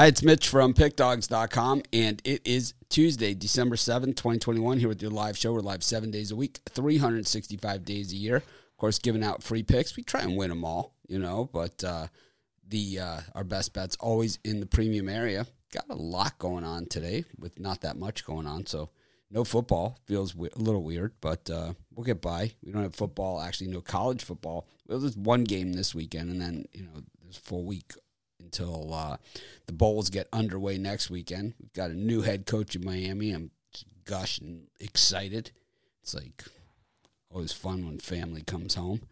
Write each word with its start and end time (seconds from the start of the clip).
Hi, 0.00 0.06
it's 0.06 0.22
Mitch 0.22 0.48
from 0.48 0.72
PickDogs.com, 0.72 1.82
and 1.92 2.22
it 2.24 2.40
is 2.46 2.72
Tuesday, 2.88 3.34
December 3.34 3.76
7th, 3.76 4.16
2021, 4.16 4.78
here 4.78 4.88
with 4.88 5.02
your 5.02 5.10
live 5.10 5.36
show. 5.36 5.52
We're 5.52 5.60
live 5.60 5.84
seven 5.84 6.10
days 6.10 6.30
a 6.30 6.36
week, 6.36 6.60
365 6.70 7.84
days 7.84 8.10
a 8.10 8.16
year. 8.16 8.36
Of 8.36 8.76
course, 8.78 8.98
giving 8.98 9.22
out 9.22 9.42
free 9.42 9.62
picks. 9.62 9.94
We 9.94 10.02
try 10.02 10.22
and 10.22 10.38
win 10.38 10.48
them 10.48 10.64
all, 10.64 10.94
you 11.06 11.18
know, 11.18 11.50
but 11.52 11.84
uh, 11.84 12.06
the 12.66 12.98
uh, 12.98 13.20
our 13.34 13.44
best 13.44 13.74
bets 13.74 13.94
always 14.00 14.38
in 14.42 14.60
the 14.60 14.64
premium 14.64 15.06
area. 15.06 15.46
Got 15.70 15.84
a 15.90 15.96
lot 15.96 16.38
going 16.38 16.64
on 16.64 16.86
today 16.86 17.26
with 17.38 17.60
not 17.60 17.82
that 17.82 17.98
much 17.98 18.24
going 18.24 18.46
on, 18.46 18.64
so 18.64 18.88
no 19.30 19.44
football 19.44 19.98
feels 20.06 20.34
a 20.34 20.48
little 20.56 20.82
weird, 20.82 21.12
but 21.20 21.50
uh, 21.50 21.74
we'll 21.94 22.06
get 22.06 22.22
by. 22.22 22.52
We 22.64 22.72
don't 22.72 22.84
have 22.84 22.94
football, 22.94 23.38
actually, 23.42 23.68
no 23.68 23.82
college 23.82 24.24
football. 24.24 24.66
Well, 24.88 25.00
there's 25.00 25.18
one 25.18 25.44
game 25.44 25.74
this 25.74 25.94
weekend, 25.94 26.30
and 26.30 26.40
then 26.40 26.64
you 26.72 26.84
know 26.84 27.02
there's 27.22 27.36
full 27.36 27.66
week 27.66 27.92
until 28.50 28.92
uh, 28.92 29.16
the 29.66 29.72
bowls 29.72 30.10
get 30.10 30.28
underway 30.32 30.76
next 30.76 31.08
weekend. 31.08 31.54
We've 31.60 31.72
got 31.72 31.90
a 31.90 31.94
new 31.94 32.22
head 32.22 32.46
coach 32.46 32.74
in 32.74 32.84
Miami. 32.84 33.30
I'm 33.30 33.52
gushing 34.04 34.66
excited. 34.80 35.52
It's 36.02 36.14
like 36.14 36.44
always 37.30 37.52
fun 37.52 37.86
when 37.86 38.00
family 38.00 38.42
comes 38.42 38.74
home, 38.74 39.02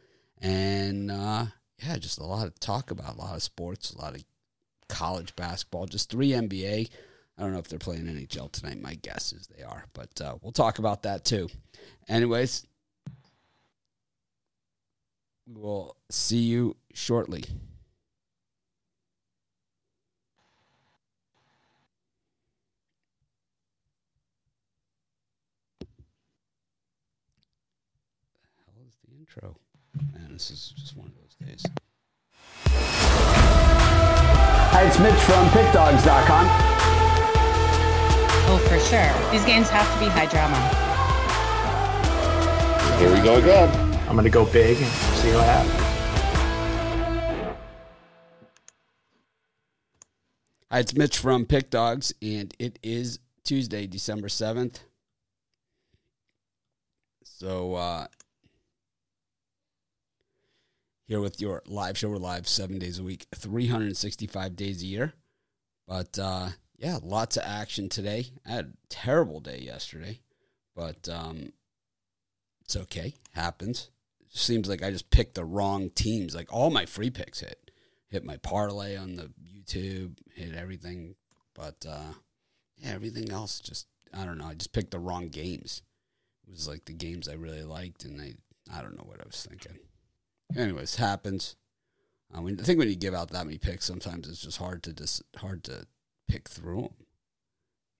and 0.41 1.11
uh, 1.11 1.47
yeah, 1.81 1.99
just 1.99 2.19
a 2.19 2.25
lot 2.25 2.47
of 2.47 2.59
talk 2.59 2.91
about 2.91 3.15
a 3.15 3.19
lot 3.19 3.37
of 3.37 3.43
sports, 3.43 3.93
a 3.93 3.99
lot 3.99 4.17
of 4.17 4.25
college 4.89 5.37
basketball, 5.37 5.87
just 5.87 6.11
three 6.11 6.31
NBA. 6.31 6.91
I 7.37 7.43
don't 7.43 7.53
know 7.53 7.61
if 7.61 7.69
they're 7.69 7.79
playing 7.79 8.07
NHL 8.07 8.51
tonight. 8.51 8.83
My 8.83 8.95
guess 8.95 9.33
is 9.33 9.47
they 9.47 9.63
are, 9.63 9.85
but 9.93 10.21
uh, 10.21 10.35
we'll 10.43 10.51
talk 10.51 10.81
about 10.81 11.05
that 11.05 11.25
too. 11.25 11.49
Anyways, 12.09 12.67
we'll 15.47 15.97
see 16.11 16.39
you 16.39 16.75
shortly. 16.95 17.45
hell 28.79 28.87
is 28.87 28.95
the 29.05 29.17
intro? 29.17 29.57
Man, 30.13 30.28
this 30.39 30.51
is 30.53 30.73
just 30.77 30.97
one 30.97 31.09
of 31.09 31.15
those 31.17 31.35
days. 31.35 31.65
Hi, 34.71 34.87
it's 34.87 35.01
Mitch 35.01 35.15
from 35.15 35.49
PickDogs.com. 35.49 36.47
Oh, 38.47 38.59
for 38.69 38.79
sure. 38.79 39.33
These 39.33 39.45
games 39.45 39.69
have 39.69 39.93
to 39.93 39.99
be 39.99 40.07
high 40.09 40.27
drama. 40.27 40.57
Here 42.99 43.13
we 43.13 43.21
go 43.21 43.39
again. 43.39 43.69
I'm 44.09 44.13
going 44.13 44.23
to 44.25 44.31
go 44.31 44.45
big 44.45 44.77
and 44.77 44.87
see 45.17 45.33
what 45.33 45.45
happens. 45.45 45.85
Hi, 50.71 50.79
it's 50.79 50.95
Mitch 50.95 51.19
from 51.19 51.47
Pick 51.47 51.71
Dogs, 51.71 52.15
and 52.23 52.55
it 52.61 52.79
is 52.85 53.19
Tuesday, 53.43 53.89
December 53.89 54.29
7th. 54.29 54.79
So, 57.25 57.75
uh, 57.75 58.07
here 61.09 61.21
with 61.21 61.41
your 61.41 61.63
live 61.67 61.97
show. 61.97 62.11
We're 62.11 62.19
live 62.19 62.47
seven 62.47 62.79
days 62.79 62.99
a 62.99 63.03
week, 63.03 63.27
365 63.35 64.55
days 64.55 64.83
a 64.83 64.87
year. 64.87 65.15
But, 65.87 66.19
uh, 66.19 66.51
yeah, 66.77 66.99
lots 67.03 67.39
of 67.39 67.45
action 67.47 67.89
today. 67.89 68.27
I 68.47 68.51
had 68.51 68.65
a 68.67 68.87
terrible 68.91 69.41
day 69.41 69.59
yesterday, 69.59 70.21
but 70.77 71.09
um, 71.09 71.55
it's 72.63 72.77
okay. 72.77 73.15
Happens. 73.33 73.89
Seems 74.29 74.69
like 74.69 74.83
I 74.83 74.91
just 74.91 75.11
picked 75.11 75.35
the 75.35 75.47
wrong 75.47 75.89
teams. 75.89 76.35
Like 76.35 76.53
all 76.53 76.69
my 76.69 76.85
free 76.85 77.09
picks 77.09 77.41
hit. 77.41 77.71
Hit 78.11 78.23
my 78.23 78.37
parlay 78.37 78.97
on 78.97 79.17
the 79.17 79.31
YouTube, 79.43 80.19
hit 80.35 80.55
everything. 80.55 81.15
But 81.55 81.87
uh, 81.89 82.13
yeah, 82.77 82.91
everything 82.91 83.33
else 83.33 83.61
just 83.61 83.87
I 84.13 84.27
don't 84.27 84.39
know. 84.39 84.47
I 84.47 84.55
just 84.55 84.75
picked 84.75 84.91
the 84.91 84.99
wrong 84.99 85.29
games. 85.29 85.81
It 86.47 86.51
was 86.51 86.69
like 86.69 86.85
the 86.85 86.93
games 86.93 87.29
I 87.29 87.35
really 87.35 87.65
liked, 87.65 88.05
and 88.05 88.21
I 88.21 88.35
I 88.73 88.83
don't 88.83 88.97
know 88.97 89.05
what 89.05 89.21
I 89.21 89.27
was 89.27 89.47
thinking. 89.49 89.79
Anyways, 90.57 90.97
happens. 90.97 91.57
I 92.35 92.41
mean, 92.41 92.59
I 92.61 92.63
think 92.63 92.79
when 92.79 92.89
you 92.89 92.97
give 92.97 93.15
out 93.15 93.31
that 93.31 93.47
many 93.47 93.59
picks, 93.59 93.85
sometimes 93.85 94.29
it's 94.29 94.43
just 94.43 94.59
hard 94.59 94.83
to 94.85 94.93
dis- 94.93 95.23
hard 95.37 95.65
to 95.65 95.87
pick 96.29 96.49
through 96.49 96.83
them. 96.83 96.95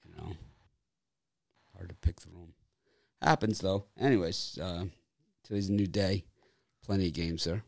You 0.05 0.15
know, 0.17 0.33
hard 1.77 1.89
to 1.91 1.95
pick 1.97 2.21
through 2.21 2.33
them. 2.35 2.53
Happens 3.23 3.61
though. 3.61 3.85
Anyways, 3.99 4.59
uh, 4.61 4.85
today's 5.45 5.69
a 5.69 5.73
new 5.73 5.87
day. 5.87 6.25
Plenty 6.85 7.07
of 7.09 7.13
games 7.15 7.45
there. 7.45 7.63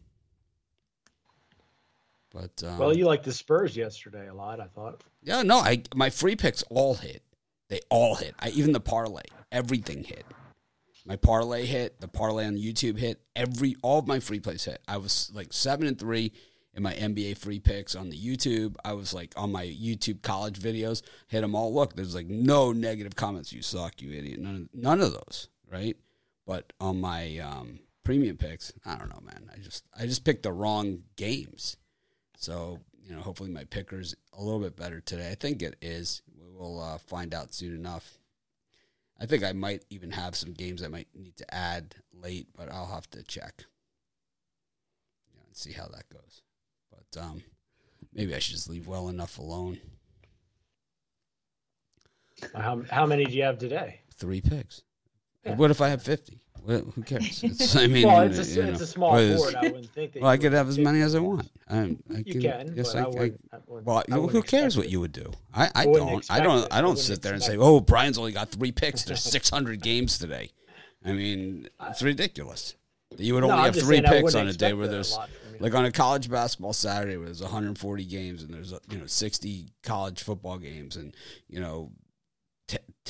But 2.33 2.63
um, 2.65 2.79
Well, 2.79 2.97
you 2.97 3.07
liked 3.07 3.25
the 3.25 3.33
Spurs 3.33 3.77
yesterday 3.77 4.29
a 4.29 4.35
lot, 4.35 4.61
I 4.61 4.67
thought. 4.67 5.03
yeah, 5.23 5.43
no, 5.43 5.59
I 5.59 5.83
my 5.95 6.11
free 6.11 6.37
picks 6.37 6.63
all 6.71 6.95
hit. 6.95 7.23
They 7.69 7.81
all 7.91 8.15
hit. 8.17 8.35
I 8.39 8.51
even 8.51 8.73
the 8.73 8.81
parlay, 8.81 9.23
everything 9.53 10.05
hit. 10.05 10.25
My 11.11 11.17
parlay 11.17 11.67
hit. 11.67 12.01
The 12.01 12.07
parlay 12.07 12.47
on 12.47 12.55
YouTube 12.55 12.97
hit. 12.97 13.21
Every 13.35 13.75
all 13.83 13.99
of 13.99 14.07
my 14.07 14.21
free 14.21 14.39
plays 14.39 14.65
hit. 14.65 14.81
I 14.87 14.99
was 14.99 15.29
like 15.35 15.53
seven 15.53 15.89
and 15.89 15.99
three 15.99 16.33
in 16.73 16.85
my 16.85 16.95
NBA 16.95 17.37
free 17.37 17.59
picks 17.59 17.97
on 17.97 18.11
the 18.11 18.17
YouTube. 18.17 18.77
I 18.85 18.93
was 18.93 19.13
like 19.13 19.33
on 19.37 19.51
my 19.51 19.67
YouTube 19.67 20.23
college 20.23 20.61
videos, 20.61 21.03
hit 21.27 21.41
them 21.41 21.57
all. 21.57 21.75
Look, 21.75 21.97
there's 21.97 22.15
like 22.15 22.29
no 22.29 22.71
negative 22.71 23.17
comments. 23.17 23.53
You 23.53 23.61
suck, 23.61 24.01
you 24.01 24.17
idiot. 24.17 24.39
None, 24.39 24.69
none 24.73 25.01
of 25.01 25.13
those, 25.13 25.49
right? 25.69 25.97
But 26.47 26.73
on 26.81 27.01
my 27.01 27.39
um, 27.39 27.81
premium 28.05 28.37
picks, 28.37 28.73
I 28.87 28.97
don't 28.97 29.09
know, 29.09 29.21
man. 29.21 29.51
I 29.53 29.59
just 29.59 29.85
I 29.99 30.07
just 30.07 30.25
picked 30.25 30.45
the 30.45 30.53
wrong 30.53 31.03
games. 31.17 31.77
So 32.37 32.79
you 33.05 33.17
know, 33.17 33.21
hopefully 33.21 33.51
my 33.51 33.65
picker's 33.65 34.15
a 34.33 34.41
little 34.41 34.61
bit 34.61 34.77
better 34.77 35.01
today. 35.01 35.33
I 35.33 35.35
think 35.35 35.61
it 35.61 35.75
is. 35.83 36.23
We 36.41 36.57
will 36.57 36.81
uh, 36.81 36.99
find 36.99 37.35
out 37.35 37.53
soon 37.53 37.75
enough. 37.75 38.21
I 39.21 39.27
think 39.27 39.45
I 39.45 39.53
might 39.53 39.85
even 39.91 40.11
have 40.11 40.35
some 40.35 40.53
games 40.53 40.83
I 40.83 40.89
might 40.89 41.09
need 41.15 41.37
to 41.37 41.55
add 41.55 41.95
late, 42.13 42.49
but 42.57 42.71
I'll 42.71 42.87
have 42.87 43.09
to 43.11 43.23
check. 43.23 43.65
Yeah, 45.35 45.43
and 45.47 45.57
see 45.57 45.73
how 45.73 45.89
that 45.89 46.09
goes. 46.09 46.43
But 46.91 47.21
um, 47.21 47.43
maybe 48.15 48.35
I 48.35 48.39
should 48.39 48.55
just 48.55 48.71
leave 48.71 48.87
well 48.87 49.09
enough 49.09 49.39
alone. 49.39 49.79
How, 52.55 52.83
how 52.91 53.05
many 53.05 53.27
do 53.27 53.33
you 53.33 53.43
have 53.43 53.59
today? 53.59 54.01
Three 54.15 54.41
picks. 54.41 54.83
What 55.45 55.71
if 55.71 55.81
I 55.81 55.89
have 55.89 56.03
fifty? 56.03 56.39
What, 56.63 56.85
who 56.95 57.03
cares? 57.03 57.43
It's, 57.45 57.75
I 57.75 57.87
mean, 57.87 58.07
well, 58.07 58.21
it's 58.21 58.39
a, 58.39 58.45
you 58.55 58.63
it's 58.65 58.83
a 58.83 58.87
small 58.87 59.13
board. 59.13 59.55
I 59.55 59.63
wouldn't 59.63 59.87
think 59.91 60.13
that 60.13 60.23
Well, 60.23 60.31
I 60.31 60.37
could 60.37 60.53
have 60.53 60.69
as 60.69 60.79
many 60.79 61.01
as 61.01 61.15
I 61.15 61.21
want. 61.21 61.51
I, 61.71 61.79
I 61.79 62.23
You 62.27 62.41
can, 62.41 62.75
yes, 62.77 62.93
but 62.93 62.97
I, 62.99 63.03
I, 63.05 63.07
wouldn't, 63.09 63.41
I 63.53 63.57
wouldn't- 63.67 63.87
well, 63.87 64.05
I 64.11 64.15
who 64.29 64.43
cares 64.43 64.77
what 64.77 64.87
it. 64.87 64.93
you 64.93 65.01
would 65.01 65.13
do? 65.13 65.33
I, 65.55 65.67
I, 65.67 65.71
I 65.75 65.85
don't. 65.87 66.31
I 66.31 66.41
don't. 66.41 66.59
it. 66.65 66.69
I 66.71 66.79
I 66.79 66.81
don't 66.83 66.99
sit 66.99 67.23
there 67.23 67.33
and 67.33 67.43
say, 67.43 67.57
"Oh, 67.57 67.81
Brian's 67.81 68.19
only 68.19 68.33
got 68.33 68.51
three 68.51 68.73
picks. 68.73 69.05
There's 69.05 69.23
600 69.37 69.81
games 69.81 70.19
today." 70.19 70.51
I 71.05 71.13
mean, 71.13 71.69
it's 71.89 72.03
ridiculous. 72.03 72.75
that 73.11 73.21
You 73.21 73.33
would 73.35 73.45
only 73.45 73.57
I'm 73.57 73.65
have 73.73 73.75
three 73.83 73.97
saying 74.03 74.05
picks 74.05 74.35
on 74.35 74.47
a 74.49 74.53
day 74.53 74.75
where 74.75 74.87
there's 74.87 75.13
lot 75.17 75.31
from 75.31 75.55
you. 75.55 75.61
like 75.61 75.75
on 75.75 75.87
a 75.87 75.91
college 75.93 76.29
basketball 76.31 76.75
Saturday 76.75 77.17
where 77.17 77.25
there's 77.25 77.41
140 77.41 78.05
games 78.05 78.43
and 78.43 78.53
there's 78.53 78.73
you 78.91 78.99
know 78.99 79.07
60 79.07 79.71
college 79.83 80.23
football 80.23 80.59
games 80.59 80.97
and 80.97 81.15
you 81.49 81.59
know 81.59 81.91
t- 81.91 82.10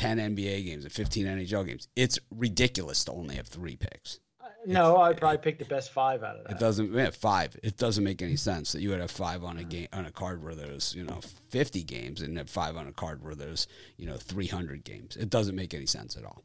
10 0.00 0.16
NBA 0.16 0.64
games 0.64 0.84
and 0.84 0.92
15 0.92 1.26
NHL 1.26 1.66
games. 1.66 1.88
It's 1.94 2.18
ridiculous 2.34 3.04
to 3.04 3.12
only 3.12 3.36
have 3.36 3.46
three 3.46 3.76
picks. 3.76 4.18
No, 4.64 4.96
I'd 4.96 5.18
probably 5.18 5.36
pick 5.36 5.58
the 5.58 5.66
best 5.66 5.92
five 5.92 6.22
out 6.22 6.36
of 6.36 6.44
that. 6.44 6.52
It 6.52 6.58
doesn't 6.58 6.92
yeah, 6.94 7.10
five. 7.10 7.54
It 7.62 7.76
doesn't 7.76 8.02
make 8.02 8.22
any 8.22 8.36
sense 8.36 8.72
that 8.72 8.80
you 8.80 8.90
would 8.90 9.00
have 9.00 9.10
five 9.10 9.44
on 9.44 9.58
a 9.58 9.64
game 9.64 9.88
on 9.92 10.06
a 10.06 10.10
card 10.10 10.42
where 10.42 10.54
there's 10.54 10.94
you 10.94 11.04
know 11.04 11.20
fifty 11.48 11.82
games 11.82 12.20
and 12.20 12.36
have 12.36 12.50
five 12.50 12.76
on 12.76 12.86
a 12.86 12.92
card 12.92 13.22
where 13.22 13.34
there's 13.34 13.68
you 13.96 14.06
know 14.06 14.16
three 14.16 14.46
hundred 14.46 14.84
games. 14.84 15.16
It 15.16 15.30
doesn't 15.30 15.56
make 15.56 15.72
any 15.72 15.86
sense 15.86 16.14
at 16.16 16.24
all. 16.26 16.44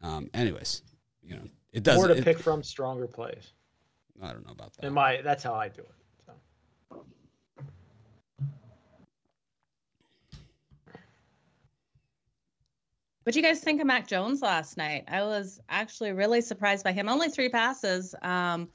Um, 0.00 0.30
anyways, 0.32 0.82
you 1.22 1.36
know 1.36 1.42
it 1.72 1.82
doesn't. 1.82 2.00
More 2.00 2.08
to 2.08 2.18
it- 2.18 2.24
pick 2.24 2.38
from, 2.38 2.62
stronger 2.62 3.06
plays. 3.06 3.52
I 4.22 4.32
don't 4.32 4.46
know 4.46 4.52
about 4.52 4.74
that. 4.74 4.86
And 4.86 4.94
my 4.94 5.20
that's 5.22 5.42
how 5.42 5.54
I 5.54 5.68
do 5.68 5.82
it. 5.82 5.99
What 13.30 13.34
do 13.34 13.38
you 13.38 13.46
guys 13.46 13.60
think 13.60 13.80
of 13.80 13.86
Mac 13.86 14.08
Jones 14.08 14.42
last 14.42 14.76
night? 14.76 15.04
I 15.06 15.22
was 15.22 15.60
actually 15.68 16.10
really 16.10 16.40
surprised 16.40 16.82
by 16.82 16.90
him. 16.90 17.08
Only 17.08 17.28
three 17.28 17.48
passes, 17.48 18.12
um, 18.22 18.68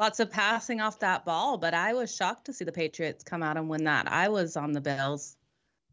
lots 0.00 0.18
of 0.18 0.32
passing 0.32 0.80
off 0.80 0.98
that 0.98 1.24
ball, 1.24 1.58
but 1.58 1.74
I 1.74 1.94
was 1.94 2.12
shocked 2.12 2.46
to 2.46 2.52
see 2.52 2.64
the 2.64 2.72
Patriots 2.72 3.22
come 3.22 3.40
out 3.40 3.56
and 3.56 3.68
win 3.68 3.84
that. 3.84 4.10
I 4.10 4.30
was 4.30 4.56
on 4.56 4.72
the 4.72 4.80
Bills, 4.80 5.36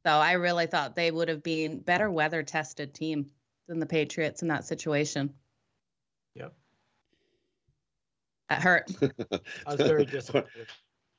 so 0.04 0.10
I 0.14 0.32
really 0.32 0.66
thought 0.66 0.96
they 0.96 1.12
would 1.12 1.30
have 1.30 1.44
been 1.44 1.78
better 1.78 2.10
weather 2.10 2.42
tested 2.42 2.96
team 2.96 3.30
than 3.68 3.78
the 3.78 3.86
Patriots 3.86 4.42
in 4.42 4.48
that 4.48 4.66
situation. 4.66 5.32
Yep. 6.34 6.56
That 8.50 8.62
hurt. 8.64 8.92
I 9.32 9.76
was 9.76 9.82
very 9.82 10.06
disappointed. 10.06 10.70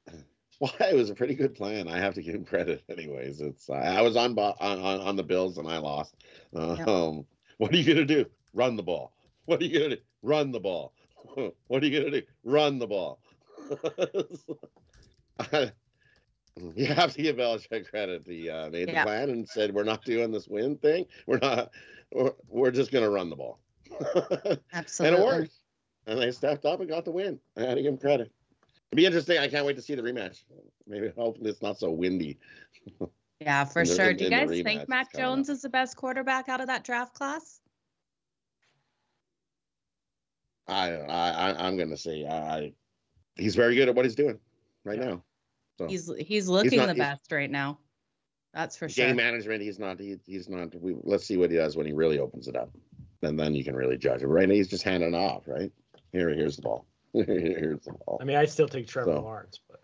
Well, 0.61 0.73
it 0.81 0.94
was 0.97 1.11
a 1.11 1.14
pretty 1.14 1.35
good 1.35 1.55
plan. 1.55 1.87
I 1.87 1.99
have 1.99 2.14
to 2.14 2.23
give 2.23 2.35
him 2.35 2.44
credit. 2.47 2.82
Anyways, 2.88 3.43
it's 3.43 3.69
uh, 3.69 3.75
I 3.75 4.00
was 4.00 4.17
on, 4.17 4.38
on 4.38 4.81
on 5.00 5.14
the 5.17 5.23
Bills 5.23 5.58
and 5.58 5.69
I 5.69 5.76
lost. 5.76 6.14
Um, 6.55 7.26
what 7.58 7.73
are 7.75 7.76
you 7.76 7.85
gonna 7.85 8.06
do? 8.06 8.25
Run 8.55 8.75
the 8.76 8.82
ball. 8.82 9.12
What 9.44 9.61
are 9.61 9.64
you 9.67 9.79
gonna 9.79 9.97
do? 9.97 10.03
Run 10.23 10.53
the 10.53 10.61
ball. 10.61 10.94
what 11.67 11.82
are 11.82 11.87
you 11.87 11.99
gonna 11.99 12.11
do? 12.11 12.26
Run 12.43 12.79
the 12.79 12.87
ball. 12.87 13.20
I, 15.38 15.73
You 16.75 16.87
have 16.87 17.12
to 17.14 17.23
give 17.23 17.37
Belichick 17.37 17.91
credit. 17.91 18.23
He 18.26 18.49
uh, 18.49 18.70
made 18.70 18.88
Yeah. 18.88 19.05
the 19.05 19.06
plan 19.06 19.31
and 19.31 19.47
said, 19.49 19.75
"We're 19.75 19.85
not 19.85 20.05
doing 20.05 20.31
this 20.32 20.49
win 20.49 20.76
thing. 20.79 21.05
We're 21.26 21.38
not. 21.38 21.70
We're, 22.12 22.32
we're 22.49 22.70
just 22.70 22.93
going 22.93 23.05
to 23.05 23.11
run 23.11 23.29
the 23.29 23.37
ball." 23.37 23.61
Absolutely. 24.73 25.17
and 25.19 25.23
it 25.23 25.25
worked. 25.26 25.53
And 26.06 26.19
they 26.20 26.31
stepped 26.31 26.64
up 26.64 26.81
and 26.81 26.88
got 26.88 27.05
the 27.05 27.11
win. 27.11 27.38
I 27.56 27.62
had 27.62 27.75
to 27.75 27.82
give 27.82 27.93
him 27.93 27.99
credit. 27.99 28.31
It'd 28.92 28.96
be 28.96 29.06
interesting. 29.06 29.38
I 29.38 29.48
can't 29.48 29.66
wait 29.66 29.76
to 29.76 29.82
see 29.82 29.94
the 29.94 30.02
rematch. 30.02 30.44
Maybe 30.86 31.10
hopefully 31.16 31.50
it's 31.50 31.62
not 31.62 31.78
so 31.78 31.90
windy. 31.90 32.38
Yeah, 33.40 33.64
for 33.64 33.84
the- 33.86 33.94
sure. 33.94 34.10
in- 34.10 34.16
Do 34.16 34.24
you 34.24 34.30
guys 34.30 34.48
think 34.48 34.88
Mac 34.88 35.08
up. 35.14 35.20
Jones 35.20 35.48
is 35.48 35.62
the 35.62 35.68
best 35.68 35.96
quarterback 35.96 36.48
out 36.48 36.60
of 36.60 36.68
that 36.68 36.84
draft 36.84 37.14
class? 37.14 37.60
I, 40.68 40.92
I, 40.92 41.30
I 41.52 41.66
I'm 41.66 41.76
going 41.76 41.90
to 41.90 41.96
say 41.96 42.26
I, 42.26 42.72
he's 43.36 43.54
very 43.54 43.74
good 43.74 43.88
at 43.88 43.94
what 43.94 44.04
he's 44.04 44.14
doing 44.16 44.38
right 44.84 44.98
Yeah. 44.98 45.04
now. 45.10 45.22
So 45.78 45.86
He's 45.86 46.10
he's 46.18 46.48
looking 46.48 46.78
not- 46.78 46.88
the 46.88 46.94
best 46.94 47.30
right 47.32 47.50
now. 47.50 47.78
That's 48.54 48.74
for 48.76 48.88
sure. 48.88 49.04
game 49.08 49.16
management, 49.16 49.60
he's 49.60 49.78
not. 49.78 50.00
He, 50.00 50.16
he's 50.24 50.48
not. 50.48 50.74
We, 50.80 50.96
let's 51.02 51.26
see 51.26 51.36
what 51.36 51.50
he 51.50 51.58
does 51.58 51.76
when 51.76 51.84
he 51.84 51.92
really 51.92 52.18
opens 52.18 52.48
it 52.48 52.56
up, 52.56 52.70
and 53.20 53.38
then 53.38 53.54
you 53.54 53.62
can 53.62 53.76
really 53.76 53.98
judge 53.98 54.22
him. 54.22 54.30
Right 54.30 54.48
now, 54.48 54.54
he's 54.54 54.68
just 54.68 54.82
handing 54.82 55.14
off. 55.14 55.42
Right 55.46 55.70
here, 56.12 56.30
here's 56.30 56.56
the 56.56 56.62
ball. 56.62 56.86
Here's 57.24 57.80
the 57.84 57.92
ball. 57.92 58.18
I 58.20 58.24
mean, 58.24 58.36
I 58.36 58.44
still 58.44 58.68
take 58.68 58.86
Trevor 58.86 59.12
So- 59.14 59.20
Lawrence, 59.22 59.60
but 59.68 59.80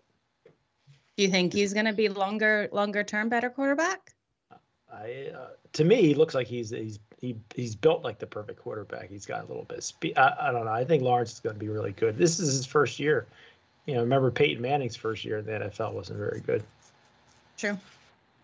Do 1.17 1.23
you 1.23 1.29
think 1.29 1.53
he's 1.53 1.73
going 1.73 1.85
to 1.85 1.93
be 1.93 2.09
longer 2.09 2.69
longer 2.71 3.03
term 3.03 3.29
better 3.29 3.49
quarterback? 3.49 4.11
I 4.91 5.31
uh, 5.35 5.47
to 5.73 5.83
me 5.83 6.01
he 6.03 6.13
looks 6.13 6.35
like 6.35 6.45
he's 6.47 6.69
he's 6.69 6.99
he, 7.19 7.35
he's 7.55 7.75
built 7.75 8.03
like 8.03 8.19
the 8.19 8.27
perfect 8.27 8.59
quarterback. 8.59 9.09
He's 9.09 9.25
got 9.25 9.43
a 9.43 9.47
little 9.47 9.63
bit 9.63 9.77
of 9.79 9.83
speed. 9.83 10.17
I, 10.17 10.35
I 10.39 10.51
don't 10.51 10.65
know. 10.65 10.71
I 10.71 10.83
think 10.85 11.01
Lawrence 11.03 11.33
is 11.33 11.39
going 11.39 11.55
to 11.55 11.59
be 11.59 11.69
really 11.69 11.93
good. 11.93 12.17
This 12.17 12.39
is 12.39 12.53
his 12.53 12.65
first 12.65 12.99
year. 12.99 13.25
You 13.85 13.95
know, 13.95 14.01
remember 14.01 14.29
Peyton 14.29 14.61
Manning's 14.61 14.95
first 14.95 15.23
year 15.25 15.39
in 15.39 15.45
the 15.45 15.51
NFL 15.51 15.93
wasn't 15.93 16.19
very 16.19 16.41
good. 16.41 16.63
True. 17.57 17.77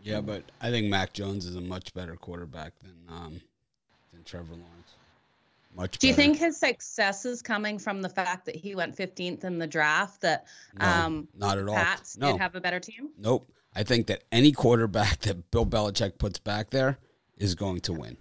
Yeah, 0.01 0.21
but 0.21 0.43
I 0.61 0.71
think 0.71 0.87
Mac 0.87 1.11
Jones 1.13 1.45
is 1.45 1.55
a 1.55 1.61
much 1.61 1.93
better 1.93 2.15
quarterback 2.15 2.71
than 2.79 2.95
um, 3.09 3.41
than 4.13 4.23
Trevor 4.23 4.53
Lawrence. 4.53 4.93
Much. 5.75 5.97
Do 5.99 6.07
you 6.07 6.13
think 6.13 6.37
his 6.37 6.57
success 6.57 7.25
is 7.25 7.41
coming 7.41 7.77
from 7.77 8.01
the 8.01 8.09
fact 8.09 8.45
that 8.45 8.55
he 8.55 8.75
went 8.75 8.95
15th 8.97 9.43
in 9.43 9.59
the 9.59 9.67
draft? 9.67 10.21
That 10.21 10.45
No, 10.79 10.85
um, 10.85 11.27
not 11.35 11.57
at 11.57 11.67
all. 11.67 11.75
Pats 11.75 12.17
no, 12.17 12.31
did 12.31 12.41
have 12.41 12.55
a 12.55 12.61
better 12.61 12.79
team? 12.79 13.09
nope. 13.17 13.49
I 13.75 13.83
think 13.83 14.07
that 14.07 14.23
any 14.31 14.51
quarterback 14.51 15.19
that 15.21 15.51
Bill 15.51 15.65
Belichick 15.65 16.17
puts 16.17 16.39
back 16.39 16.71
there 16.71 16.97
is 17.37 17.55
going 17.55 17.81
to 17.81 17.93
win, 17.93 18.17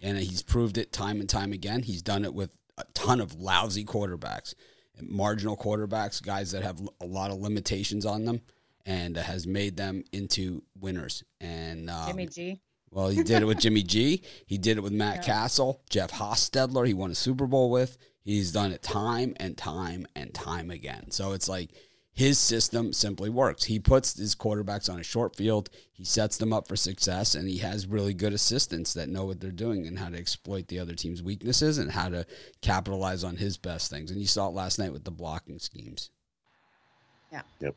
and 0.00 0.18
he's 0.18 0.42
proved 0.42 0.76
it 0.76 0.92
time 0.92 1.20
and 1.20 1.28
time 1.28 1.52
again. 1.52 1.82
He's 1.82 2.02
done 2.02 2.24
it 2.24 2.34
with 2.34 2.50
a 2.76 2.84
ton 2.94 3.20
of 3.20 3.34
lousy 3.40 3.84
quarterbacks, 3.84 4.54
marginal 5.00 5.56
quarterbacks, 5.56 6.22
guys 6.22 6.50
that 6.50 6.62
have 6.62 6.80
a 7.00 7.06
lot 7.06 7.30
of 7.30 7.38
limitations 7.38 8.04
on 8.04 8.24
them, 8.24 8.40
and 8.84 9.16
has 9.16 9.46
made 9.46 9.76
them 9.76 10.04
into 10.12 10.62
winners. 10.78 11.22
And 11.40 11.88
um, 11.90 12.08
Jimmy 12.08 12.26
G. 12.26 12.60
Well, 12.90 13.08
he 13.08 13.22
did 13.22 13.42
it 13.42 13.46
with 13.46 13.60
Jimmy 13.60 13.82
G. 13.82 14.22
He 14.46 14.58
did 14.58 14.76
it 14.78 14.82
with 14.82 14.92
Matt 14.92 15.16
Yeah. 15.16 15.22
Cassel, 15.34 15.82
Jeff 15.90 16.10
Hostetler. 16.12 16.86
He 16.86 16.94
won 16.94 17.10
a 17.10 17.14
Super 17.14 17.46
Bowl 17.46 17.70
with. 17.70 17.98
He's 18.24 18.52
done 18.52 18.72
it 18.72 18.82
time 18.82 19.34
and 19.38 19.56
time 19.56 20.06
and 20.14 20.32
time 20.34 20.70
again. 20.70 21.10
So 21.10 21.32
it's 21.32 21.48
like 21.48 21.70
his 22.12 22.38
system 22.38 22.92
simply 22.92 23.30
works. 23.30 23.64
He 23.64 23.78
puts 23.78 24.16
his 24.16 24.34
quarterbacks 24.34 24.92
on 24.92 24.98
a 24.98 25.04
short 25.04 25.36
field. 25.36 25.70
He 25.92 26.04
sets 26.04 26.36
them 26.36 26.52
up 26.52 26.66
for 26.66 26.76
success, 26.76 27.34
and 27.34 27.48
he 27.48 27.58
has 27.58 27.86
really 27.86 28.12
good 28.12 28.32
assistants 28.32 28.92
that 28.94 29.08
know 29.08 29.24
what 29.24 29.40
they're 29.40 29.50
doing 29.50 29.86
and 29.86 29.98
how 29.98 30.08
to 30.08 30.18
exploit 30.18 30.68
the 30.68 30.80
other 30.80 30.94
team's 30.94 31.22
weaknesses 31.22 31.78
and 31.78 31.92
how 31.92 32.08
to 32.08 32.26
capitalize 32.60 33.22
on 33.22 33.36
his 33.36 33.56
best 33.56 33.90
things. 33.90 34.10
And 34.10 34.20
you 34.20 34.26
saw 34.26 34.48
it 34.48 34.54
last 34.54 34.78
night 34.78 34.92
with 34.92 35.04
the 35.04 35.10
blocking 35.10 35.58
schemes. 35.58 36.10
Yeah. 37.32 37.42
Yep. 37.60 37.76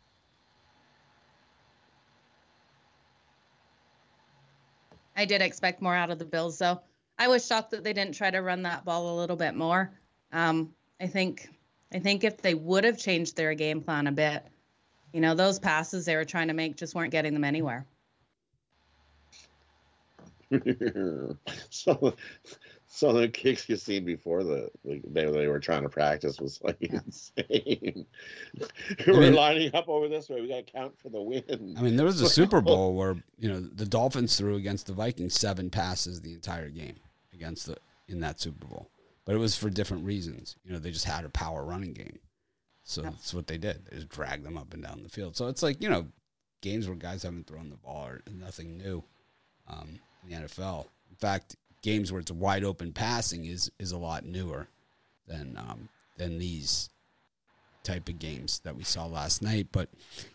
I 5.21 5.25
did 5.25 5.43
expect 5.43 5.83
more 5.83 5.93
out 5.93 6.09
of 6.09 6.17
the 6.17 6.25
Bills, 6.25 6.57
though. 6.57 6.81
I 7.19 7.27
was 7.27 7.45
shocked 7.45 7.69
that 7.71 7.83
they 7.83 7.93
didn't 7.93 8.15
try 8.15 8.31
to 8.31 8.39
run 8.39 8.63
that 8.63 8.83
ball 8.83 9.15
a 9.15 9.19
little 9.19 9.35
bit 9.35 9.53
more. 9.53 9.91
Um, 10.31 10.73
I 10.99 11.05
think, 11.05 11.47
I 11.93 11.99
think 11.99 12.23
if 12.23 12.37
they 12.37 12.55
would 12.55 12.83
have 12.85 12.97
changed 12.97 13.37
their 13.37 13.53
game 13.53 13.81
plan 13.81 14.07
a 14.07 14.11
bit, 14.11 14.43
you 15.13 15.21
know, 15.21 15.35
those 15.35 15.59
passes 15.59 16.05
they 16.05 16.15
were 16.15 16.25
trying 16.25 16.47
to 16.47 16.55
make 16.55 16.75
just 16.75 16.95
weren't 16.95 17.11
getting 17.11 17.35
them 17.35 17.43
anywhere. 17.43 17.85
so, 21.69 22.15
so 22.93 23.13
the 23.13 23.29
kicks 23.29 23.69
you 23.69 23.77
seen 23.77 24.03
before 24.03 24.43
the, 24.43 24.69
the 24.83 25.01
they, 25.07 25.25
they 25.25 25.47
were 25.47 25.61
trying 25.61 25.83
to 25.83 25.89
practice 25.89 26.41
was 26.41 26.61
like 26.61 26.75
insane. 26.81 28.05
we're 29.07 29.19
mean- 29.19 29.33
lining 29.33 29.73
up 29.73 29.87
over 29.87 30.09
this 30.09 30.27
way. 30.27 30.41
We 30.41 30.49
got 30.49 30.67
to 30.67 30.71
count 30.73 30.99
for 30.99 31.07
the 31.07 31.21
win. 31.21 31.75
I 31.77 31.81
mean, 31.81 31.95
there 31.95 32.05
was 32.05 32.19
a 32.19 32.27
Super 32.27 32.59
Bowl 32.61 32.93
where 32.93 33.15
you 33.39 33.47
know 33.47 33.61
the 33.61 33.85
Dolphins 33.85 34.35
threw 34.37 34.57
against 34.57 34.87
the 34.87 34.93
Vikings 34.93 35.35
seven 35.35 35.69
passes 35.69 36.19
the 36.19 36.33
entire 36.33 36.69
game 36.69 36.97
against 37.33 37.67
the 37.67 37.77
in 38.09 38.19
that 38.19 38.41
Super 38.41 38.67
Bowl, 38.67 38.89
but 39.23 39.35
it 39.35 39.39
was 39.39 39.55
for 39.55 39.69
different 39.69 40.05
reasons. 40.05 40.57
You 40.65 40.73
know, 40.73 40.79
they 40.79 40.91
just 40.91 41.05
had 41.05 41.23
a 41.23 41.29
power 41.29 41.63
running 41.63 41.93
game, 41.93 42.19
so 42.83 43.03
that's 43.03 43.33
what 43.33 43.47
they 43.47 43.57
did. 43.57 43.85
They 43.85 43.95
just 43.95 44.09
dragged 44.09 44.43
them 44.45 44.57
up 44.57 44.73
and 44.73 44.83
down 44.83 45.01
the 45.01 45.09
field. 45.09 45.37
So 45.37 45.47
it's 45.47 45.63
like 45.63 45.81
you 45.81 45.89
know, 45.89 46.07
games 46.59 46.89
where 46.89 46.97
guys 46.97 47.23
haven't 47.23 47.47
thrown 47.47 47.69
the 47.69 47.77
ball 47.77 48.05
are 48.05 48.21
nothing 48.29 48.77
new 48.77 49.01
um, 49.69 49.97
in 50.23 50.29
the 50.29 50.45
NFL. 50.45 50.87
In 51.09 51.15
fact, 51.15 51.55
games 51.81 52.11
where 52.11 52.21
it's 52.21 52.31
wide 52.31 52.63
open 52.63 52.93
passing 52.93 53.45
is 53.45 53.71
is 53.79 53.91
a 53.91 53.97
lot 53.97 54.25
newer 54.25 54.67
than 55.27 55.57
um, 55.57 55.89
than 56.17 56.39
these 56.39 56.89
type 57.83 58.07
of 58.09 58.19
games 58.19 58.59
that 58.59 58.75
we 58.75 58.83
saw 58.83 59.05
last 59.05 59.41
night. 59.41 59.67
But 59.71 59.89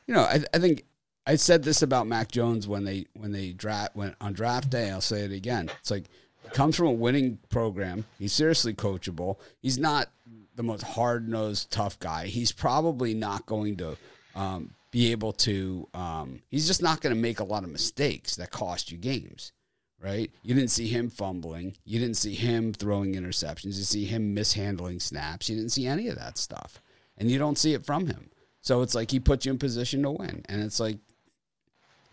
you 0.06 0.14
know, 0.14 0.22
I, 0.22 0.40
I 0.52 0.58
think 0.58 0.84
I 1.26 1.36
said 1.36 1.62
this 1.62 1.82
about 1.82 2.06
Mac 2.06 2.30
Jones 2.30 2.68
when 2.68 2.84
they 2.84 3.06
when 3.14 3.32
they 3.32 3.52
draft 3.52 3.96
went 3.96 4.14
on 4.20 4.32
draft 4.32 4.70
day. 4.70 4.90
I'll 4.90 5.00
say 5.00 5.20
it 5.20 5.32
again. 5.32 5.70
It's 5.80 5.90
like 5.90 6.04
he 6.42 6.48
comes 6.50 6.76
from 6.76 6.86
a 6.86 6.92
winning 6.92 7.38
program. 7.48 8.04
He's 8.18 8.32
seriously 8.32 8.74
coachable. 8.74 9.36
He's 9.60 9.78
not 9.78 10.08
the 10.54 10.62
most 10.62 10.82
hard 10.82 11.28
nosed 11.28 11.70
tough 11.70 11.98
guy. 11.98 12.26
He's 12.26 12.52
probably 12.52 13.14
not 13.14 13.46
going 13.46 13.76
to 13.78 13.96
um, 14.34 14.70
be 14.90 15.10
able 15.12 15.32
to. 15.32 15.88
Um, 15.94 16.40
he's 16.50 16.66
just 16.66 16.82
not 16.82 17.00
going 17.00 17.14
to 17.14 17.20
make 17.20 17.40
a 17.40 17.44
lot 17.44 17.64
of 17.64 17.70
mistakes 17.70 18.36
that 18.36 18.50
cost 18.50 18.90
you 18.90 18.98
games. 18.98 19.52
Right? 19.98 20.30
You 20.42 20.54
didn't 20.54 20.70
see 20.70 20.88
him 20.88 21.08
fumbling. 21.08 21.76
You 21.84 21.98
didn't 21.98 22.18
see 22.18 22.34
him 22.34 22.72
throwing 22.72 23.14
interceptions. 23.14 23.76
You 23.76 23.84
see 23.84 24.04
him 24.04 24.34
mishandling 24.34 25.00
snaps. 25.00 25.48
You 25.48 25.56
didn't 25.56 25.72
see 25.72 25.86
any 25.86 26.08
of 26.08 26.16
that 26.16 26.38
stuff 26.38 26.80
and 27.18 27.30
you 27.30 27.38
don't 27.38 27.58
see 27.58 27.74
it 27.74 27.84
from 27.84 28.06
him. 28.06 28.30
So 28.60 28.82
it's 28.82 28.94
like 28.94 29.10
he 29.10 29.20
puts 29.20 29.46
you 29.46 29.52
in 29.52 29.58
position 29.58 30.02
to 30.02 30.10
win, 30.10 30.42
and 30.48 30.62
it's 30.62 30.80
like 30.80 30.98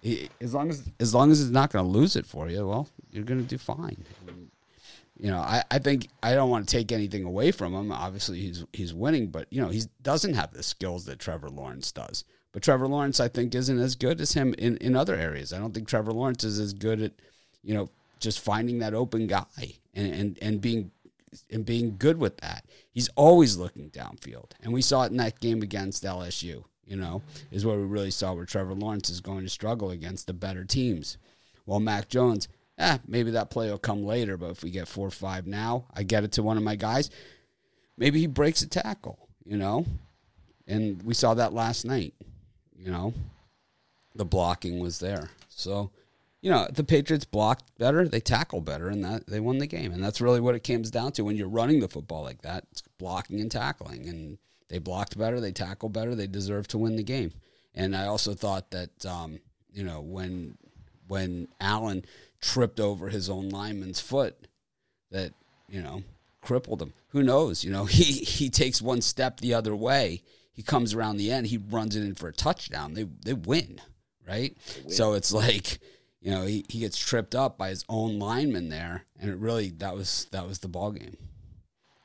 he, 0.02 0.30
as 0.40 0.54
long 0.54 0.70
as 0.70 0.84
as 1.00 1.14
long 1.14 1.32
as 1.32 1.40
he's 1.40 1.50
not 1.50 1.72
going 1.72 1.84
to 1.84 1.90
lose 1.90 2.16
it 2.16 2.26
for 2.26 2.48
you, 2.50 2.68
well, 2.68 2.90
you're 3.12 3.24
going 3.24 3.42
to 3.42 3.48
do 3.48 3.58
fine. 3.58 4.04
And, 4.28 4.52
you 5.18 5.32
know, 5.32 5.40
I, 5.40 5.63
I 5.72 5.80
think 5.80 6.10
I 6.22 6.36
don't 6.36 6.50
want 6.50 6.68
to 6.68 6.72
take 6.72 6.92
anything 6.92 7.24
away 7.24 7.52
from 7.52 7.74
him. 7.74 7.92
Obviously, 7.92 8.40
he's 8.40 8.66
he's 8.72 8.94
winning, 8.94 9.28
but 9.28 9.48
you 9.52 9.62
know, 9.62 9.70
he 9.70 9.84
doesn't 10.02 10.36
have 10.36 10.54
the 10.54 10.63
skills 10.63 11.06
that 11.06 11.20
Trevor 11.20 11.50
Lawrence 11.50 11.92
does. 11.92 12.24
But 12.52 12.62
Trevor 12.62 12.88
Lawrence, 12.88 13.20
I 13.20 13.30
think, 13.30 13.56
isn't 13.56 13.80
as 13.80 13.96
good 13.96 14.22
as 14.22 14.34
him 14.34 14.54
in, 14.60 14.78
in 14.78 14.96
other 14.96 15.16
areas. 15.16 15.54
I 15.54 15.58
don't 15.58 15.74
think 15.74 15.88
Trevor 15.88 16.13
Lawrence 16.13 16.44
is 16.44 16.60
as 16.60 16.72
good 16.72 17.02
at, 17.02 17.13
you 17.63 17.74
know, 17.74 17.89
just 18.20 18.39
finding 18.39 18.79
that 18.79 18.93
open 18.93 19.27
guy 19.27 19.75
and, 19.93 20.13
and, 20.13 20.39
and 20.41 20.62
being 20.62 20.91
and 21.51 21.65
being 21.65 21.96
good 21.98 22.17
with 22.17 22.38
that. 22.38 22.65
He's 22.91 23.10
always 23.15 23.58
looking 23.58 23.89
downfield. 23.89 24.51
And 24.62 24.72
we 24.72 24.82
saw 24.82 25.03
it 25.03 25.12
in 25.12 25.17
that 25.17 25.39
game 25.39 25.62
against 25.62 26.03
LSU, 26.03 26.63
you 26.86 26.96
know, 26.96 27.24
is 27.51 27.65
where 27.65 27.77
we 27.77 27.86
really 27.86 28.12
saw 28.12 28.34
where 28.34 28.46
Trevor 28.46 28.75
Lawrence 28.75 29.10
is 29.10 29.20
going 29.20 29.43
to 29.43 29.50
struggle 29.50 29.89
against 29.89 30.27
the 30.27 30.34
better 30.34 30.63
teams. 30.63 31.17
While 31.65 31.79
Mac 31.79 32.10
Jones, 32.10 32.48
eh, 32.77 32.98
maybe 33.08 33.32
that 33.32 33.50
play 33.50 33.70
will 33.70 33.77
come 33.77 34.03
later, 34.03 34.38
but 34.38 34.51
if 34.51 34.63
we 34.63 34.70
get 34.70 34.88
four 34.88 35.08
or 35.08 35.12
five 35.12 35.48
now, 35.48 35.86
I 35.93 36.03
get 36.03 36.24
it 36.24 36.34
to 36.34 36.43
one 36.43 36.58
of 36.58 36.63
my 36.63 36.75
guys, 36.75 37.10
maybe 37.98 38.20
he 38.20 38.27
breaks 38.27 38.62
a 38.62 38.67
tackle, 38.67 39.27
you 39.46 39.58
know? 39.58 39.86
And 40.67 41.01
we 41.03 41.13
saw 41.13 41.34
that 41.34 41.53
last 41.53 41.86
night, 41.86 42.13
you 42.77 42.91
know? 42.91 43.13
The 44.15 44.25
blocking 44.25 44.79
was 44.79 45.00
there. 45.00 45.29
So, 45.50 45.91
you 46.44 46.52
know, 46.52 46.68
the 46.70 46.84
Patriots 46.84 47.24
blocked 47.24 47.78
better, 47.78 48.06
they 48.06 48.20
tackle 48.20 48.60
better, 48.60 48.90
and 48.90 49.02
that 49.06 49.28
they 49.28 49.40
won 49.40 49.60
the 49.60 49.66
game. 49.66 49.94
And 49.94 50.04
that's 50.04 50.20
really 50.20 50.42
what 50.42 50.56
it 50.56 50.60
comes 50.60 50.92
down 50.92 51.14
to 51.14 51.24
when 51.24 51.38
you're 51.38 51.48
running 51.48 51.80
the 51.80 51.88
football 51.88 52.22
like 52.22 52.42
that. 52.42 52.66
It's 52.70 52.84
blocking 53.00 53.40
and 53.40 53.50
tackling. 53.50 54.10
And 54.10 54.38
they 54.68 54.78
blocked 54.78 55.18
better, 55.18 55.40
they 55.40 55.54
tackle 55.54 55.88
better, 55.88 56.16
they 56.16 56.28
deserve 56.28 56.68
to 56.68 56.78
win 56.78 56.98
the 56.98 57.04
game. 57.04 57.32
And 57.74 57.96
I 57.96 58.08
also 58.08 58.34
thought 58.34 58.72
that 58.72 59.06
um, 59.06 59.40
you 59.72 59.86
know, 59.86 60.02
when 60.02 60.58
when 61.08 61.48
Allen 61.62 62.04
tripped 62.42 62.82
over 62.82 63.08
his 63.08 63.30
own 63.30 63.48
lineman's 63.48 64.02
foot 64.02 64.36
that, 65.12 65.32
you 65.70 65.82
know, 65.82 66.04
crippled 66.42 66.82
him. 66.82 66.92
Who 67.10 67.24
knows? 67.24 67.64
You 67.64 67.72
know, 67.72 67.86
he 68.00 68.04
he 68.04 68.50
takes 68.50 68.82
one 68.82 69.02
step 69.02 69.40
the 69.40 69.54
other 69.54 69.74
way. 69.74 70.24
He 70.52 70.62
comes 70.62 70.94
around 70.94 71.16
the 71.16 71.32
end, 71.32 71.48
he 71.48 71.58
runs 71.58 71.96
it 71.96 72.02
in 72.02 72.16
for 72.16 72.28
a 72.28 72.34
touchdown. 72.34 72.96
They 72.96 73.04
they 73.24 73.34
win, 73.34 73.80
right? 74.28 74.58
So 74.90 75.14
it's 75.14 75.32
like, 75.32 75.80
you 76.24 76.32
know, 76.32 76.44
he, 76.44 76.65
he 76.70 76.80
gets 76.80 76.98
tripped 76.98 77.36
up 77.36 77.58
by 77.58 77.68
his 77.68 77.84
own 77.89 78.18
lineman 78.18 78.70
there, 78.70 79.03
and 79.20 79.30
it 79.30 79.38
really 79.38 79.70
that 79.80 79.94
was 79.94 80.27
that 80.32 80.48
was 80.48 80.60
the 80.60 80.70
ball 80.70 80.92
game 80.92 81.18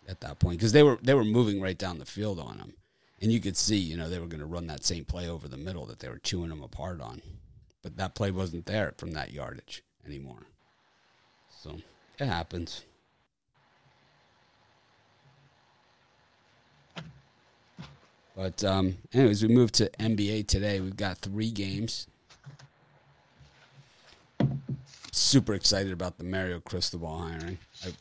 at 0.08 0.20
that 0.22 0.40
point 0.40 0.58
because 0.58 0.72
they 0.72 0.82
were 0.82 0.98
they 1.00 1.14
were 1.14 1.24
moving 1.24 1.60
right 1.60 1.78
down 1.78 2.00
the 2.00 2.04
field 2.04 2.40
on 2.40 2.58
him, 2.58 2.74
and 3.22 3.30
you 3.30 3.40
could 3.40 3.56
see, 3.56 3.76
you 3.76 3.96
know, 3.96 4.10
they 4.10 4.18
were 4.18 4.26
going 4.26 4.40
to 4.40 4.46
run 4.46 4.66
that 4.66 4.84
same 4.84 5.04
play 5.04 5.28
over 5.28 5.46
the 5.46 5.56
middle 5.56 5.86
that 5.86 6.00
they 6.00 6.08
were 6.08 6.18
chewing 6.18 6.50
them 6.50 6.64
apart 6.64 7.00
on, 7.00 7.22
but 7.80 7.96
that 7.96 8.16
play 8.16 8.32
wasn't 8.32 8.66
there 8.66 8.92
from 8.98 9.12
that 9.12 9.32
yardage 9.32 9.84
anymore. 10.04 10.42
So 11.48 11.76
it 12.18 12.26
happens. 12.26 12.84
But 18.34 18.62
um, 18.64 18.96
anyways, 19.12 19.42
we 19.42 19.48
moved 19.48 19.74
to 19.74 19.90
NBA 19.98 20.48
today. 20.48 20.80
We've 20.80 20.96
got 20.96 21.18
three 21.18 21.50
games. 21.50 22.08
Super 25.18 25.54
excited 25.54 25.92
about 25.92 26.16
the 26.16 26.24
Mario 26.24 26.60
Cristobal 26.60 27.18
hiring. 27.18 27.58
I 27.84 27.92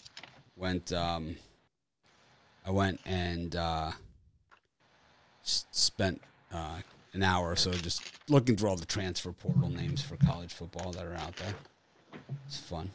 went, 0.55 0.93
um, 0.93 1.36
I 2.65 2.69
went 2.69 3.01
and 3.05 3.55
uh, 3.55 3.91
spent 5.41 6.21
uh, 6.53 6.77
an 7.13 7.24
hour 7.24 7.51
or 7.51 7.55
so 7.55 7.71
just 7.71 8.03
looking 8.29 8.55
through 8.55 8.69
all 8.69 8.75
the 8.77 8.86
transfer 8.86 9.31
portal 9.31 9.67
names 9.67 10.01
for 10.01 10.15
college 10.17 10.53
football 10.53 10.91
that 10.91 11.05
are 11.05 11.15
out 11.15 11.36
there. 11.38 11.55
It's 12.45 12.59
fun, 12.59 12.91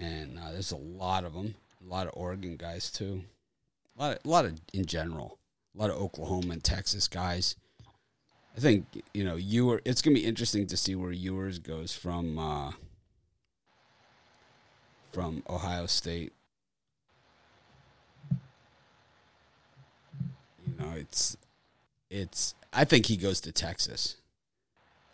and 0.00 0.36
uh, 0.38 0.50
there's 0.50 0.72
a 0.72 0.76
lot 0.76 1.24
of 1.24 1.32
them. 1.32 1.54
A 1.86 1.88
lot 1.88 2.08
of 2.08 2.12
Oregon 2.16 2.56
guys 2.56 2.90
too. 2.90 3.22
A 3.96 4.02
lot, 4.02 4.12
of, 4.16 4.24
a 4.24 4.28
lot 4.28 4.44
of 4.44 4.60
in 4.74 4.84
general, 4.84 5.38
a 5.74 5.80
lot 5.80 5.90
of 5.90 5.96
Oklahoma 5.96 6.54
and 6.54 6.64
Texas 6.64 7.06
guys. 7.08 7.54
I 8.56 8.60
think 8.60 8.86
you 9.12 9.22
know 9.22 9.36
Ewer. 9.36 9.82
It's 9.84 10.00
gonna 10.00 10.14
be 10.14 10.24
interesting 10.24 10.66
to 10.68 10.76
see 10.76 10.94
where 10.94 11.12
Ewers 11.12 11.58
goes 11.58 11.94
from 11.94 12.38
uh, 12.38 12.72
from 15.12 15.42
Ohio 15.48 15.86
State. 15.86 16.32
You 20.66 20.74
know, 20.78 20.92
it's 20.96 21.36
it's. 22.10 22.54
I 22.72 22.84
think 22.84 23.06
he 23.06 23.16
goes 23.16 23.40
to 23.42 23.52
Texas, 23.52 24.16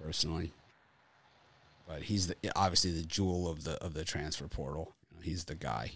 personally. 0.00 0.52
But 1.86 2.02
he's 2.02 2.28
the, 2.28 2.36
obviously 2.54 2.92
the 2.92 3.06
jewel 3.06 3.48
of 3.48 3.64
the 3.64 3.72
of 3.84 3.94
the 3.94 4.04
transfer 4.04 4.46
portal. 4.46 4.94
You 5.10 5.16
know, 5.16 5.22
he's 5.22 5.44
the 5.44 5.56
guy. 5.56 5.92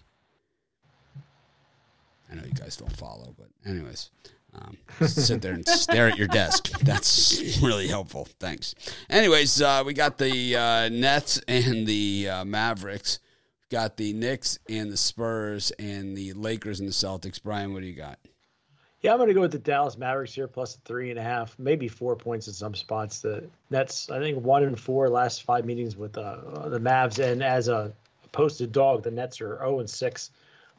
I 2.30 2.34
know 2.34 2.42
you 2.44 2.52
guys 2.52 2.76
don't 2.76 2.94
follow, 2.96 3.36
but 3.38 3.46
anyways, 3.64 4.10
um, 4.56 5.06
sit 5.06 5.42
there 5.42 5.52
and 5.52 5.66
stare 5.66 6.08
at 6.08 6.18
your 6.18 6.28
desk. 6.28 6.70
That's 6.80 7.60
really 7.62 7.88
helpful. 7.88 8.28
Thanks. 8.38 8.74
Anyways, 9.10 9.60
uh, 9.60 9.82
we 9.84 9.94
got 9.94 10.18
the 10.18 10.56
uh, 10.56 10.88
Nets 10.88 11.40
and 11.48 11.86
the 11.86 12.28
uh, 12.28 12.44
Mavericks. 12.44 13.18
Got 13.70 13.96
the 13.96 14.12
Knicks 14.12 14.58
and 14.68 14.92
the 14.92 14.96
Spurs 14.96 15.72
and 15.72 16.16
the 16.16 16.32
Lakers 16.34 16.78
and 16.78 16.88
the 16.88 16.92
Celtics. 16.92 17.42
Brian, 17.42 17.72
what 17.72 17.80
do 17.80 17.86
you 17.86 17.96
got? 17.96 18.18
Yeah, 19.00 19.12
I'm 19.12 19.18
going 19.18 19.28
to 19.28 19.34
go 19.34 19.40
with 19.40 19.52
the 19.52 19.58
Dallas 19.58 19.98
Mavericks 19.98 20.34
here, 20.34 20.48
plus 20.48 20.78
three 20.84 21.10
and 21.10 21.18
a 21.18 21.22
half, 21.22 21.56
maybe 21.58 21.86
four 21.86 22.16
points 22.16 22.46
in 22.46 22.52
some 22.52 22.74
spots. 22.74 23.20
The 23.20 23.48
Nets, 23.70 24.10
I 24.10 24.18
think, 24.18 24.42
one 24.42 24.62
and 24.62 24.78
four 24.78 25.08
last 25.08 25.42
five 25.42 25.64
meetings 25.64 25.96
with 25.96 26.16
uh, 26.16 26.68
the 26.68 26.78
Mavs, 26.80 27.18
and 27.18 27.42
as 27.42 27.68
a 27.68 27.92
posted 28.32 28.72
dog, 28.72 29.02
the 29.02 29.10
Nets 29.10 29.40
are 29.40 29.58
0 29.58 29.80
and 29.80 29.90
six 29.90 30.30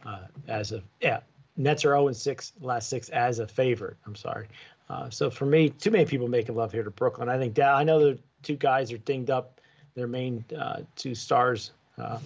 uh, 0.06 0.26
as 0.48 0.72
of 0.72 0.84
yeah. 1.02 1.20
Nets 1.58 1.84
are 1.86 1.90
0 1.90 2.12
6 2.12 2.54
last 2.62 2.90
six 2.90 3.10
as 3.10 3.40
a 3.40 3.48
favorite. 3.48 3.98
I'm 4.06 4.16
sorry. 4.16 4.48
Uh, 4.90 5.10
so 5.10 5.30
for 5.30 5.46
me, 5.46 5.70
too 5.70 5.92
many 5.92 6.06
people 6.06 6.28
making 6.28 6.56
love 6.56 6.72
here 6.72 6.84
to 6.84 6.92
Brooklyn. 6.92 7.28
I 7.28 7.38
think 7.38 7.54
da- 7.54 7.76
I 7.76 7.84
know 7.84 8.00
the 8.00 8.20
two 8.44 8.56
guys 8.56 8.92
are 8.92 8.98
dinged 9.00 9.30
up, 9.30 9.60
their 9.96 10.08
main 10.08 10.46
uh, 10.58 10.82
two 10.96 11.14
stars, 11.14 11.72
uh, 11.98 12.20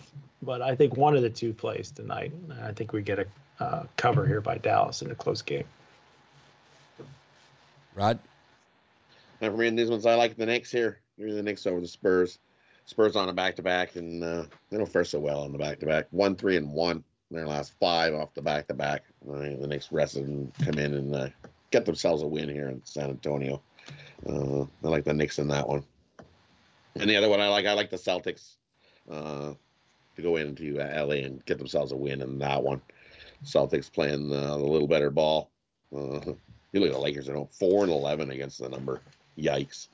but 0.43 0.61
I 0.61 0.75
think 0.75 0.95
one 0.95 1.15
of 1.15 1.23
the 1.23 1.29
two 1.29 1.53
plays 1.53 1.89
tonight. 1.89 2.31
I 2.61 2.71
think 2.71 2.93
we 2.93 3.01
get 3.01 3.19
a 3.19 3.25
uh, 3.59 3.85
cover 3.95 4.27
here 4.27 4.41
by 4.41 4.57
Dallas 4.57 5.01
in 5.01 5.11
a 5.11 5.15
close 5.15 5.41
game. 5.41 5.63
Rod? 7.95 8.19
And 9.41 9.51
for 9.51 9.57
me, 9.57 9.67
in 9.67 9.75
these 9.75 9.89
ones, 9.89 10.05
I 10.05 10.15
like 10.15 10.35
the 10.35 10.45
Knicks 10.45 10.71
here. 10.71 10.99
Give 11.17 11.27
me 11.27 11.33
the 11.33 11.43
Knicks 11.43 11.65
over 11.65 11.81
the 11.81 11.87
Spurs. 11.87 12.39
Spurs 12.85 13.15
on 13.15 13.29
a 13.29 13.33
back 13.33 13.55
to 13.55 13.61
back, 13.61 13.95
and 13.95 14.23
uh, 14.23 14.43
they 14.69 14.77
don't 14.77 14.91
fare 14.91 15.05
so 15.05 15.19
well 15.19 15.41
on 15.41 15.51
the 15.51 15.57
back 15.57 15.79
to 15.79 15.85
back. 15.85 16.07
One, 16.11 16.35
three, 16.35 16.57
and 16.57 16.71
one. 16.71 17.03
Their 17.31 17.47
last 17.47 17.73
five 17.79 18.13
off 18.13 18.33
the 18.33 18.41
back 18.41 18.67
to 18.67 18.73
back. 18.73 19.03
The 19.25 19.65
Knicks 19.65 19.91
rested 19.91 20.25
and 20.27 20.53
come 20.65 20.77
in 20.77 20.93
and 20.93 21.15
uh, 21.15 21.29
get 21.71 21.85
themselves 21.85 22.23
a 22.23 22.27
win 22.27 22.49
here 22.49 22.67
in 22.67 22.81
San 22.83 23.09
Antonio. 23.09 23.61
Uh, 24.27 24.63
I 24.63 24.87
like 24.87 25.05
the 25.05 25.13
Knicks 25.13 25.39
in 25.39 25.47
that 25.47 25.67
one. 25.67 25.83
And 26.99 27.09
the 27.09 27.15
other 27.15 27.29
one 27.29 27.39
I 27.39 27.47
like, 27.47 27.65
I 27.65 27.71
like 27.71 27.89
the 27.89 27.95
Celtics 27.95 28.55
uh, 29.09 29.53
to 30.15 30.21
go 30.21 30.35
into 30.35 30.77
uh, 30.79 31.05
LA 31.05 31.15
and 31.15 31.43
get 31.45 31.57
themselves 31.57 31.93
a 31.93 31.95
win 31.95 32.21
in 32.21 32.37
that 32.39 32.61
one. 32.61 32.81
Celtics 33.45 33.91
playing 33.91 34.33
uh, 34.33 34.53
a 34.53 34.57
little 34.57 34.87
better 34.87 35.09
ball. 35.09 35.49
Uh, 35.95 36.33
you 36.73 36.79
look 36.79 36.89
at 36.89 36.93
the 36.93 36.99
Lakers; 36.99 37.27
they're 37.27 37.45
four 37.49 37.83
and 37.83 37.91
eleven 37.91 38.31
against 38.31 38.59
the 38.59 38.69
number. 38.69 39.01
Yikes! 39.37 39.87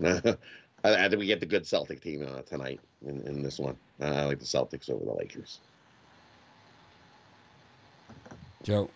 I, 0.84 1.08
think 1.08 1.18
we 1.18 1.26
get 1.26 1.40
the 1.40 1.46
good 1.46 1.66
Celtic 1.66 2.00
team 2.00 2.26
tonight 2.46 2.80
in, 3.04 3.20
in 3.22 3.42
this 3.42 3.58
one. 3.58 3.76
I 4.00 4.24
like 4.24 4.38
the 4.38 4.44
Celtics 4.44 4.88
over 4.90 5.04
the 5.04 5.12
Lakers. 5.12 5.58
Joe? 8.62 8.90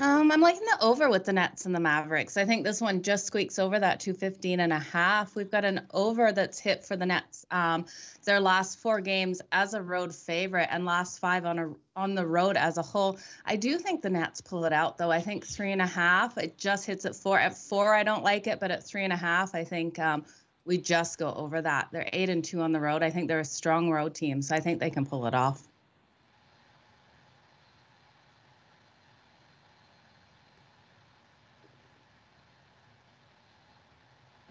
Um, 0.00 0.30
I'm 0.30 0.40
liking 0.40 0.62
the 0.62 0.84
over 0.84 1.10
with 1.10 1.24
the 1.24 1.32
Nets 1.32 1.66
and 1.66 1.74
the 1.74 1.80
Mavericks. 1.80 2.36
I 2.36 2.44
think 2.44 2.62
this 2.62 2.80
one 2.80 3.02
just 3.02 3.26
squeaks 3.26 3.58
over 3.58 3.80
that 3.80 3.98
215 3.98 4.60
and 4.60 4.72
a 4.72 4.78
half. 4.78 5.34
We've 5.34 5.50
got 5.50 5.64
an 5.64 5.88
over 5.92 6.30
that's 6.30 6.60
hit 6.60 6.84
for 6.84 6.94
the 6.96 7.06
Nets. 7.06 7.44
Um, 7.50 7.86
their 8.24 8.38
last 8.38 8.78
four 8.78 9.00
games 9.00 9.42
as 9.50 9.74
a 9.74 9.82
road 9.82 10.14
favorite 10.14 10.68
and 10.70 10.84
last 10.84 11.18
five 11.18 11.44
on 11.44 11.58
a 11.58 11.72
on 11.96 12.14
the 12.14 12.24
road 12.24 12.56
as 12.56 12.78
a 12.78 12.82
whole. 12.82 13.18
I 13.44 13.56
do 13.56 13.76
think 13.76 14.02
the 14.02 14.10
Nets 14.10 14.40
pull 14.40 14.66
it 14.66 14.72
out 14.72 14.98
though. 14.98 15.10
I 15.10 15.20
think 15.20 15.44
three 15.44 15.72
and 15.72 15.82
a 15.82 15.86
half. 15.86 16.38
It 16.38 16.56
just 16.56 16.86
hits 16.86 17.04
at 17.04 17.16
four. 17.16 17.36
At 17.40 17.56
four, 17.56 17.92
I 17.92 18.04
don't 18.04 18.22
like 18.22 18.46
it, 18.46 18.60
but 18.60 18.70
at 18.70 18.86
three 18.86 19.02
and 19.02 19.12
a 19.12 19.16
half, 19.16 19.52
I 19.56 19.64
think 19.64 19.98
um, 19.98 20.24
we 20.64 20.78
just 20.78 21.18
go 21.18 21.32
over 21.34 21.60
that. 21.60 21.88
They're 21.90 22.08
eight 22.12 22.28
and 22.28 22.44
two 22.44 22.60
on 22.60 22.70
the 22.70 22.80
road. 22.80 23.02
I 23.02 23.10
think 23.10 23.26
they're 23.26 23.40
a 23.40 23.44
strong 23.44 23.90
road 23.90 24.14
team, 24.14 24.42
so 24.42 24.54
I 24.54 24.60
think 24.60 24.78
they 24.78 24.90
can 24.90 25.06
pull 25.06 25.26
it 25.26 25.34
off. 25.34 25.67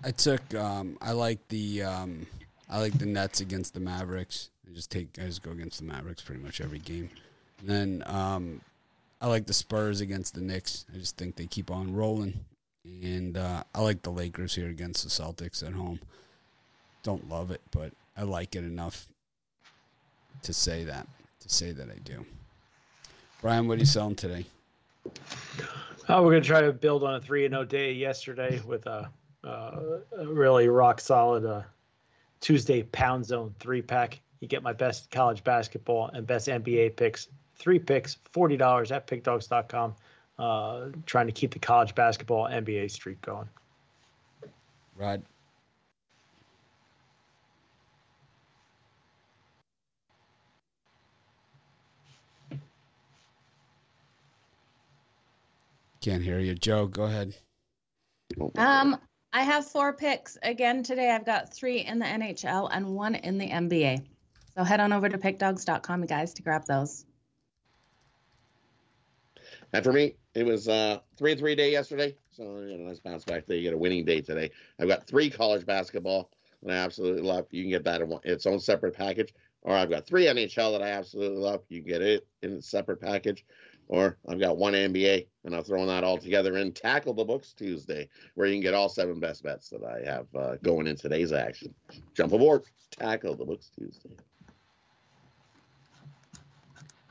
I 0.03 0.11
took. 0.11 0.53
Um, 0.53 0.97
I 1.01 1.11
like 1.11 1.45
the. 1.49 1.83
Um, 1.83 2.27
I 2.69 2.79
like 2.79 2.97
the 2.97 3.05
Nets 3.05 3.39
against 3.39 3.73
the 3.73 3.79
Mavericks. 3.79 4.49
I 4.69 4.73
just 4.73 4.91
take. 4.91 5.07
I 5.19 5.25
just 5.25 5.43
go 5.43 5.51
against 5.51 5.79
the 5.79 5.85
Mavericks 5.85 6.21
pretty 6.21 6.41
much 6.41 6.61
every 6.61 6.79
game. 6.79 7.09
And 7.59 7.69
then 7.69 8.03
um, 8.05 8.61
I 9.21 9.27
like 9.27 9.47
the 9.47 9.53
Spurs 9.53 10.01
against 10.01 10.35
the 10.35 10.41
Knicks. 10.41 10.85
I 10.93 10.97
just 10.97 11.17
think 11.17 11.35
they 11.35 11.47
keep 11.47 11.71
on 11.71 11.93
rolling. 11.93 12.39
And 12.85 13.37
uh, 13.37 13.63
I 13.75 13.81
like 13.81 14.01
the 14.03 14.11
Lakers 14.11 14.55
here 14.55 14.69
against 14.69 15.03
the 15.03 15.09
Celtics 15.09 15.65
at 15.65 15.73
home. 15.73 15.99
Don't 17.03 17.27
love 17.29 17.51
it, 17.51 17.61
but 17.71 17.91
I 18.15 18.23
like 18.23 18.55
it 18.55 18.63
enough 18.63 19.07
to 20.43 20.53
say 20.53 20.83
that. 20.85 21.07
To 21.41 21.49
say 21.49 21.71
that 21.71 21.89
I 21.89 21.99
do. 22.03 22.25
Brian, 23.41 23.67
what 23.67 23.77
are 23.77 23.79
you 23.79 23.85
selling 23.85 24.15
today? 24.15 24.45
Oh, 26.09 26.23
we're 26.23 26.39
to 26.39 26.41
try 26.41 26.61
to 26.61 26.71
build 26.71 27.03
on 27.03 27.15
a 27.15 27.21
3 27.21 27.45
and 27.45 27.53
0 27.53 27.65
day 27.65 27.93
yesterday 27.93 28.61
with 28.65 28.85
a, 28.87 29.09
uh, 29.47 30.25
really 30.25 30.67
rock 30.67 30.99
solid 30.99 31.45
uh, 31.45 31.61
Tuesday 32.39 32.83
pound 32.83 33.25
zone 33.25 33.53
three 33.59 33.81
pack. 33.81 34.19
You 34.39 34.47
get 34.47 34.61
my 34.61 34.73
best 34.73 35.09
college 35.09 35.43
basketball 35.43 36.09
and 36.13 36.27
best 36.27 36.47
NBA 36.47 36.95
picks. 36.95 37.27
Three 37.55 37.79
picks, 37.79 38.17
$40 38.33 38.91
at 38.91 39.07
pickdogs.com. 39.07 39.95
Uh, 40.37 40.89
trying 41.07 41.25
to 41.25 41.31
keep 41.31 41.51
the 41.51 41.59
college 41.59 41.95
basketball 41.95 42.47
NBA 42.47 42.91
streak 42.91 43.19
going. 43.21 43.49
Rod? 44.95 45.23
Can't 56.01 56.23
hear 56.23 56.39
you. 56.39 56.53
Joe, 56.53 56.85
go 56.87 57.03
ahead. 57.03 57.35
Um, 58.55 58.97
I 59.33 59.43
have 59.43 59.67
four 59.67 59.93
picks 59.93 60.37
again 60.41 60.83
today. 60.83 61.11
I've 61.11 61.25
got 61.25 61.53
three 61.53 61.79
in 61.79 61.99
the 61.99 62.05
NHL 62.05 62.69
and 62.71 62.95
one 62.95 63.15
in 63.15 63.37
the 63.37 63.49
NBA. 63.49 64.05
So 64.57 64.63
head 64.63 64.79
on 64.79 64.93
over 64.93 65.09
to 65.09 65.17
pickdogs.com, 65.17 66.01
you 66.01 66.07
guys, 66.07 66.33
to 66.35 66.41
grab 66.41 66.65
those. 66.65 67.05
And 69.73 69.83
for 69.83 69.91
me, 69.91 70.15
it 70.33 70.45
was 70.45 70.67
uh, 70.67 70.99
three 71.17 71.31
and 71.31 71.39
three 71.39 71.55
day 71.55 71.71
yesterday. 71.71 72.15
So 72.31 72.59
you 72.61 72.77
know, 72.77 72.87
nice 72.87 72.99
bounce 72.99 73.25
back 73.25 73.45
day. 73.47 73.57
You 73.57 73.63
get 73.63 73.73
a 73.73 73.77
winning 73.77 74.05
day 74.05 74.21
today. 74.21 74.51
I've 74.79 74.87
got 74.87 75.05
three 75.05 75.29
college 75.29 75.65
basketball 75.65 76.31
and 76.63 76.71
I 76.71 76.75
absolutely 76.75 77.21
love. 77.21 77.47
You 77.51 77.63
can 77.63 77.71
get 77.71 77.83
that 77.83 78.01
in 78.01 78.09
one, 78.09 78.21
its 78.23 78.45
own 78.45 78.59
separate 78.59 78.95
package. 78.95 79.33
Or 79.63 79.75
I've 79.75 79.89
got 79.89 80.05
three 80.05 80.25
NHL 80.25 80.71
that 80.71 80.81
I 80.81 80.91
absolutely 80.91 81.39
love. 81.39 81.61
You 81.69 81.81
can 81.81 81.89
get 81.89 82.01
it 82.01 82.27
in 82.41 82.53
a 82.53 82.61
separate 82.61 83.01
package. 83.01 83.45
Or 83.89 84.17
I've 84.27 84.39
got 84.39 84.57
one 84.57 84.73
NBA 84.73 85.27
and 85.45 85.55
I'm 85.55 85.63
throwing 85.63 85.87
that 85.87 86.03
all 86.03 86.17
together 86.17 86.57
in 86.57 86.73
Tackle 86.73 87.13
the 87.13 87.23
Books 87.23 87.53
Tuesday, 87.53 88.09
where 88.35 88.47
you 88.47 88.55
can 88.55 88.61
get 88.61 88.73
all 88.73 88.89
seven 88.89 89.19
best 89.19 89.43
bets 89.43 89.69
that 89.69 89.83
I 89.83 90.03
have 90.03 90.27
uh, 90.35 90.55
going 90.57 90.87
in 90.87 90.97
today's 90.97 91.31
action. 91.31 91.73
Jump 92.13 92.33
aboard. 92.33 92.63
Tackle 92.91 93.35
the 93.35 93.45
Books 93.45 93.71
Tuesday. 93.77 94.15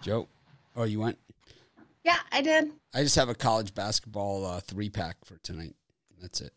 Joe? 0.02 0.28
Oh, 0.76 0.85
you 0.85 1.00
went? 1.00 1.18
Yeah, 2.04 2.18
I 2.30 2.42
did. 2.42 2.71
I 2.95 3.02
just 3.02 3.16
have 3.16 3.28
a 3.28 3.35
college 3.35 3.75
basketball 3.75 4.45
uh, 4.45 4.61
three 4.61 4.90
pack 4.90 5.16
for 5.25 5.38
tonight. 5.38 5.75
That's 6.21 6.40
it. 6.40 6.52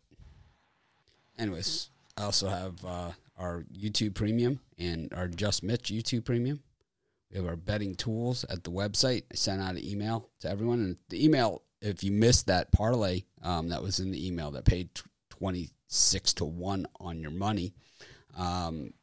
Anyways, 1.38 1.90
I 2.16 2.24
also 2.24 2.48
have 2.48 2.84
uh, 2.84 3.10
our 3.38 3.64
YouTube 3.72 4.14
Premium 4.14 4.60
and 4.78 5.12
our 5.14 5.26
Just 5.26 5.62
Mitch 5.62 5.90
YouTube 5.90 6.24
Premium. 6.24 6.60
We 7.30 7.38
have 7.38 7.46
our 7.46 7.56
betting 7.56 7.94
tools 7.94 8.44
at 8.50 8.64
the 8.64 8.70
website. 8.70 9.22
I 9.30 9.36
sent 9.36 9.62
out 9.62 9.76
an 9.76 9.84
email 9.84 10.28
to 10.40 10.50
everyone, 10.50 10.80
and 10.80 10.96
the 11.10 11.24
email, 11.24 11.62
if 11.80 12.02
you 12.02 12.10
missed 12.10 12.46
that 12.46 12.72
parlay, 12.72 13.22
um, 13.42 13.68
that 13.68 13.82
was 13.82 14.00
in 14.00 14.10
the 14.10 14.26
email 14.26 14.50
that 14.52 14.64
paid 14.64 14.90
twenty 15.28 15.70
six 15.86 16.32
to 16.34 16.44
one 16.44 16.86
on 16.98 17.20
your 17.20 17.30
money. 17.30 17.72
Um, 18.36 18.94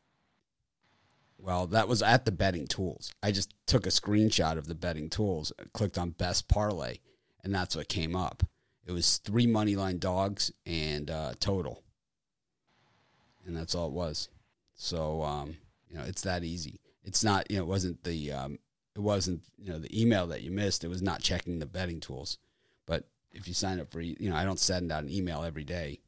well, 1.37 1.67
that 1.67 1.87
was 1.87 2.01
at 2.01 2.25
the 2.25 2.31
betting 2.31 2.67
tools. 2.67 3.13
I 3.23 3.31
just 3.31 3.53
took 3.65 3.85
a 3.85 3.89
screenshot 3.89 4.57
of 4.57 4.67
the 4.67 4.75
betting 4.75 5.09
tools, 5.09 5.53
clicked 5.73 5.97
on 5.97 6.09
best 6.11 6.49
parlay, 6.49 6.97
and 7.43 7.55
that's 7.55 7.75
what 7.75 7.87
came 7.87 8.15
up. 8.15 8.43
It 8.85 8.91
was 8.91 9.17
three 9.17 9.47
money 9.47 9.75
line 9.75 9.99
dogs 9.99 10.51
and 10.65 11.09
uh, 11.09 11.33
total, 11.39 11.83
and 13.45 13.55
that's 13.55 13.75
all 13.75 13.87
it 13.87 13.93
was. 13.93 14.27
So 14.75 15.23
um, 15.23 15.55
you 15.89 15.97
know, 15.97 16.03
it's 16.03 16.23
that 16.23 16.43
easy. 16.43 16.81
It's 17.07 17.23
not 17.23 17.49
you 17.49 17.55
know, 17.57 17.63
it 17.63 17.67
wasn't 17.67 18.03
the 18.03 18.33
um, 18.33 18.59
it 18.93 18.99
wasn't 18.99 19.41
you 19.57 19.71
know 19.71 19.79
the 19.79 19.99
email 19.99 20.27
that 20.27 20.41
you 20.41 20.51
missed. 20.51 20.83
It 20.83 20.89
was 20.89 21.01
not 21.01 21.21
checking 21.21 21.57
the 21.57 21.65
betting 21.65 22.01
tools. 22.01 22.37
But 22.85 23.07
if 23.31 23.47
you 23.47 23.53
sign 23.53 23.79
up 23.79 23.89
for 23.89 24.01
you 24.01 24.29
know, 24.29 24.35
I 24.35 24.43
don't 24.43 24.59
send 24.59 24.91
out 24.91 25.03
an 25.03 25.09
email 25.09 25.43
every 25.43 25.63
day. 25.63 26.01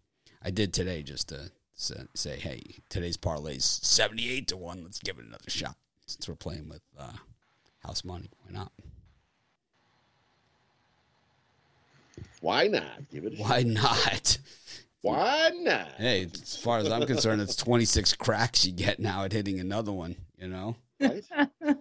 I 0.44 0.52
did 0.52 0.74
today 0.74 1.02
just 1.02 1.30
to 1.30 1.52
say, 1.76 2.38
hey, 2.38 2.62
today's 2.90 3.16
parlay's 3.16 3.64
seventy 3.64 4.30
eight 4.30 4.50
to 4.50 4.58
one. 4.58 4.84
Let's 4.84 5.00
give 5.00 5.18
it 5.18 5.26
another 5.26 5.50
shot 5.50 5.78
since 6.06 6.28
we're 6.28 6.36
playing 6.36 6.68
with 6.68 6.82
uh, 7.00 7.14
house 7.80 8.04
money. 8.04 8.30
Why 8.44 8.52
not? 8.52 8.72
Why 12.42 12.68
not? 12.68 13.10
Give 13.10 13.24
it. 13.24 13.40
Why 13.40 13.62
shot. 13.62 13.68
not? 13.68 14.38
Why 15.02 15.52
not? 15.56 15.94
Hey, 15.98 16.28
as 16.34 16.58
far 16.58 16.80
as 16.80 16.92
I'm 16.92 17.06
concerned, 17.06 17.42
it's 17.42 17.56
26 17.56 18.16
cracks 18.16 18.66
you 18.66 18.74
get 18.74 19.00
now 19.00 19.24
at 19.24 19.32
hitting 19.32 19.62
another 19.62 19.94
one. 19.94 20.18
You 20.38 20.50
know. 20.50 20.76
Right? 21.00 21.24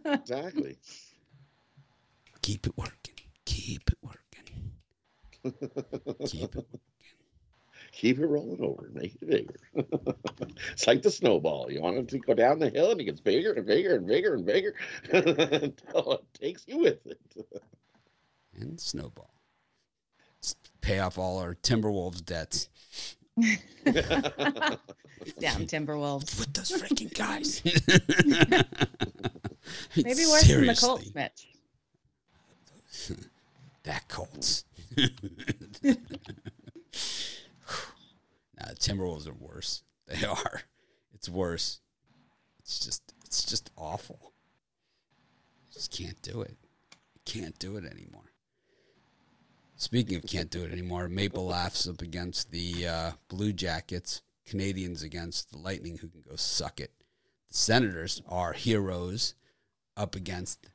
exactly. 0.04 0.78
Keep 2.42 2.66
it 2.66 2.72
working. 2.76 3.14
Keep 3.44 3.90
it 3.90 3.98
working. 4.02 4.72
Keep 6.24 6.56
it. 6.56 6.56
Working. 6.56 6.80
Keep 7.92 8.18
it 8.20 8.26
rolling 8.26 8.62
over. 8.62 8.90
Make 8.92 9.16
it 9.20 9.28
bigger. 9.28 9.56
it's 10.72 10.86
like 10.86 11.02
the 11.02 11.10
snowball. 11.10 11.70
You 11.70 11.82
want 11.82 11.96
it 11.96 12.08
to 12.08 12.18
go 12.18 12.34
down 12.34 12.58
the 12.58 12.70
hill, 12.70 12.92
and 12.92 13.00
it 13.00 13.04
gets 13.04 13.20
bigger 13.20 13.52
and 13.52 13.66
bigger 13.66 13.96
and 13.96 14.06
bigger 14.06 14.34
and 14.34 14.46
bigger 14.46 14.74
until 15.12 16.12
it 16.12 16.24
takes 16.34 16.64
you 16.68 16.78
with 16.78 17.04
it. 17.06 17.20
and 18.54 18.80
snowball. 18.80 19.34
Let's 20.36 20.54
pay 20.80 21.00
off 21.00 21.18
all 21.18 21.38
our 21.38 21.54
Timberwolves 21.56 22.24
debts. 22.24 22.68
Damn 25.38 25.66
Timberwolves. 25.66 26.38
With 26.38 26.52
those 26.52 26.70
freaking 26.70 27.12
guys. 27.14 27.62
Maybe 29.96 30.26
worse 30.26 30.46
than 30.48 30.66
the 30.66 30.74
Colts, 30.74 31.14
Mitch. 31.14 31.48
that 33.84 34.08
Colts. 34.08 34.64
Mm. 34.94 35.98
nah, 38.58 38.72
Timberwolves 38.74 39.28
are 39.28 39.34
worse. 39.34 39.82
They 40.06 40.24
are. 40.26 40.62
It's 41.14 41.28
worse. 41.28 41.80
It's 42.60 42.78
just 42.78 43.02
it's 43.24 43.44
just 43.44 43.70
awful. 43.76 44.32
Just 45.72 45.92
can't 45.92 46.20
do 46.22 46.42
it. 46.42 46.56
Can't 47.24 47.58
do 47.58 47.76
it 47.76 47.84
anymore. 47.84 48.32
Speaking 49.80 50.16
of 50.16 50.26
can't 50.26 50.50
do 50.50 50.64
it 50.64 50.72
anymore, 50.72 51.08
Maple 51.08 51.46
laughs 51.46 51.86
up 51.88 52.02
against 52.02 52.50
the 52.50 52.88
uh, 52.88 53.10
Blue 53.28 53.52
Jackets. 53.52 54.22
Canadiens 54.44 55.04
against 55.04 55.52
the 55.52 55.58
Lightning, 55.58 55.98
who 55.98 56.08
can 56.08 56.22
go 56.28 56.34
suck 56.34 56.80
it. 56.80 56.90
The 57.48 57.56
Senators 57.56 58.20
are 58.28 58.54
heroes 58.54 59.34
up 59.96 60.16
against 60.16 60.68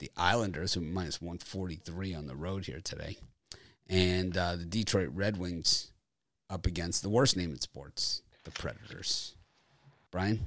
the 0.00 0.10
Islanders, 0.16 0.74
who 0.74 0.80
minus 0.80 1.20
143 1.20 2.12
on 2.14 2.26
the 2.26 2.34
road 2.34 2.66
here 2.66 2.80
today. 2.82 3.18
And 3.88 4.36
uh, 4.36 4.56
the 4.56 4.64
Detroit 4.64 5.10
Red 5.12 5.36
Wings 5.36 5.92
up 6.50 6.66
against 6.66 7.02
the 7.02 7.10
worst 7.10 7.36
name 7.36 7.52
in 7.52 7.60
sports, 7.60 8.22
the 8.42 8.50
Predators. 8.50 9.36
Brian? 10.10 10.44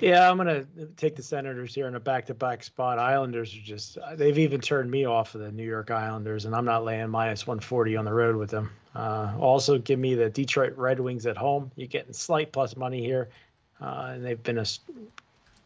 Yeah, 0.00 0.30
I'm 0.30 0.36
gonna 0.36 0.66
take 0.96 1.16
the 1.16 1.22
Senators 1.22 1.74
here 1.74 1.86
in 1.86 1.94
a 1.94 2.00
back-to-back 2.00 2.62
spot. 2.62 2.98
Islanders 2.98 3.54
are 3.54 3.60
just—they've 3.60 4.38
even 4.38 4.60
turned 4.60 4.90
me 4.90 5.06
off 5.06 5.34
of 5.34 5.40
the 5.40 5.50
New 5.50 5.64
York 5.64 5.90
Islanders, 5.90 6.44
and 6.44 6.54
I'm 6.54 6.66
not 6.66 6.84
laying 6.84 7.08
minus 7.08 7.46
140 7.46 7.96
on 7.96 8.04
the 8.04 8.12
road 8.12 8.36
with 8.36 8.50
them. 8.50 8.70
Uh, 8.94 9.32
also, 9.38 9.78
give 9.78 9.98
me 9.98 10.14
the 10.14 10.28
Detroit 10.28 10.76
Red 10.76 11.00
Wings 11.00 11.26
at 11.26 11.36
home. 11.36 11.70
You're 11.76 11.88
getting 11.88 12.12
slight 12.12 12.52
plus 12.52 12.76
money 12.76 13.02
here, 13.02 13.30
uh, 13.80 14.10
and 14.14 14.24
they've 14.24 14.42
been 14.42 14.58
a 14.58 14.66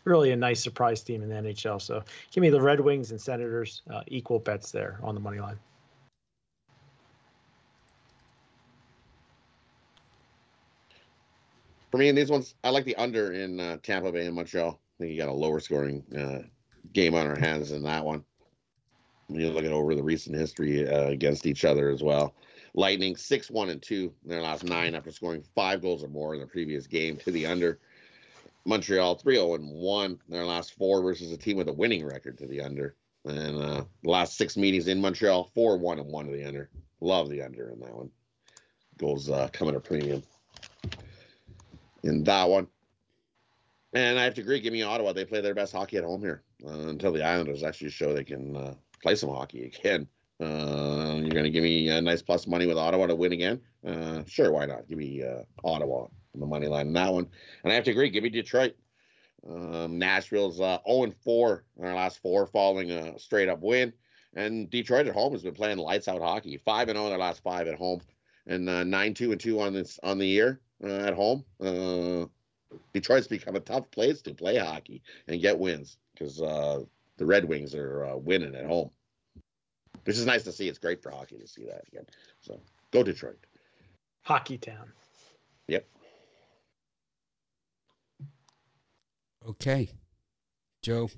really 0.04 0.30
a 0.30 0.36
nice 0.36 0.62
surprise 0.62 1.02
team 1.02 1.22
in 1.22 1.28
the 1.28 1.34
NHL. 1.34 1.80
So, 1.82 2.04
give 2.30 2.42
me 2.42 2.50
the 2.50 2.60
Red 2.60 2.80
Wings 2.80 3.10
and 3.10 3.20
Senators 3.20 3.82
uh, 3.90 4.02
equal 4.06 4.38
bets 4.38 4.70
there 4.70 5.00
on 5.02 5.14
the 5.14 5.20
money 5.20 5.40
line. 5.40 5.58
For 11.90 11.96
me, 11.96 12.08
in 12.08 12.14
these 12.14 12.30
ones, 12.30 12.54
I 12.62 12.70
like 12.70 12.84
the 12.84 12.96
under 12.96 13.32
in 13.32 13.60
uh, 13.60 13.78
Tampa 13.82 14.12
Bay 14.12 14.26
and 14.26 14.34
Montreal. 14.34 14.70
I 14.70 14.96
think 14.98 15.12
you 15.12 15.18
got 15.18 15.28
a 15.28 15.32
lower 15.32 15.60
scoring 15.60 16.04
uh, 16.16 16.46
game 16.92 17.14
on 17.14 17.26
our 17.26 17.38
hands 17.38 17.70
than 17.70 17.82
that 17.84 18.04
one. 18.04 18.24
You 19.28 19.50
look 19.50 19.64
at 19.64 19.72
over 19.72 19.94
the 19.94 20.02
recent 20.02 20.36
history 20.36 20.88
uh, 20.88 21.08
against 21.08 21.46
each 21.46 21.64
other 21.64 21.90
as 21.90 22.02
well. 22.02 22.34
Lightning 22.74 23.16
six 23.16 23.50
one 23.50 23.70
and 23.70 23.82
two 23.82 24.12
in 24.24 24.30
their 24.30 24.42
last 24.42 24.64
nine 24.64 24.94
after 24.94 25.10
scoring 25.10 25.42
five 25.54 25.82
goals 25.82 26.04
or 26.04 26.08
more 26.08 26.34
in 26.34 26.40
the 26.40 26.46
previous 26.46 26.86
game 26.86 27.16
to 27.18 27.30
the 27.30 27.46
under. 27.46 27.78
Montreal 28.64 29.16
three 29.16 29.36
zero 29.36 29.54
and 29.54 29.70
one 29.70 30.12
in 30.12 30.32
their 30.34 30.44
last 30.44 30.74
four 30.74 31.02
versus 31.02 31.32
a 31.32 31.36
team 31.36 31.56
with 31.56 31.68
a 31.68 31.72
winning 31.72 32.04
record 32.04 32.38
to 32.38 32.46
the 32.46 32.60
under. 32.60 32.96
And 33.24 33.62
uh, 33.62 33.84
last 34.04 34.36
six 34.36 34.56
meetings 34.56 34.88
in 34.88 35.00
Montreal 35.00 35.50
four 35.54 35.78
one 35.78 35.98
and 35.98 36.08
one 36.08 36.26
to 36.26 36.32
the 36.32 36.46
under. 36.46 36.70
Love 37.00 37.30
the 37.30 37.42
under 37.42 37.70
in 37.70 37.80
that 37.80 37.94
one. 37.94 38.10
Goals 38.98 39.30
uh, 39.30 39.48
coming 39.52 39.74
at 39.74 39.84
premium 39.84 40.22
in 42.02 42.24
that 42.24 42.48
one. 42.48 42.68
And 43.94 44.18
I 44.18 44.24
have 44.24 44.34
to 44.34 44.42
agree. 44.42 44.60
Give 44.60 44.72
me 44.72 44.82
Ottawa. 44.82 45.12
They 45.12 45.24
play 45.24 45.40
their 45.40 45.54
best 45.54 45.72
hockey 45.72 45.96
at 45.96 46.04
home 46.04 46.20
here 46.20 46.42
uh, 46.66 46.88
until 46.88 47.12
the 47.12 47.24
Islanders 47.24 47.62
actually 47.62 47.90
show 47.90 48.12
they 48.12 48.24
can 48.24 48.56
uh, 48.56 48.74
play 49.02 49.14
some 49.14 49.30
hockey 49.30 49.64
again. 49.64 50.06
Uh, 50.40 51.16
you're 51.16 51.30
going 51.30 51.44
to 51.44 51.50
give 51.50 51.64
me 51.64 51.88
a 51.88 52.00
nice 52.00 52.22
plus 52.22 52.46
money 52.46 52.66
with 52.66 52.78
Ottawa 52.78 53.06
to 53.06 53.16
win 53.16 53.32
again? 53.32 53.60
Uh, 53.84 54.22
sure, 54.26 54.52
why 54.52 54.66
not? 54.66 54.86
Give 54.86 54.98
me 54.98 55.22
uh, 55.22 55.42
Ottawa 55.64 56.02
on 56.02 56.40
the 56.40 56.46
money 56.46 56.68
line 56.68 56.88
in 56.88 56.92
that 56.92 57.12
one. 57.12 57.28
And 57.64 57.72
I 57.72 57.74
have 57.74 57.84
to 57.84 57.90
agree. 57.90 58.10
Give 58.10 58.22
me 58.22 58.28
Detroit. 58.28 58.76
Um, 59.48 59.98
Nashville's 59.98 60.60
uh, 60.60 60.78
0 60.86 61.04
and 61.04 61.16
4 61.24 61.64
in 61.78 61.86
our 61.86 61.94
last 61.94 62.20
four 62.20 62.46
following 62.46 62.90
a 62.90 63.18
straight 63.18 63.48
up 63.48 63.60
win. 63.62 63.92
And 64.34 64.68
Detroit 64.68 65.06
at 65.06 65.14
home 65.14 65.32
has 65.32 65.42
been 65.42 65.54
playing 65.54 65.78
lights 65.78 66.06
out 66.06 66.20
hockey. 66.20 66.58
5 66.58 66.88
and 66.88 66.96
0 66.96 67.06
in 67.06 67.10
their 67.10 67.18
last 67.18 67.42
five 67.42 67.66
at 67.66 67.78
home. 67.78 68.00
And 68.46 68.66
9 68.66 69.14
2 69.14 69.32
and 69.32 69.40
2 69.40 69.60
on 69.60 69.72
this 69.72 69.98
on 70.02 70.18
the 70.18 70.26
year 70.26 70.60
uh, 70.60 70.67
at 70.82 71.14
home. 71.14 71.44
Uh, 71.60 72.26
Detroit's 72.92 73.26
become 73.26 73.56
a 73.56 73.60
tough 73.60 73.90
place 73.90 74.22
to 74.22 74.34
play 74.34 74.56
hockey 74.58 75.02
and 75.26 75.40
get 75.40 75.58
wins 75.58 75.96
because 76.12 76.40
uh, 76.40 76.82
the 77.16 77.26
Red 77.26 77.44
Wings 77.44 77.74
are 77.74 78.04
uh, 78.04 78.16
winning 78.16 78.54
at 78.54 78.66
home, 78.66 78.90
which 80.04 80.16
is 80.16 80.26
nice 80.26 80.44
to 80.44 80.52
see. 80.52 80.68
It's 80.68 80.78
great 80.78 81.02
for 81.02 81.10
hockey 81.10 81.38
to 81.38 81.46
see 81.46 81.64
that 81.64 81.84
again. 81.88 82.06
So 82.40 82.60
go 82.92 83.02
Detroit. 83.02 83.38
Hockey 84.22 84.58
town. 84.58 84.92
Yep. 85.68 85.86
Okay. 89.46 89.88
Joe. 90.82 91.10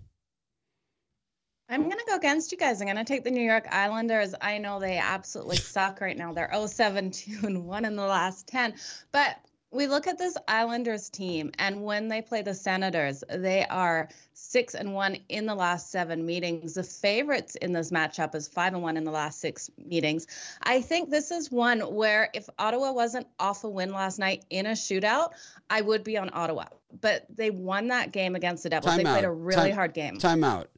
I'm 1.68 1.82
going 1.82 1.98
to 1.98 2.04
go 2.06 2.16
against 2.16 2.50
you 2.50 2.58
guys. 2.58 2.80
I'm 2.80 2.86
going 2.86 2.96
to 2.96 3.04
take 3.04 3.22
the 3.22 3.30
New 3.30 3.44
York 3.44 3.66
Islanders. 3.70 4.34
I 4.40 4.58
know 4.58 4.80
they 4.80 4.98
absolutely 4.98 5.56
suck 5.58 6.00
right 6.00 6.16
now. 6.16 6.32
They're 6.32 6.50
0 6.52 6.66
7 6.66 7.10
2 7.10 7.46
and 7.46 7.66
1 7.66 7.84
in 7.84 7.96
the 7.96 8.02
last 8.02 8.48
10. 8.48 8.74
But 9.12 9.38
we 9.72 9.86
look 9.86 10.06
at 10.08 10.18
this 10.18 10.36
Islanders 10.48 11.08
team, 11.10 11.52
and 11.58 11.84
when 11.84 12.08
they 12.08 12.22
play 12.22 12.42
the 12.42 12.54
Senators, 12.54 13.22
they 13.28 13.64
are 13.66 14.08
six 14.32 14.74
and 14.74 14.92
one 14.94 15.16
in 15.28 15.46
the 15.46 15.54
last 15.54 15.90
seven 15.92 16.26
meetings. 16.26 16.74
The 16.74 16.82
favorites 16.82 17.54
in 17.54 17.72
this 17.72 17.90
matchup 17.92 18.34
is 18.34 18.48
five 18.48 18.74
and 18.74 18.82
one 18.82 18.96
in 18.96 19.04
the 19.04 19.12
last 19.12 19.40
six 19.40 19.70
meetings. 19.78 20.26
I 20.64 20.80
think 20.80 21.10
this 21.10 21.30
is 21.30 21.52
one 21.52 21.80
where 21.80 22.30
if 22.34 22.48
Ottawa 22.58 22.92
wasn't 22.92 23.28
off 23.38 23.62
a 23.62 23.68
win 23.68 23.92
last 23.92 24.18
night 24.18 24.44
in 24.50 24.66
a 24.66 24.70
shootout, 24.72 25.30
I 25.68 25.82
would 25.82 26.02
be 26.02 26.16
on 26.18 26.30
Ottawa. 26.32 26.64
But 27.00 27.26
they 27.32 27.50
won 27.50 27.88
that 27.88 28.10
game 28.10 28.34
against 28.34 28.64
the 28.64 28.70
Devils. 28.70 28.92
Time 28.94 29.04
they 29.04 29.08
out. 29.08 29.12
played 29.12 29.24
a 29.24 29.30
really 29.30 29.68
Time- 29.68 29.74
hard 29.76 29.94
game. 29.94 30.18
Time 30.18 30.42
out. 30.42 30.68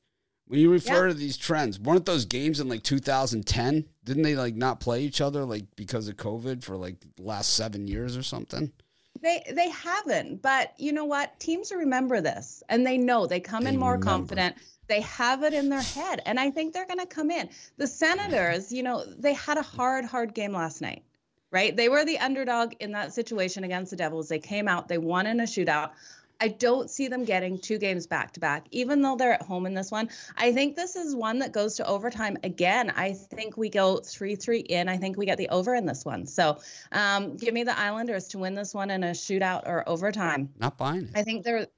When 0.49 0.61
you 0.61 0.71
refer 0.71 1.07
Yeah. 1.07 1.15
to 1.15 1.19
these 1.19 1.39
trends, 1.39 1.81
weren't 1.81 2.05
those 2.05 2.27
games 2.27 2.61
in 2.61 2.69
like 2.69 2.83
2010? 2.83 3.87
Didn't 4.05 4.23
they 4.25 4.35
like 4.35 4.55
not 4.57 4.81
play 4.81 5.03
each 5.03 5.21
other 5.21 5.45
like 5.45 5.65
because 5.77 6.09
of 6.09 6.17
COVID 6.17 6.63
for 6.65 6.77
like 6.77 6.97
last 7.19 7.55
seven 7.55 7.87
years 7.87 8.17
or 8.17 8.23
something? 8.23 8.73
They 9.21 9.45
they 9.55 9.69
haven't, 9.69 10.43
but 10.43 10.73
you 10.79 10.93
know 10.93 11.05
what? 11.05 11.39
Teams 11.39 11.71
remember 11.71 12.21
this, 12.21 12.63
and 12.69 12.85
they 12.85 12.99
know 12.99 13.27
they 13.27 13.41
come 13.41 13.65
They 13.65 13.71
in 13.71 13.79
more 13.79 13.93
remember. 13.93 14.11
confident. 14.11 14.57
They 14.89 15.03
have 15.03 15.43
it 15.45 15.55
in 15.55 15.69
their 15.69 15.83
head, 15.83 16.23
and 16.27 16.41
I 16.41 16.51
think 16.51 16.73
they're 16.73 16.87
going 16.87 16.99
to 16.99 17.07
come 17.07 17.31
in. 17.31 17.49
The 17.77 17.87
Senators, 17.87 18.73
you 18.73 18.83
know, 18.83 19.05
they 19.05 19.33
had 19.35 19.57
a 19.57 19.63
hard, 19.63 20.05
hard 20.05 20.35
game 20.35 20.53
last 20.53 20.81
night, 20.81 21.05
right? 21.53 21.75
They 21.77 21.89
were 21.89 22.05
the 22.05 22.19
underdog 22.19 22.73
in 22.81 22.91
that 22.93 23.15
situation 23.15 23.63
against 23.65 23.91
the 23.91 23.97
Devils. 23.97 24.29
They 24.29 24.41
came 24.41 24.67
out, 24.67 24.89
they 24.89 24.99
won 24.99 25.27
in 25.27 25.39
a 25.41 25.45
shootout. 25.45 25.93
I 26.43 26.49
don't 26.49 26.91
see 26.91 27.07
them 27.07 27.25
getting 27.25 27.57
two 27.57 27.79
games 27.79 28.09
back 28.09 28.33
to 28.33 28.41
back, 28.41 28.67
even 28.73 29.01
though 29.01 29.15
they're 29.15 29.35
at 29.35 29.43
home 29.43 29.65
in 29.65 29.75
this 29.75 29.93
one. 29.93 30.09
I 30.37 30.53
think 30.53 30.75
this 30.75 30.97
is 30.97 31.15
one 31.15 31.39
that 31.39 31.53
goes 31.53 31.77
to 31.77 31.87
overtime 31.87 32.37
again. 32.43 32.91
I 32.91 33.13
think 33.13 33.57
we 33.57 33.71
go 33.71 33.99
3 33.99 34.35
3 34.35 34.59
in. 34.59 34.89
I 34.89 34.97
think 34.97 35.17
we 35.17 35.25
get 35.25 35.39
the 35.39 35.49
over 35.51 35.77
in 35.77 35.87
this 35.87 36.05
one. 36.05 36.27
So 36.27 36.59
um, 36.91 37.37
give 37.37 37.55
me 37.55 37.63
the 37.63 37.79
Islanders 37.79 38.27
to 38.29 38.39
win 38.39 38.55
this 38.55 38.75
one 38.75 38.91
in 38.91 39.05
a 39.05 39.11
shootout 39.11 39.69
or 39.69 39.89
overtime. 39.89 40.51
Not 40.59 40.77
buying 40.77 41.05
it. 41.05 41.11
I 41.15 41.23
think 41.23 41.45
they're. 41.45 41.69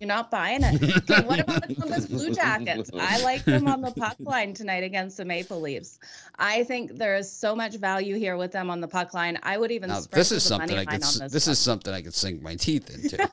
You're 0.00 0.08
not 0.08 0.30
buying 0.30 0.62
it. 0.62 0.82
Okay, 1.10 1.26
what 1.26 1.40
about 1.40 1.66
the 1.66 1.74
Columbus 1.74 2.06
Blue 2.06 2.32
Jackets? 2.32 2.90
I 2.98 3.20
like 3.22 3.44
them 3.44 3.66
on 3.66 3.80
the 3.80 3.90
puck 3.90 4.16
line 4.20 4.54
tonight 4.54 4.84
against 4.84 5.16
the 5.16 5.24
Maple 5.24 5.60
Leafs. 5.60 5.98
I 6.38 6.62
think 6.64 6.96
there 6.96 7.16
is 7.16 7.30
so 7.30 7.56
much 7.56 7.74
value 7.76 8.16
here 8.16 8.36
with 8.36 8.52
them 8.52 8.70
on 8.70 8.80
the 8.80 8.86
puck 8.88 9.12
line. 9.14 9.38
I 9.42 9.58
would 9.58 9.72
even 9.72 9.88
Now, 9.88 10.00
this 10.12 10.30
is 10.30 10.42
something 10.44 10.76
I 10.76 10.84
could. 10.84 11.00
this. 11.02 11.18
This 11.32 11.48
is 11.48 11.58
something 11.58 11.92
I 11.92 12.02
could 12.02 12.14
sink 12.14 12.42
my 12.42 12.54
teeth 12.54 12.90
into. 12.90 13.16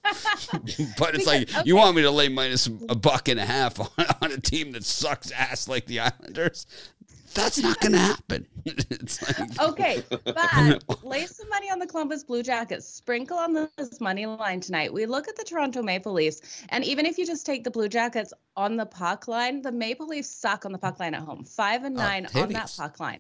but 0.54 0.64
it's 1.16 1.26
Because- 1.26 1.28
like 1.28 1.50
okay. 1.50 1.62
you 1.66 1.76
want 1.76 1.96
me 1.96 2.02
to 2.02 2.12
lay 2.12 2.30
minus 2.30 2.68
a 2.90 2.96
buck 2.96 3.28
and 3.28 3.40
a 3.40 3.46
half 3.46 3.80
on, 3.80 3.88
on 4.22 4.32
a 4.32 4.40
team 4.40 4.72
that 4.72 4.84
sucks 4.84 5.32
ass 5.32 5.68
like 5.68 5.86
the 5.86 6.00
Islanders. 6.00 6.66
That's 7.36 7.62
not 7.62 7.80
going 7.82 7.92
to 7.92 8.00
happen. 8.00 8.48
like, 8.66 9.62
Okay, 9.62 10.04
but 10.10 11.04
lay 11.04 11.26
some 11.26 11.50
money 11.50 11.70
on 11.70 11.80
the 11.80 11.86
Columbus 11.86 12.24
Blue 12.24 12.42
Jackets. 12.42 12.88
Sprinkle 12.88 13.38
on 13.38 13.54
this 13.78 14.02
money 14.02 14.26
line 14.26 14.60
tonight. 14.62 14.92
We 14.92 15.06
look 15.06 15.28
at 15.28 15.36
the 15.36 15.44
Toronto 15.44 15.84
Maple 15.84 16.14
Leafs, 16.14 16.64
and 16.70 16.84
even 16.84 17.06
if 17.06 17.18
you 17.18 17.26
just 17.26 17.46
take 17.46 17.64
the 17.64 17.72
Blue 17.72 17.90
Jackets 17.90 18.34
on 18.58 18.78
the 18.78 18.86
puck 18.86 19.28
line, 19.28 19.62
the 19.62 19.72
Maple 19.72 20.08
Leafs 20.08 20.30
suck 20.30 20.66
on 20.66 20.72
the 20.72 20.78
puck 20.78 21.00
line 21.00 21.14
at 21.14 21.22
home. 21.22 21.44
Five 21.44 21.84
and 21.84 21.96
Oh, 21.98 22.02
nine 22.02 22.28
on 22.34 22.50
that 22.54 22.74
puck 22.78 23.00
line. 23.00 23.18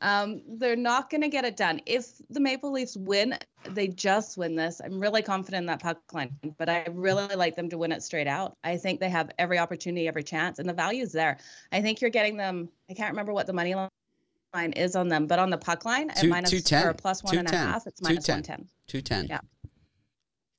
Um, 0.00 0.42
they're 0.48 0.74
not 0.76 1.10
going 1.10 1.20
to 1.20 1.28
get 1.28 1.44
it 1.44 1.56
done. 1.56 1.80
If 1.86 2.06
the 2.30 2.40
Maple 2.40 2.72
Leafs 2.72 2.96
win, 2.96 3.36
they 3.64 3.88
just 3.88 4.36
win 4.38 4.54
this. 4.54 4.80
I'm 4.82 5.00
really 5.00 5.22
confident 5.22 5.62
in 5.62 5.66
that 5.66 5.80
puck 5.80 5.98
line, 6.12 6.36
but 6.58 6.68
I 6.68 6.86
really 6.90 7.34
like 7.34 7.56
them 7.56 7.68
to 7.70 7.78
win 7.78 7.92
it 7.92 8.02
straight 8.02 8.26
out. 8.26 8.56
I 8.64 8.76
think 8.76 9.00
they 9.00 9.08
have 9.10 9.30
every 9.38 9.58
opportunity, 9.58 10.08
every 10.08 10.22
chance, 10.22 10.58
and 10.58 10.68
the 10.68 10.72
value's 10.72 11.12
there. 11.12 11.38
I 11.72 11.82
think 11.82 12.00
you're 12.00 12.10
getting 12.10 12.36
them. 12.36 12.68
I 12.88 12.94
can't 12.94 13.10
remember 13.10 13.32
what 13.32 13.46
the 13.46 13.52
money 13.52 13.74
line 13.74 14.72
is 14.72 14.96
on 14.96 15.08
them, 15.08 15.26
but 15.26 15.38
on 15.38 15.50
the 15.50 15.58
puck 15.58 15.84
line 15.84 16.10
at 16.10 16.18
Two- 16.18 16.28
minus 16.28 16.50
210. 16.50 16.86
or 16.88 16.94
plus 16.94 17.22
one 17.22 17.38
and 17.38 17.50
a 17.50 17.56
half, 17.56 17.86
it's 17.86 18.00
minus 18.00 18.24
210. 18.24 18.66
110. 18.86 19.26
210. 19.26 19.26
Yeah. 19.28 19.40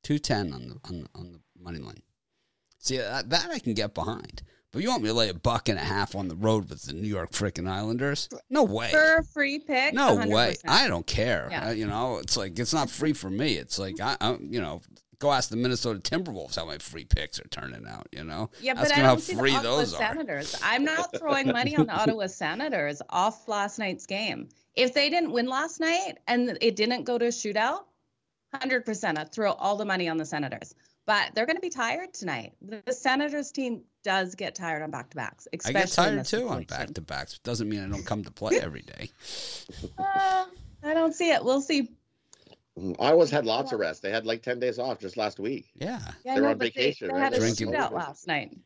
210 0.03 0.53
on 0.53 0.69
the, 0.69 0.75
on 0.83 1.03
the, 1.03 1.09
on 1.15 1.31
the 1.33 1.39
money 1.61 1.79
line. 1.79 2.01
See, 2.79 2.97
that, 2.97 3.29
that 3.29 3.49
I 3.49 3.59
can 3.59 3.73
get 3.73 3.93
behind. 3.93 4.43
But 4.71 4.83
you 4.83 4.89
want 4.89 5.01
me 5.01 5.09
to 5.09 5.13
lay 5.15 5.29
a 5.29 5.33
buck 5.33 5.67
and 5.67 5.79
a 5.79 5.83
half 5.83 6.15
on 6.15 6.27
the 6.27 6.35
road 6.35 6.69
with 6.69 6.83
the 6.83 6.93
New 6.93 7.07
York 7.07 7.31
freaking 7.31 7.67
Islanders? 7.67 8.29
No 8.51 8.63
way. 8.63 8.89
For 8.91 9.15
a 9.17 9.23
free 9.23 9.57
pick, 9.59 9.95
No 9.95 10.15
100%. 10.17 10.27
way. 10.31 10.55
I 10.67 10.87
don't 10.87 11.07
care. 11.07 11.47
Yeah. 11.49 11.71
You 11.71 11.87
know, 11.87 12.17
it's 12.17 12.37
like 12.37 12.59
it's 12.59 12.73
not 12.73 12.89
free 12.89 13.13
for 13.13 13.29
me. 13.31 13.55
It's 13.55 13.79
like 13.79 13.99
I, 13.99 14.15
I 14.21 14.37
you 14.39 14.61
know, 14.61 14.81
go 15.17 15.31
ask 15.31 15.49
the 15.49 15.55
Minnesota 15.57 15.99
Timberwolves 15.99 16.55
how 16.55 16.65
my 16.65 16.77
free 16.77 17.03
picks 17.05 17.39
are 17.39 17.47
turning 17.49 17.87
out. 17.87 18.07
You 18.11 18.23
know, 18.25 18.51
Yeah, 18.61 18.73
ask 18.73 18.89
but 18.89 18.97
I 18.97 19.01
don't 19.01 19.19
see 19.19 19.33
the 19.33 19.39
free 19.39 19.55
Ottawa. 19.55 19.85
Senators. 19.85 20.55
I'm 20.63 20.85
not 20.85 21.17
throwing 21.17 21.47
money 21.47 21.75
on 21.75 21.87
the 21.87 21.93
Ottawa 21.99 22.27
Senators 22.27 23.01
off 23.09 23.47
last 23.47 23.79
night's 23.79 24.05
game. 24.05 24.49
If 24.75 24.93
they 24.93 25.09
didn't 25.09 25.31
win 25.31 25.47
last 25.47 25.79
night 25.79 26.19
and 26.27 26.57
it 26.61 26.75
didn't 26.75 27.05
go 27.05 27.17
to 27.17 27.25
a 27.25 27.29
shootout, 27.29 27.79
100% 28.55 29.17
I'd 29.17 29.31
throw 29.31 29.51
all 29.53 29.75
the 29.77 29.85
money 29.85 30.07
on 30.09 30.17
the 30.17 30.25
Senators. 30.25 30.75
But 31.05 31.31
they're 31.33 31.47
going 31.47 31.55
to 31.57 31.61
be 31.61 31.69
tired 31.69 32.13
tonight. 32.13 32.53
The 32.61 32.93
Senators 32.93 33.51
team 33.51 33.81
does 34.03 34.35
get 34.35 34.55
tired 34.55 34.81
on 34.81 34.91
back 34.91 35.09
to 35.11 35.15
backs, 35.17 35.47
I 35.53 35.57
especially 35.57 35.79
get 35.81 35.89
tired 35.91 36.19
this 36.19 36.29
too 36.31 36.47
on 36.49 36.63
back 36.63 36.93
to 36.93 37.01
backs. 37.01 37.39
Doesn't 37.39 37.67
mean 37.69 37.83
I 37.83 37.87
don't 37.89 38.05
come 38.05 38.23
to 38.23 38.31
play 38.31 38.59
every 38.59 38.81
day. 38.81 39.09
Uh, 39.97 40.45
I 40.83 40.93
don't 40.93 41.13
see 41.13 41.31
it. 41.31 41.43
We'll 41.43 41.61
see. 41.61 41.89
I 42.99 43.11
always 43.11 43.29
had 43.29 43.45
lots 43.45 43.73
of 43.73 43.79
rest. 43.79 44.01
They 44.01 44.09
had 44.11 44.25
like 44.25 44.41
10 44.41 44.59
days 44.59 44.79
off 44.79 44.99
just 44.99 45.17
last 45.17 45.37
week. 45.39 45.69
Yeah. 45.75 45.99
Yeah, 46.23 46.35
They're 46.35 46.43
no, 46.43 46.49
on 46.51 46.57
but 46.57 46.59
they- 46.59 46.69
vacation, 46.69 47.07
They, 47.09 47.13
right? 47.13 47.23
had 47.23 47.33
a 47.33 47.39
Drinking. 47.39 47.67
shootout 47.71 47.91
last 47.91 48.25
night. 48.27 48.57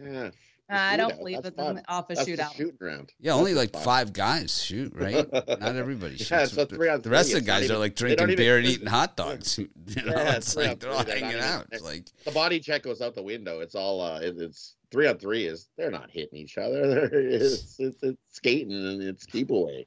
Yeah. 0.00 0.30
I 0.70 0.96
don't 0.98 1.16
believe 1.16 1.36
that's 1.36 1.48
it's 1.48 1.56
them 1.56 1.76
fun. 1.76 1.84
off 1.88 2.10
a 2.10 2.14
That's 2.14 2.28
shootout. 2.28 2.54
shooting 2.54 2.76
round. 2.80 3.12
Yeah, 3.20 3.30
That's 3.32 3.38
only 3.38 3.54
like 3.54 3.72
fun. 3.72 3.82
five 3.82 4.12
guys 4.12 4.62
shoot, 4.62 4.92
right? 4.94 5.26
Not 5.32 5.76
everybody 5.76 6.16
shoots. 6.18 6.30
Yeah, 6.30 6.42
it's 6.42 6.56
a 6.56 6.66
three 6.66 6.88
on 6.90 7.00
the 7.00 7.08
rest 7.10 7.28
of 7.32 7.32
the 7.32 7.38
It's 7.38 7.46
not 7.46 7.60
guys 7.60 7.70
are 7.70 7.78
like 7.78 7.96
they 7.96 8.14
don't 8.14 8.26
drinking 8.28 8.32
even- 8.32 8.36
beer 8.36 8.58
and 8.58 8.66
eating 8.74 8.86
hot 8.86 9.16
dogs. 9.16 9.58
You 9.88 10.02
know, 10.04 10.12
Yeah, 10.14 10.36
it's 10.36 10.54
like 10.54 10.80
they're 10.80 10.90
all 10.90 11.04
they're 11.04 11.18
hanging 11.18 11.36
even- 11.38 11.44
out. 11.44 11.66
It's 11.72 11.82
like 11.82 12.04
The 12.24 12.30
body 12.32 12.60
check 12.60 12.82
goes 12.82 13.00
out 13.00 13.14
the 13.14 13.22
window. 13.22 13.60
It's 13.60 13.74
all 13.74 14.00
uh 14.02 14.20
it, 14.20 14.36
it's 14.38 14.76
three 14.90 15.06
on 15.06 15.16
three 15.18 15.46
is 15.46 15.68
they're 15.78 15.90
not 15.90 16.10
hitting 16.10 16.38
each 16.38 16.58
other. 16.58 17.08
It's, 17.12 17.76
it's 17.78 18.02
it's 18.02 18.18
skating 18.30 18.72
and 18.72 19.02
it's 19.02 19.24
keep 19.24 19.50
away. 19.50 19.86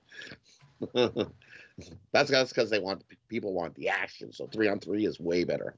that's 2.11 2.31
that's 2.31 2.49
because 2.49 2.69
they 2.69 2.79
want 2.79 3.03
people 3.29 3.53
want 3.53 3.75
the 3.75 3.89
action. 3.89 4.31
So 4.33 4.47
three 4.47 4.67
on 4.67 4.79
three 4.79 5.05
is 5.05 5.19
way 5.19 5.43
better. 5.43 5.75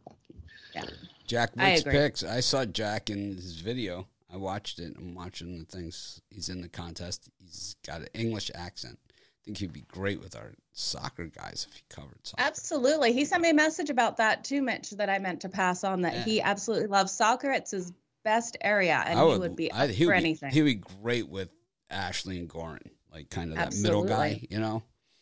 Yeah, 0.76 0.86
Jack 1.28 1.52
I 1.58 1.72
Wick's 1.72 1.84
picks. 1.84 2.24
I 2.24 2.39
saw 2.39 2.66
Jack 2.66 3.10
in 3.10 3.36
his 3.36 3.60
video. 3.60 4.08
I 4.34 4.38
watched 4.38 4.80
it. 4.80 4.96
I'm 4.98 5.13
watching 5.13 5.60
the 5.60 5.65
things. 5.65 6.19
He's 6.32 6.50
in 6.50 6.62
the 6.62 6.69
contest. 6.69 7.30
He's 7.39 7.76
got 7.86 8.02
an 8.02 8.08
English 8.15 8.50
accent. 8.56 8.98
I 9.10 9.13
think 9.46 9.58
he'd 9.58 9.74
be 9.74 9.82
great 9.82 10.19
with 10.22 10.36
our 10.36 10.54
soccer 10.72 11.28
guys 11.28 11.67
if 11.69 11.76
he 11.76 11.84
covered 11.89 12.17
soccer. 12.26 12.41
Absolutely. 12.41 13.13
He 13.13 13.26
sent 13.26 13.43
me 13.43 13.50
a 13.52 13.54
message 13.54 13.89
about 13.91 14.17
that 14.17 14.43
too, 14.43 14.62
Mitch, 14.63 14.89
that 14.91 15.10
I 15.10 15.19
meant 15.19 15.41
to 15.41 15.50
pass 15.50 15.84
on 15.84 16.02
that 16.02 16.13
Yeah. 16.13 16.24
he 16.24 16.41
absolutely 16.41 16.88
loves 16.88 17.12
soccer. 17.12 17.52
It's 17.52 17.72
his 17.72 17.91
best 18.24 18.58
area 18.62 19.04
and 19.06 19.19
I 19.19 19.32
he 19.34 19.38
would 19.38 19.56
be 19.56 19.72
I- 19.72 19.88
he 19.88 20.06
would 20.06 20.13
for 20.13 20.17
be- 20.17 20.26
anything. 20.26 20.52
He'd 20.52 20.62
be 20.63 20.76
great 20.76 21.28
with 21.30 21.50
Ashley 21.91 22.39
and 22.39 22.50
Goran, 22.50 22.89
like 23.12 23.30
kind 23.30 23.52
of 23.52 23.58
that 23.58 23.76
middle 23.76 24.04
guy. 24.06 24.41
You 24.50 24.60
know. 24.60 24.82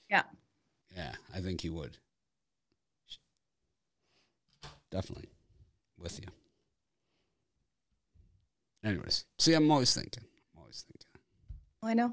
Yeah. 0.10 0.24
Yeah, 0.96 1.14
I 1.34 1.40
think 1.42 1.60
he 1.62 1.70
would. 1.70 1.98
Definitely 4.92 5.30
with 5.98 6.20
you. 6.20 6.28
Anyways, 8.84 9.26
see, 9.38 9.54
I'm 9.54 9.70
always 9.72 9.94
thinking. 9.94 10.24
I'm 10.54 10.62
always 10.62 10.84
thinking. 10.88 11.08
Oh, 11.84 11.88
I 11.88 11.94
know. 11.94 12.06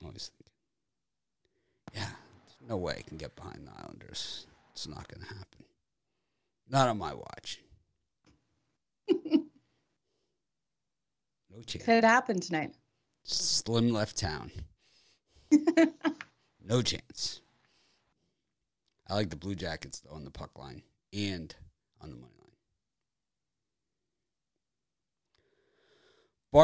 I'm 0.00 0.06
always 0.06 0.30
thinking. 0.36 0.52
Yeah, 1.94 2.10
there's 2.46 2.68
no 2.68 2.76
way 2.76 2.96
I 2.98 3.02
can 3.02 3.16
get 3.16 3.36
behind 3.36 3.66
the 3.66 3.72
Islanders. 3.82 4.46
It's 4.72 4.88
not 4.88 5.08
going 5.08 5.26
to 5.26 5.34
happen. 5.34 5.64
Not 6.68 6.88
on 6.88 6.98
my 6.98 7.14
watch. 7.14 7.60
no 9.08 9.44
chance. 11.66 11.84
Could 11.84 12.04
happen 12.04 12.40
tonight. 12.40 12.74
Slim 13.22 13.90
left 13.90 14.18
town. 14.18 14.50
No 16.66 16.80
chance. 16.80 17.42
I 19.06 19.14
like 19.14 19.28
the 19.28 19.36
Blue 19.36 19.54
Jackets 19.54 20.00
though 20.00 20.14
on 20.14 20.24
the 20.24 20.30
puck 20.30 20.58
line 20.58 20.82
and 21.12 21.54
on 22.00 22.10
the 22.10 22.16
money 22.16 22.33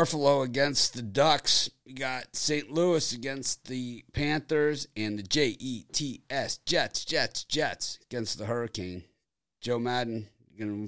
Buffalo 0.01 0.43
against 0.43 0.95
the 0.95 1.03
Ducks. 1.03 1.69
We 1.85 1.95
got 1.95 2.37
St. 2.37 2.71
Louis 2.71 3.13
against 3.13 3.67
the 3.67 4.05
Panthers 4.13 4.87
and 4.97 5.19
the 5.19 5.25
J 5.25 5.57
E 5.59 5.85
T 5.93 6.23
S 6.31 6.59
Jets, 6.65 7.05
Jets, 7.05 7.43
Jets 7.43 7.99
against 8.09 8.39
the 8.39 8.45
Hurricane. 8.47 9.03
Joe 9.61 9.81
Madden, 9.81 10.29
you're 10.55 10.69
gonna 10.69 10.87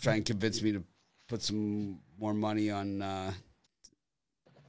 try 0.00 0.14
and 0.14 0.24
convince 0.24 0.62
me 0.62 0.72
to 0.72 0.82
put 1.28 1.42
some 1.42 1.98
more 2.18 2.32
money 2.32 2.70
on 2.70 3.02
uh, 3.02 3.32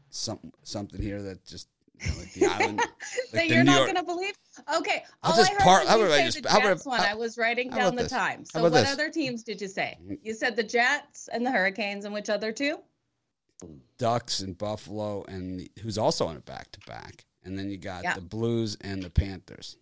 some 0.10 0.39
something 0.63 1.01
here 1.01 1.21
that 1.21 1.45
just 1.45 1.69
you 2.01 2.12
know, 2.12 2.17
like 2.19 2.33
the 2.33 2.45
island. 2.63 2.79
that 2.79 2.89
the 3.31 3.47
you're 3.47 3.57
New 3.60 3.63
not 3.63 3.75
York- 3.77 3.93
going 3.93 3.95
to 3.95 4.03
believe? 4.03 4.33
Okay. 4.75 5.05
I'll 5.23 5.31
all 5.31 5.38
just 5.38 5.51
I 5.51 5.53
heard 5.53 5.62
par- 5.62 5.79
was 5.79 5.88
how 5.89 5.97
you 5.97 6.03
about 6.03 6.13
I 6.13 6.17
say 6.17 6.25
just- 6.25 6.43
the 6.43 6.49
how 6.49 6.60
about- 6.60 6.86
one. 6.86 6.99
how- 6.99 7.12
I 7.12 7.13
was 7.15 7.38
writing 7.38 7.69
down 7.69 7.95
the 7.95 8.03
this? 8.03 8.12
time. 8.12 8.43
So 8.43 8.62
what 8.62 8.73
this? 8.73 8.91
other 8.91 9.10
teams 9.10 9.43
did 9.43 9.62
you 9.62 9.69
say? 9.69 9.97
You 10.21 10.33
said 10.33 10.57
the 10.57 10.63
Jets 10.63 11.29
and 11.31 11.45
the 11.45 11.51
Hurricanes 11.51 12.03
and 12.03 12.13
which 12.13 12.29
other 12.29 12.51
two? 12.51 12.79
Ducks 13.97 14.39
and 14.41 14.57
Buffalo, 14.57 15.23
and 15.27 15.59
the, 15.59 15.71
who's 15.81 15.97
also 15.97 16.27
on 16.27 16.35
a 16.37 16.41
back 16.41 16.71
to 16.71 16.79
back. 16.87 17.25
And 17.43 17.57
then 17.57 17.69
you 17.69 17.77
got 17.77 18.03
Yeah. 18.03 18.13
the 18.13 18.21
Blues 18.21 18.77
and 18.81 19.01
the 19.01 19.09
Panthers. 19.09 19.77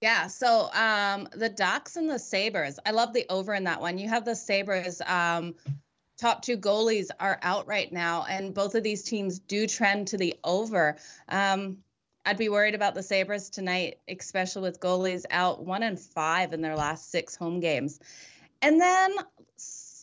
Yeah, 0.00 0.26
so 0.26 0.70
um 0.74 1.28
the 1.32 1.48
Ducks 1.48 1.96
and 1.96 2.08
the 2.08 2.18
Sabres. 2.18 2.78
I 2.84 2.90
love 2.90 3.12
the 3.12 3.26
over 3.30 3.54
in 3.54 3.64
that 3.64 3.80
one. 3.80 3.98
You 3.98 4.08
have 4.08 4.24
the 4.24 4.36
Sabres 4.36 5.00
um 5.06 5.54
top 6.18 6.42
two 6.42 6.56
goalies 6.56 7.08
are 7.20 7.38
out 7.42 7.66
right 7.66 7.92
now 7.92 8.24
and 8.28 8.54
both 8.54 8.74
of 8.74 8.82
these 8.82 9.02
teams 9.02 9.38
do 9.38 9.66
trend 9.66 10.08
to 10.08 10.16
the 10.18 10.34
over. 10.44 10.96
Um 11.28 11.78
I'd 12.26 12.38
be 12.38 12.48
worried 12.48 12.74
about 12.74 12.94
the 12.94 13.02
Sabres 13.02 13.50
tonight, 13.50 13.98
especially 14.08 14.62
with 14.62 14.80
goalies 14.80 15.24
out 15.30 15.62
1 15.64 15.82
and 15.82 16.00
5 16.00 16.54
in 16.54 16.62
their 16.62 16.76
last 16.76 17.10
6 17.10 17.36
home 17.36 17.60
games. 17.60 18.00
And 18.62 18.80
then 18.80 19.14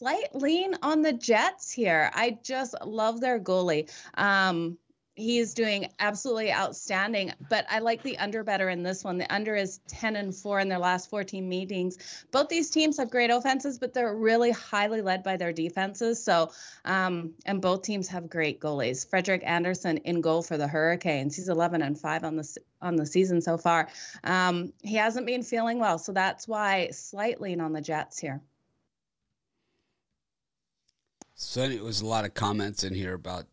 slight 0.02 0.34
lean 0.34 0.76
on 0.82 1.04
the 1.04 1.14
Jets 1.14 1.72
here. 1.72 2.10
I 2.16 2.40
just 2.42 2.74
love 2.84 3.22
their 3.22 3.40
goalie. 3.40 3.88
Um 4.16 4.80
he's 5.16 5.54
doing 5.54 5.88
absolutely 6.00 6.52
outstanding. 6.52 7.34
But 7.50 7.66
I 7.70 7.80
like 7.80 8.02
the 8.02 8.18
under 8.18 8.44
better 8.44 8.70
in 8.70 8.82
this 8.82 9.04
one. 9.04 9.20
The 9.20 9.32
under 9.32 9.56
is 9.56 9.80
10 9.90 10.16
and 10.16 10.36
4 10.36 10.62
in 10.62 10.70
their 10.70 10.80
last 10.80 11.10
14 11.12 11.48
meetings. 11.48 12.26
Both 12.32 12.50
these 12.50 12.72
teams 12.72 12.98
have 12.98 13.12
great 13.12 13.30
offenses, 13.30 13.78
but 13.78 13.94
they're 13.94 14.16
really 14.16 14.50
highly 14.50 15.02
led 15.02 15.22
by 15.22 15.38
their 15.38 15.54
defenses. 15.54 16.24
So, 16.24 16.52
um, 16.86 17.34
and 17.46 17.62
both 17.62 17.84
teams 17.84 18.08
have 18.08 18.30
great 18.30 18.60
goalies. 18.60 19.08
Frederik 19.08 19.44
Andersen 19.46 19.98
in 19.98 20.22
goal 20.22 20.42
for 20.42 20.58
the 20.58 20.68
Hurricanes. 20.68 21.36
He's 21.36 21.50
11 21.50 21.84
and 21.84 22.00
5 22.00 22.24
on 22.24 22.38
the 22.38 22.58
on 22.82 22.96
the 22.96 23.06
season 23.06 23.42
so 23.42 23.58
far. 23.58 23.90
Um, 24.24 24.74
he 24.82 24.96
hasn't 24.96 25.28
been 25.28 25.44
feeling 25.44 25.78
well, 25.78 26.00
so 26.00 26.14
that's 26.14 26.48
why 26.48 26.90
slight 26.92 27.40
lean 27.40 27.62
on 27.62 27.74
the 27.74 27.82
Jets 27.82 28.18
here. 28.18 28.42
So 31.44 31.64
it 31.64 31.84
was 31.84 32.02
a 32.02 32.06
lot 32.06 32.24
of 32.24 32.36
comments 32.36 32.84
in 32.84 32.94
here 32.94 33.16
about 33.16 33.46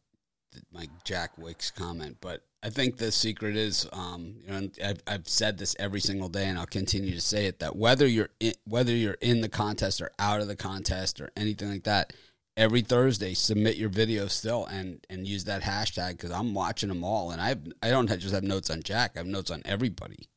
my 0.71 0.89
Jack 1.05 1.39
Wicks 1.39 1.71
comment, 1.71 2.19
but 2.21 2.43
I 2.63 2.69
think 2.69 2.99
the 2.99 3.11
secret 3.11 3.57
is, 3.57 3.89
um, 3.93 4.37
you 4.45 4.53
know, 4.53 4.69
I've, 4.85 5.03
I've 5.07 5.29
said 5.29 5.57
this 5.57 5.75
every 5.79 6.01
single 6.01 6.29
day, 6.29 6.45
and 6.45 6.59
I'll 6.59 6.67
continue 6.67 7.15
to 7.15 7.21
say 7.21 7.47
it 7.47 7.61
that 7.61 7.77
whether 7.77 8.07
you're 8.07 8.29
in, 8.41 8.53
whether 8.65 8.93
you're 8.93 9.17
in 9.23 9.41
the 9.41 9.49
contest 9.49 10.03
or 10.03 10.11
out 10.19 10.41
of 10.43 10.49
the 10.49 10.55
contest 10.55 11.19
or 11.19 11.31
anything 11.35 11.71
like 11.71 11.85
that, 11.85 12.13
every 12.59 12.83
Thursday 12.83 13.33
submit 13.33 13.77
your 13.77 13.89
video 13.89 14.27
still 14.27 14.67
and 14.67 15.05
and 15.09 15.27
use 15.27 15.45
that 15.45 15.63
hashtag 15.63 16.11
because 16.13 16.31
I'm 16.31 16.53
watching 16.53 16.91
them 16.91 17.03
all, 17.03 17.31
and 17.31 17.41
I 17.41 17.57
I 17.83 17.91
don't 17.91 18.07
just 18.07 18.35
have 18.35 18.45
notes 18.45 18.69
on 18.69 18.83
Jack, 18.83 19.13
I 19.17 19.21
have 19.21 19.27
notes 19.27 19.51
on 19.51 19.63
everybody, 19.65 20.29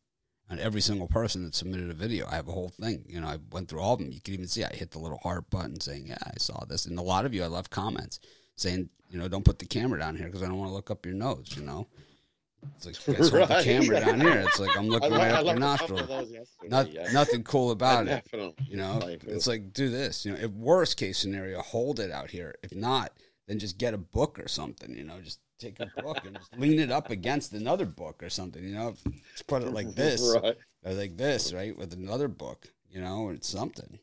on 0.52 0.60
every 0.60 0.82
single 0.82 1.08
person 1.08 1.44
that 1.46 1.56
submitted 1.56 1.90
a 1.90 1.94
video. 1.94 2.28
I 2.30 2.36
have 2.36 2.48
a 2.48 2.52
whole 2.52 2.70
thing, 2.70 3.06
you 3.08 3.22
know. 3.22 3.28
I 3.28 3.38
went 3.52 3.70
through 3.70 3.80
all 3.80 3.94
of 3.94 4.00
them. 4.00 4.12
You 4.12 4.22
can 4.22 4.34
even 4.34 4.48
see 4.48 4.64
I 4.64 4.74
hit 4.74 4.92
the 4.92 5.00
little 5.00 5.20
heart 5.20 5.50
button 5.50 5.80
saying, 5.80 6.08
"Yeah, 6.08 6.18
I 6.24 6.38
saw 6.38 6.66
this," 6.66 6.86
and 6.86 7.00
a 7.00 7.02
lot 7.02 7.26
of 7.26 7.34
you 7.34 7.44
I 7.44 7.48
left 7.48 7.72
comments 7.72 8.20
saying, 8.56 8.90
you 9.10 9.20
know, 9.20 9.28
don't 9.28 9.46
put 9.46 9.60
the 9.60 9.66
camera 9.66 10.00
down 10.00 10.16
here 10.16 10.28
because 10.28 10.44
I 10.44 10.48
don't 10.48 10.58
want 10.58 10.70
to 10.70 10.76
look 10.76 10.92
up 10.92 11.06
your 11.06 11.16
nose, 11.16 11.54
you 11.56 11.64
know. 11.64 11.88
It's 12.76 12.86
like 12.86 13.18
guys 13.18 13.32
right. 13.34 13.48
the 13.48 13.64
camera 13.64 14.00
down 14.00 14.22
here. 14.22 14.40
It's 14.48 14.60
like 14.60 14.78
I'm 14.78 14.88
looking 14.90 15.12
right 15.12 15.32
up 15.32 15.46
your 15.46 15.56
nostril. 15.56 16.28
Not, 16.64 16.92
yeah. 16.92 17.08
Nothing 17.14 17.44
cool 17.44 17.72
about 17.72 18.08
it. 18.08 18.28
You 18.68 18.78
know, 18.78 19.00
it's 19.04 19.48
like 19.48 19.74
do 19.74 19.90
this. 19.90 20.26
You 20.26 20.34
know, 20.34 20.40
if 20.40 20.52
worst 20.52 20.98
case 20.98 21.18
scenario, 21.18 21.62
hold 21.62 22.00
it 22.00 22.12
out 22.12 22.30
here. 22.30 22.56
If 22.62 22.76
not, 22.76 23.12
then 23.48 23.58
just 23.58 23.78
get 23.78 23.94
a 23.94 23.98
book 23.98 24.40
or 24.40 24.48
something. 24.48 24.96
You 24.96 25.04
know, 25.04 25.20
just 25.22 25.40
take 25.62 25.80
a 25.80 26.02
book 26.02 26.26
and 26.26 26.36
just 26.36 26.58
lean 26.58 26.80
it 26.80 26.92
up 26.92 27.10
against 27.10 27.54
another 27.54 27.86
book 27.86 28.22
or 28.24 28.30
something. 28.30 28.64
You 28.64 28.76
know, 28.76 28.96
just 29.32 29.48
put 29.48 29.64
it 29.64 29.74
like 29.74 29.96
this 29.96 30.36
right. 30.42 30.58
or 30.84 30.94
like 30.94 31.18
this, 31.18 31.54
right, 31.54 31.78
with 31.78 31.94
another 31.94 32.28
book. 32.28 32.68
You 32.90 33.02
know, 33.02 33.22
or 33.22 33.34
it's 33.34 33.48
something. 33.48 34.00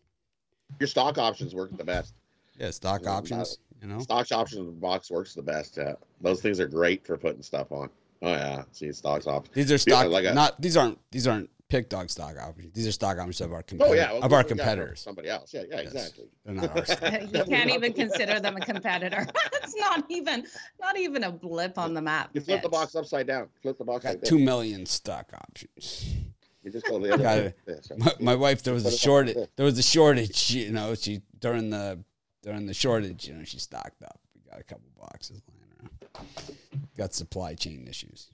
Your 0.81 0.87
stock 0.87 1.19
options 1.19 1.55
work 1.55 1.77
the 1.77 1.85
best. 1.85 2.15
Yeah, 2.59 2.71
stock 2.71 3.07
options. 3.07 3.59
You 3.83 3.89
know, 3.89 4.01
stocks 4.01 4.33
options 4.33 4.75
box 4.81 5.11
works 5.11 5.35
the 5.35 5.43
best. 5.43 5.77
Yeah, 5.77 5.95
those 6.21 6.41
things 6.41 6.59
are 6.59 6.67
great 6.67 7.07
for 7.07 7.17
putting 7.17 7.43
stuff 7.43 7.71
on. 7.71 7.91
Oh 8.23 8.31
yeah, 8.31 8.63
see 8.73 8.93
stocks 8.93 9.27
options. 9.27 9.55
These 9.55 9.73
are 9.73 9.79
stock. 9.79 10.05
Yeah, 10.05 10.11
like 10.11 10.25
a, 10.25 10.35
not 10.35 10.61
these 10.61 10.77
aren't 10.77 10.99
these 11.11 11.27
aren't 11.27 11.51
pick 11.69 11.89
dog 11.89 12.11
stock 12.11 12.37
options. 12.39 12.73
These 12.75 12.87
are 12.87 12.93
stock 12.93 13.19
options 13.19 13.41
of 13.41 13.53
our 13.53 13.63
competitors. 13.63 13.99
Oh, 13.99 14.03
yeah, 14.03 14.13
well, 14.13 14.23
of 14.23 14.33
our 14.33 14.45
competitors. 14.45 15.01
Somebody 15.01 15.29
else. 15.29 15.53
Yeah, 15.53 15.63
yeah, 15.69 15.81
yes. 15.83 15.93
exactly. 15.93 16.25
They're 16.45 16.55
not 16.55 16.77
ours. 16.77 16.89
you 17.33 17.45
can't 17.45 17.71
even 17.71 17.93
consider 17.93 18.41
them 18.41 18.57
a 18.57 18.61
competitor. 18.61 19.27
it's 19.55 19.77
not 19.77 20.05
even 20.09 20.47
not 20.81 20.99
even 20.99 21.25
a 21.25 21.33
blip 21.33 21.79
on 21.79 21.95
the 21.95 22.03
map. 22.03 22.31
You 22.33 22.41
flip 22.41 22.63
the 22.63 22.69
box 22.69 22.95
upside 22.95 23.27
down. 23.27 23.49
Flip 23.63 23.79
the 23.79 23.85
box. 23.85 24.05
Got 24.05 24.25
two 24.25 24.39
million 24.39 24.87
stock 24.87 25.31
options. 25.35 26.15
You 26.63 26.71
just 26.71 26.87
go 26.87 26.99
the 26.99 27.15
other 27.15 27.25
way. 27.25 27.55
My, 27.97 28.13
my, 28.21 28.35
wife, 28.35 28.63
there 28.63 28.75
was 28.75 28.85
a 28.85 28.91
shortage. 28.91 29.37
There 29.57 29.65
was 29.65 29.79
a 29.79 29.83
shortage. 29.83 30.51
You 30.51 30.73
know, 30.73 30.95
she 30.95 31.23
during 31.39 31.71
the 31.71 32.03
during 32.43 32.67
the 32.67 32.75
shortage, 32.75 33.29
you 33.29 33.35
know, 33.35 33.45
she 33.45 33.59
stocked 33.59 34.03
up. 34.03 34.19
We 34.35 34.51
got 34.51 34.61
a 34.61 34.65
couple 34.65 34.89
boxes 34.99 35.43
lying 35.49 35.63
around. 35.81 36.57
Got 36.97 37.15
supply 37.15 37.55
chain 37.55 37.87
issues. 37.89 38.31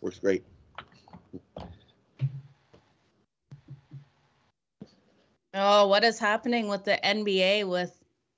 Works 0.00 0.18
great. 0.20 0.44
Oh, 5.54 5.88
what 5.88 6.04
is 6.04 6.18
happening 6.18 6.68
with 6.68 6.84
the 6.84 6.96
NBA 7.04 7.68
with 7.68 7.92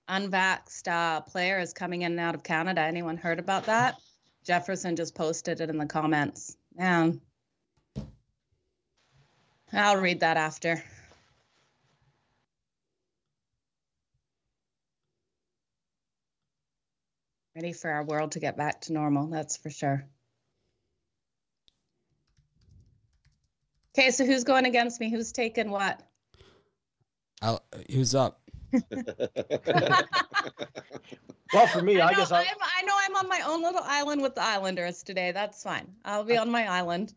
unvaxxed 0.09 0.89
uh, 0.89 1.21
players 1.21 1.73
coming 1.73 2.03
in 2.03 2.13
and 2.13 2.21
out 2.21 2.35
of 2.35 2.43
Canada? 2.43 2.81
Anyone 2.81 3.17
heard 3.17 3.39
about 3.39 3.67
that? 3.67 3.97
Jefferson 4.45 4.97
just 4.97 5.15
posted 5.15 5.61
it 5.61 5.69
in 5.69 5.77
the 5.77 5.87
comments. 5.87 6.57
Yeah. 6.77 7.11
I'll 9.73 10.01
read 10.01 10.21
that 10.21 10.37
after. 10.37 10.83
Ready 17.55 17.73
for 17.73 17.91
our 17.91 18.05
world 18.05 18.33
to 18.33 18.41
get 18.41 18.57
back 18.57 18.81
to 18.83 18.93
normal, 18.93 19.27
that's 19.27 19.57
for 19.57 19.71
sure. 19.71 20.07
Okay, 23.97 24.11
so 24.11 24.25
who's 24.25 24.45
going 24.45 24.67
against 24.67 25.01
me? 25.01 25.11
Who's 25.11 25.33
taking 25.33 25.71
what? 25.71 26.03
I'll, 27.43 27.65
who's 27.91 28.15
up? 28.15 28.41
well, 31.53 31.67
for 31.73 31.83
me, 31.83 32.01
I, 32.01 32.09
I 32.09 32.15
guess 32.15 32.31
I'm. 32.31 32.47
I 32.61 32.83
know 32.83 32.95
I'm 32.97 33.17
on 33.17 33.29
my 33.29 33.43
own 33.47 33.63
little 33.63 33.83
island 33.83 34.23
with 34.23 34.37
the 34.37 34.43
Islanders 34.43 35.03
today. 35.03 35.33
That's 35.33 35.63
fine. 35.63 35.93
I'll 36.05 36.23
be 36.23 36.37
on 36.37 36.51
my 36.51 36.69
island 36.69 37.15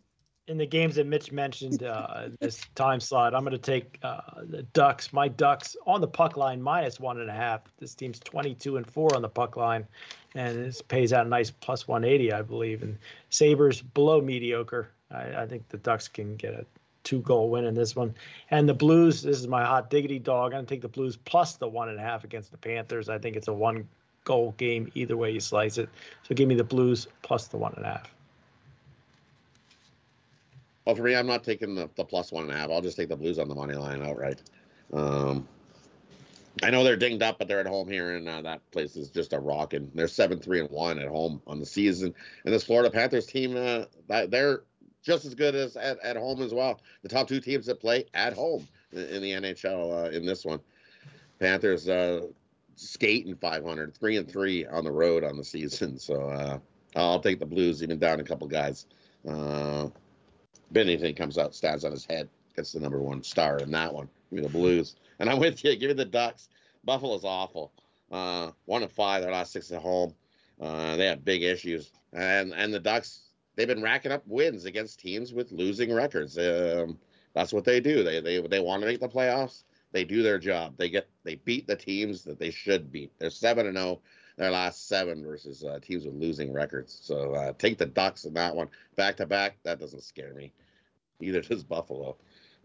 in 0.47 0.57
the 0.57 0.65
games 0.65 0.95
that 0.95 1.07
Mitch 1.07 1.31
mentioned 1.31 1.83
uh, 1.83 2.29
this 2.39 2.61
time 2.75 2.99
slot, 2.99 3.33
I'm 3.33 3.43
going 3.43 3.51
to 3.51 3.57
take 3.57 3.99
uh, 4.03 4.19
the 4.43 4.63
Ducks. 4.63 5.13
My 5.13 5.27
Ducks 5.27 5.75
on 5.85 6.01
the 6.01 6.07
puck 6.07 6.37
line 6.37 6.61
minus 6.61 6.99
one 6.99 7.19
and 7.19 7.29
a 7.29 7.33
half. 7.33 7.61
This 7.79 7.95
team's 7.95 8.19
22 8.19 8.77
and 8.77 8.89
four 8.89 9.15
on 9.15 9.21
the 9.21 9.29
puck 9.29 9.55
line, 9.55 9.87
and 10.35 10.65
this 10.65 10.81
pays 10.81 11.13
out 11.13 11.25
a 11.25 11.29
nice 11.29 11.51
plus 11.51 11.87
180, 11.87 12.33
I 12.33 12.41
believe. 12.41 12.83
And 12.83 12.97
Sabres 13.29 13.81
below 13.81 14.21
mediocre. 14.21 14.89
I, 15.13 15.43
I 15.43 15.47
think 15.47 15.69
the 15.69 15.77
Ducks 15.77 16.07
can 16.07 16.35
get 16.35 16.53
a 16.53 16.65
two 17.03 17.21
goal 17.21 17.49
win 17.49 17.65
in 17.65 17.73
this 17.73 17.95
one. 17.95 18.13
And 18.49 18.67
the 18.67 18.73
Blues, 18.73 19.21
this 19.21 19.39
is 19.39 19.47
my 19.47 19.63
hot 19.63 19.89
diggity 19.89 20.19
dog. 20.19 20.47
I'm 20.47 20.51
going 20.51 20.65
to 20.65 20.69
take 20.69 20.81
the 20.81 20.87
Blues 20.87 21.17
plus 21.17 21.53
the 21.53 21.67
one 21.67 21.89
and 21.89 21.99
a 21.99 22.01
half 22.01 22.23
against 22.23 22.51
the 22.51 22.57
Panthers. 22.57 23.09
I 23.09 23.17
think 23.17 23.35
it's 23.35 23.47
a 23.47 23.53
one 23.53 23.87
goal 24.23 24.53
game 24.57 24.91
either 24.95 25.17
way 25.17 25.31
you 25.31 25.39
slice 25.39 25.77
it. 25.77 25.89
So 26.23 26.33
give 26.33 26.47
me 26.47 26.55
the 26.55 26.63
Blues 26.63 27.07
plus 27.21 27.47
the 27.47 27.57
one 27.57 27.73
and 27.75 27.85
a 27.85 27.89
half. 27.89 28.13
Well, 30.85 30.95
for 30.95 31.03
me, 31.03 31.15
I'm 31.15 31.27
not 31.27 31.43
taking 31.43 31.75
the, 31.75 31.89
the 31.95 32.03
plus 32.03 32.31
one 32.31 32.43
and 32.43 32.51
a 32.51 32.57
half. 32.57 32.69
I'll 32.69 32.81
just 32.81 32.97
take 32.97 33.09
the 33.09 33.15
Blues 33.15 33.39
on 33.39 33.47
the 33.47 33.55
money 33.55 33.73
line 33.73 34.01
outright. 34.01 34.41
Um, 34.91 35.47
I 36.61 36.69
know 36.69 36.83
they're 36.83 36.97
dinged 36.97 37.23
up, 37.23 37.39
but 37.39 37.47
they're 37.47 37.59
at 37.59 37.65
home 37.65 37.89
here, 37.89 38.15
and 38.15 38.29
uh, 38.29 38.41
that 38.43 38.69
place 38.71 38.95
is 38.95 39.09
just 39.09 39.33
a 39.33 39.39
rocking. 39.39 39.89
They're 39.95 40.07
seven 40.07 40.39
three 40.39 40.59
and 40.59 40.69
one 40.69 40.99
at 40.99 41.07
home 41.07 41.41
on 41.47 41.59
the 41.59 41.65
season, 41.65 42.13
and 42.45 42.53
this 42.53 42.63
Florida 42.63 42.91
Panthers 42.91 43.25
team, 43.25 43.55
uh, 43.57 43.85
they're 44.27 44.63
just 45.03 45.25
as 45.25 45.35
good 45.35 45.53
as 45.53 45.75
at, 45.75 45.99
at 45.99 46.15
home 46.15 46.41
as 46.41 46.53
well. 46.53 46.81
The 47.03 47.09
top 47.09 47.27
two 47.27 47.39
teams 47.39 47.65
that 47.67 47.79
play 47.79 48.05
at 48.13 48.33
home 48.33 48.67
in, 48.91 49.21
the 49.21 49.31
NHL 49.31 50.05
uh, 50.05 50.09
in 50.09 50.25
this 50.25 50.45
one. 50.45 50.59
Panthers 51.39 51.89
uh, 51.89 52.27
skating 52.75 53.35
500, 53.35 53.95
three 53.95 54.17
and 54.17 54.29
three 54.29 54.65
on 54.65 54.83
the 54.83 54.91
road 54.91 55.23
on 55.23 55.37
the 55.37 55.43
season. 55.43 55.97
So 55.99 56.29
uh, 56.29 56.59
I'll 56.95 57.19
take 57.19 57.39
the 57.39 57.45
Blues, 57.45 57.83
even 57.83 57.99
down 57.99 58.19
a 58.19 58.23
couple 58.23 58.47
guys. 58.47 58.85
Uh, 59.27 59.89
Binnington 60.73 61.15
comes 61.15 61.37
out, 61.37 61.53
stands 61.53 61.85
on 61.85 61.91
his 61.91 62.05
head, 62.05 62.29
gets 62.55 62.71
the 62.71 62.79
number 62.79 62.99
one 62.99 63.23
star 63.23 63.57
in 63.59 63.71
that 63.71 63.93
one. 63.93 64.09
Give 64.29 64.37
me 64.37 64.47
the 64.47 64.53
Blues. 64.53 64.95
And 65.19 65.29
I'm 65.29 65.39
with 65.39 65.63
you. 65.63 65.75
Give 65.75 65.89
me 65.89 65.93
the 65.93 66.05
Ducks. 66.05 66.49
Buffalo's 66.83 67.23
awful. 67.23 67.71
Uh, 68.11 68.51
one 68.65 68.83
and 68.83 68.91
five, 68.91 69.21
their 69.21 69.31
last 69.31 69.51
six 69.53 69.71
at 69.71 69.81
home. 69.81 70.13
Uh, 70.61 70.95
they 70.95 71.05
have 71.07 71.25
big 71.25 71.43
issues. 71.43 71.91
And 72.13 72.53
and 72.53 72.73
the 72.73 72.79
Ducks, 72.79 73.21
they've 73.55 73.67
been 73.67 73.83
racking 73.83 74.11
up 74.11 74.23
wins 74.27 74.65
against 74.65 74.99
teams 74.99 75.33
with 75.33 75.51
losing 75.51 75.93
records. 75.93 76.37
Um, 76.37 76.97
that's 77.33 77.53
what 77.53 77.65
they 77.65 77.79
do. 77.79 78.03
They 78.03 78.19
they 78.19 78.41
they 78.41 78.59
want 78.59 78.81
to 78.81 78.87
make 78.87 78.99
the 78.99 79.09
playoffs. 79.09 79.63
They 79.91 80.03
do 80.03 80.23
their 80.23 80.39
job. 80.39 80.75
They 80.77 80.89
get 80.89 81.07
they 81.23 81.35
beat 81.35 81.67
the 81.67 81.75
teams 81.75 82.23
that 82.23 82.39
they 82.39 82.51
should 82.51 82.91
beat. 82.91 83.11
They're 83.19 83.29
seven 83.29 83.67
and 83.67 83.77
zero. 83.77 83.87
Oh, 83.87 84.01
their 84.37 84.51
last 84.51 84.87
seven 84.87 85.23
versus 85.23 85.63
uh, 85.63 85.79
teams 85.81 86.05
with 86.05 86.15
losing 86.15 86.51
records. 86.51 86.99
So 87.01 87.33
uh, 87.35 87.53
take 87.57 87.77
the 87.77 87.85
Ducks 87.85 88.25
in 88.25 88.33
that 88.33 88.55
one 88.55 88.69
back 88.95 89.17
to 89.17 89.27
back. 89.27 89.57
That 89.63 89.79
doesn't 89.79 90.01
scare 90.01 90.33
me. 90.33 90.51
Either 91.21 91.41
does 91.41 91.63
Buffalo. 91.63 92.17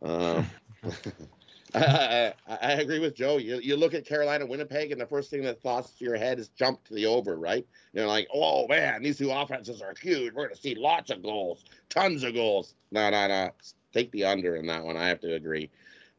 Um, 0.03 0.47
I, 1.75 2.33
I, 2.47 2.73
agree 2.73 2.99
with 2.99 3.15
Joe. 3.15 3.37
You, 3.37 3.59
you 3.61 3.77
look 3.77 3.93
at 3.93 4.07
Carolina, 4.07 4.47
Winnipeg, 4.47 4.91
and 4.91 5.01
the 5.01 5.07
first 5.07 5.31
thing 5.31 5.43
that 5.43 5.61
thoughts 5.61 5.91
to 5.99 6.05
your 6.05 6.17
head 6.17 6.39
is 6.39 6.49
jump 6.49 6.83
to 6.85 6.95
the 6.95 7.07
over, 7.07 7.37
right? 7.37 7.67
You're 7.93 8.07
like, 8.07 8.27
oh 8.33 8.67
man, 8.69 9.03
these 9.03 9.19
two 9.19 9.31
offenses 9.31 9.83
are 9.83 9.95
huge. 10.01 10.33
We're 10.33 10.45
going 10.45 10.55
to 10.55 10.61
see 10.61 10.75
lots 10.75 11.11
of 11.11 11.23
goals, 11.23 11.65
tons 11.91 12.25
of 12.25 12.35
goals. 12.35 12.75
No, 12.91 13.11
no, 13.11 13.29
no. 13.29 13.51
Take 13.93 14.11
the 14.13 14.25
under 14.25 14.57
in 14.57 14.67
that 14.67 14.83
one. 14.83 14.97
I 14.97 15.09
have 15.09 15.21
to 15.21 15.35
agree. 15.35 15.71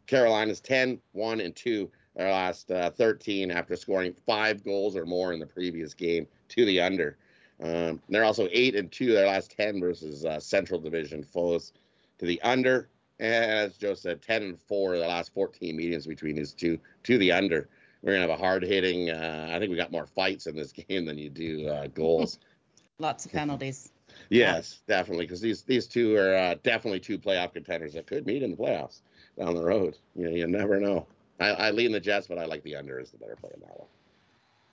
Carolina's 0.05 0.59
10, 0.59 0.99
1, 1.13 1.39
and 1.39 1.55
2 1.55 1.89
their 2.15 2.31
last 2.31 2.69
uh, 2.71 2.89
13 2.89 3.49
after 3.49 3.75
scoring 3.75 4.13
five 4.25 4.63
goals 4.63 4.95
or 4.95 5.05
more 5.05 5.31
in 5.33 5.39
the 5.39 5.45
previous 5.45 5.93
game 5.93 6.27
to 6.49 6.65
the 6.65 6.81
under. 6.81 7.17
Um, 7.61 8.01
they're 8.09 8.23
also 8.25 8.47
8 8.51 8.75
and 8.75 8.91
2 8.91 9.13
their 9.13 9.27
last 9.27 9.55
10 9.55 9.79
versus 9.79 10.25
uh, 10.25 10.39
Central 10.39 10.79
Division 10.79 11.23
foes 11.23 11.73
to 12.17 12.25
the 12.25 12.41
under. 12.41 12.89
And 13.19 13.51
as 13.51 13.77
Joe 13.77 13.93
said, 13.93 14.21
10 14.21 14.43
and 14.43 14.59
4 14.59 14.97
the 14.97 15.07
last 15.07 15.33
14 15.33 15.75
meetings 15.75 16.07
between 16.07 16.35
these 16.35 16.53
two 16.53 16.79
to 17.03 17.17
the 17.17 17.31
under. 17.31 17.67
we're 18.01 18.13
gonna 18.13 18.21
have 18.21 18.29
a 18.29 18.41
hard 18.41 18.63
hitting. 18.63 19.09
Uh, 19.09 19.49
I 19.51 19.59
think 19.59 19.71
we 19.71 19.77
got 19.77 19.91
more 19.91 20.05
fights 20.05 20.47
in 20.47 20.55
this 20.55 20.71
game 20.89 21.05
than 21.05 21.17
you 21.17 21.29
do 21.29 21.67
uh, 21.67 21.87
goals. 21.87 22.39
Lots 22.99 23.25
of 23.25 23.31
penalties. 23.31 23.91
yes, 24.29 24.81
definitely, 24.87 25.25
because 25.25 25.41
these 25.41 25.63
these 25.63 25.87
two 25.87 26.15
are 26.15 26.35
uh, 26.35 26.55
definitely 26.63 26.99
two 26.99 27.17
playoff 27.17 27.53
contenders 27.53 27.93
that 27.93 28.07
could 28.07 28.25
meet 28.25 28.43
in 28.43 28.51
the 28.51 28.57
playoffs 28.57 29.01
down 29.37 29.55
the 29.55 29.63
road. 29.63 29.97
You 30.15 30.25
know, 30.25 30.35
you 30.35 30.47
never 30.47 30.79
know. 30.79 31.05
I, 31.39 31.49
I 31.49 31.71
lean 31.71 31.91
the 31.91 31.99
Jets, 31.99 32.27
but 32.27 32.37
I 32.37 32.45
like 32.45 32.63
the 32.63 32.75
under 32.75 32.99
as 32.99 33.11
the 33.11 33.17
better 33.17 33.37
play 33.37 33.51
in 33.53 33.61
that 33.61 33.79
one. 33.79 33.87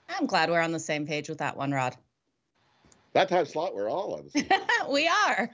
I'm 0.09 0.27
glad 0.27 0.51
we're 0.51 0.61
on 0.61 0.73
the 0.73 0.81
same 0.81 1.07
page 1.07 1.29
with 1.29 1.39
that 1.39 1.57
one, 1.57 1.71
Rod. 1.71 1.97
That 3.13 3.29
time 3.29 3.47
slot, 3.47 3.75
we're 3.75 3.89
all 3.89 4.15
on 4.15 4.25
the 4.25 4.31
same. 4.31 4.49
we 4.91 5.09
are. 5.09 5.51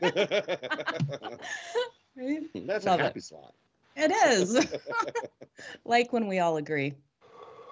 That's 2.16 2.84
Love 2.84 3.00
a 3.00 3.02
it. 3.02 3.06
happy 3.06 3.20
slot. 3.20 3.54
It 3.96 4.10
is. 4.10 4.66
like 5.84 6.12
when 6.12 6.26
we 6.28 6.38
all 6.38 6.56
agree. 6.56 6.94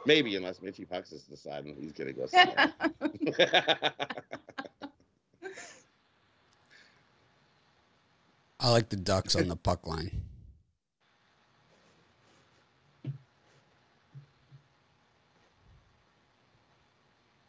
Maybe 0.07 0.37
unless 0.37 0.63
Mitchy 0.63 0.85
Pucks 0.85 1.13
is 1.13 1.25
deciding 1.25 1.77
he's 1.77 1.93
gonna 1.93 2.13
go 2.13 2.27
somewhere. 2.27 2.73
I 8.61 8.71
like 8.71 8.89
the 8.91 8.97
Ducks 8.97 9.37
on 9.37 9.49
the 9.49 9.57
puck 9.57 9.87
line. 9.87 10.23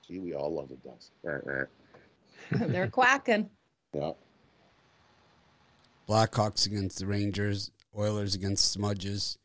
Gee, 0.07 0.19
we 0.19 0.33
all 0.33 0.53
love 0.53 0.69
the 0.69 0.75
Ducks. 0.75 1.11
Right, 1.23 1.45
right. 1.45 1.67
They're 2.51 2.87
quacking. 2.87 3.49
Yeah. 3.93 4.11
Blackhawks 6.11 6.65
against 6.65 6.99
the 6.99 7.05
Rangers. 7.05 7.71
Oilers 7.97 8.35
against 8.35 8.77
Smudges. 8.77 9.37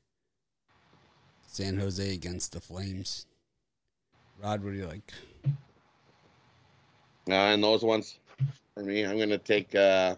San 1.46 1.78
Jose 1.78 2.12
against 2.12 2.50
the 2.50 2.60
Flames. 2.60 3.26
Rod, 4.42 4.64
what 4.64 4.72
do 4.72 4.76
you 4.76 4.88
like? 4.88 5.12
Uh, 7.30 7.34
and 7.34 7.62
those 7.62 7.84
ones, 7.84 8.18
for 8.74 8.82
me, 8.82 9.06
I'm 9.06 9.16
going 9.16 9.28
to 9.28 9.38
take. 9.38 9.76
Uh, 9.76 10.16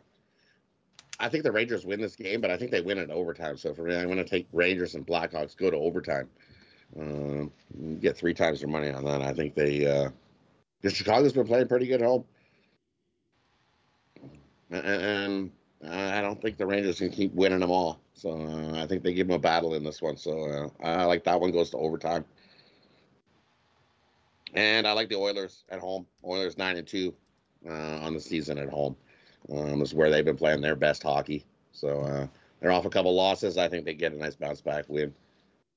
I 1.20 1.28
think 1.28 1.44
the 1.44 1.52
Rangers 1.52 1.84
win 1.84 2.00
this 2.00 2.16
game, 2.16 2.40
but 2.40 2.50
I 2.50 2.56
think 2.56 2.70
they 2.70 2.80
win 2.80 2.96
in 2.96 3.11
overtime. 3.11 3.58
So 3.58 3.74
for 3.74 3.82
me, 3.82 3.94
I'm 3.94 4.06
going 4.06 4.16
to 4.16 4.24
take 4.24 4.48
Rangers 4.54 4.94
and 4.94 5.06
Blackhawks 5.06 5.54
go 5.54 5.70
to 5.70 5.76
overtime. 5.76 6.30
Um, 6.98 7.52
get 8.00 8.16
three 8.16 8.32
times 8.32 8.61
their 8.61 8.70
money 8.70 8.88
on 8.88 9.04
that. 9.04 9.20
I 9.20 9.34
think 9.34 9.54
they. 9.54 9.87
Uh, 9.87 10.08
Chicago's 10.88 11.34
been 11.34 11.46
playing 11.46 11.68
pretty 11.68 11.88
good 11.88 12.00
home, 12.00 12.24
and, 14.70 14.87
and 14.87 15.50
I 15.86 16.20
don't 16.20 16.40
think 16.42 16.56
the 16.56 16.66
Rangers 16.66 16.98
can 16.98 17.10
keep 17.10 17.32
winning 17.34 17.60
them 17.60 17.70
all. 17.70 18.00
So 18.14 18.30
uh, 18.30 18.82
I 18.82 18.86
think 18.86 19.02
they 19.02 19.14
give 19.14 19.28
them 19.28 19.36
a 19.36 19.38
battle 19.38 19.74
in 19.74 19.84
this 19.84 20.02
one. 20.02 20.16
So 20.16 20.72
uh, 20.82 20.84
I 20.84 21.04
like 21.04 21.24
that 21.24 21.40
one 21.40 21.52
goes 21.52 21.70
to 21.70 21.76
overtime. 21.76 22.24
And 24.54 24.86
I 24.86 24.92
like 24.92 25.08
the 25.08 25.16
Oilers 25.16 25.64
at 25.68 25.78
home. 25.78 26.06
Oilers 26.24 26.58
nine 26.58 26.76
and 26.76 26.86
two 26.86 27.14
uh, 27.68 27.98
on 27.98 28.14
the 28.14 28.20
season 28.20 28.58
at 28.58 28.68
home. 28.68 28.96
Um, 29.52 29.80
is 29.80 29.94
where 29.94 30.10
they've 30.10 30.24
been 30.24 30.36
playing 30.36 30.60
their 30.60 30.76
best 30.76 31.02
hockey. 31.02 31.44
So 31.72 32.00
uh, 32.00 32.26
they're 32.60 32.72
off 32.72 32.84
a 32.84 32.90
couple 32.90 33.14
losses. 33.14 33.56
I 33.56 33.68
think 33.68 33.84
they 33.84 33.94
get 33.94 34.12
a 34.12 34.16
nice 34.18 34.34
bounce 34.34 34.60
back 34.60 34.84
win. 34.88 35.14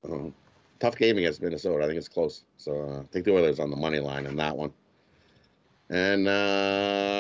Um, 0.03 0.33
tough 0.79 0.97
game 0.97 1.17
against 1.19 1.41
Minnesota. 1.41 1.83
I 1.83 1.87
think 1.87 1.97
it's 1.97 2.09
close. 2.09 2.43
So 2.57 2.89
uh, 2.89 2.99
I 3.01 3.05
think 3.11 3.25
the 3.25 3.33
Oilers 3.33 3.59
on 3.59 3.69
the 3.69 3.77
money 3.77 3.99
line 3.99 4.25
in 4.25 4.35
that 4.37 4.57
one. 4.57 4.73
And 5.89 6.27
uh, 6.27 7.10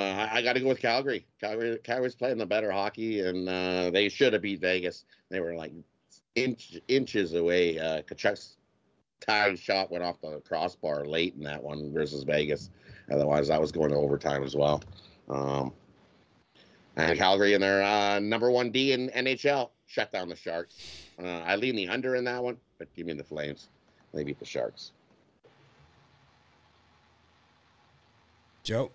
I, 0.41 0.43
got 0.43 0.53
to 0.53 0.59
go 0.59 0.67
with 0.67 0.79
Calgary. 0.79 1.25
Calgary. 1.39 1.77
Calgary's 1.83 2.15
playing 2.15 2.37
the 2.37 2.45
better 2.45 2.71
hockey, 2.71 3.21
and 3.21 3.47
uh, 3.47 3.89
they 3.91 4.09
should 4.09 4.33
have 4.33 4.41
beat 4.41 4.59
Vegas. 4.59 5.05
They 5.29 5.39
were 5.39 5.55
like 5.55 5.71
inch, 6.35 6.77
inches 6.87 7.33
away. 7.33 7.79
Uh, 7.79 8.01
Tkachuk's 8.01 8.57
time 9.19 9.55
shot 9.55 9.91
went 9.91 10.03
off 10.03 10.19
the 10.21 10.41
crossbar 10.41 11.05
late 11.05 11.35
in 11.35 11.43
that 11.43 11.61
one 11.61 11.93
versus 11.93 12.23
Vegas. 12.23 12.69
Otherwise, 13.11 13.47
that 13.49 13.61
was 13.61 13.71
going 13.71 13.91
to 13.91 13.97
overtime 13.97 14.43
as 14.43 14.55
well. 14.55 14.81
Um, 15.29 15.73
and 16.97 17.17
Calgary 17.17 17.53
in 17.53 17.61
their 17.61 17.83
uh, 17.83 18.19
number 18.19 18.51
one 18.51 18.71
D 18.71 18.93
in 18.93 19.09
NHL 19.09 19.69
shut 19.87 20.11
down 20.11 20.29
the 20.29 20.35
Sharks. 20.35 21.05
Uh, 21.21 21.27
I 21.27 21.55
lean 21.55 21.75
the 21.75 21.87
under 21.87 22.15
in 22.15 22.23
that 22.25 22.43
one, 22.43 22.57
but 22.77 22.93
give 22.95 23.05
me 23.05 23.13
the 23.13 23.23
Flames. 23.23 23.69
They 24.13 24.23
beat 24.23 24.39
the 24.39 24.45
Sharks. 24.45 24.91
Joe? 28.63 28.91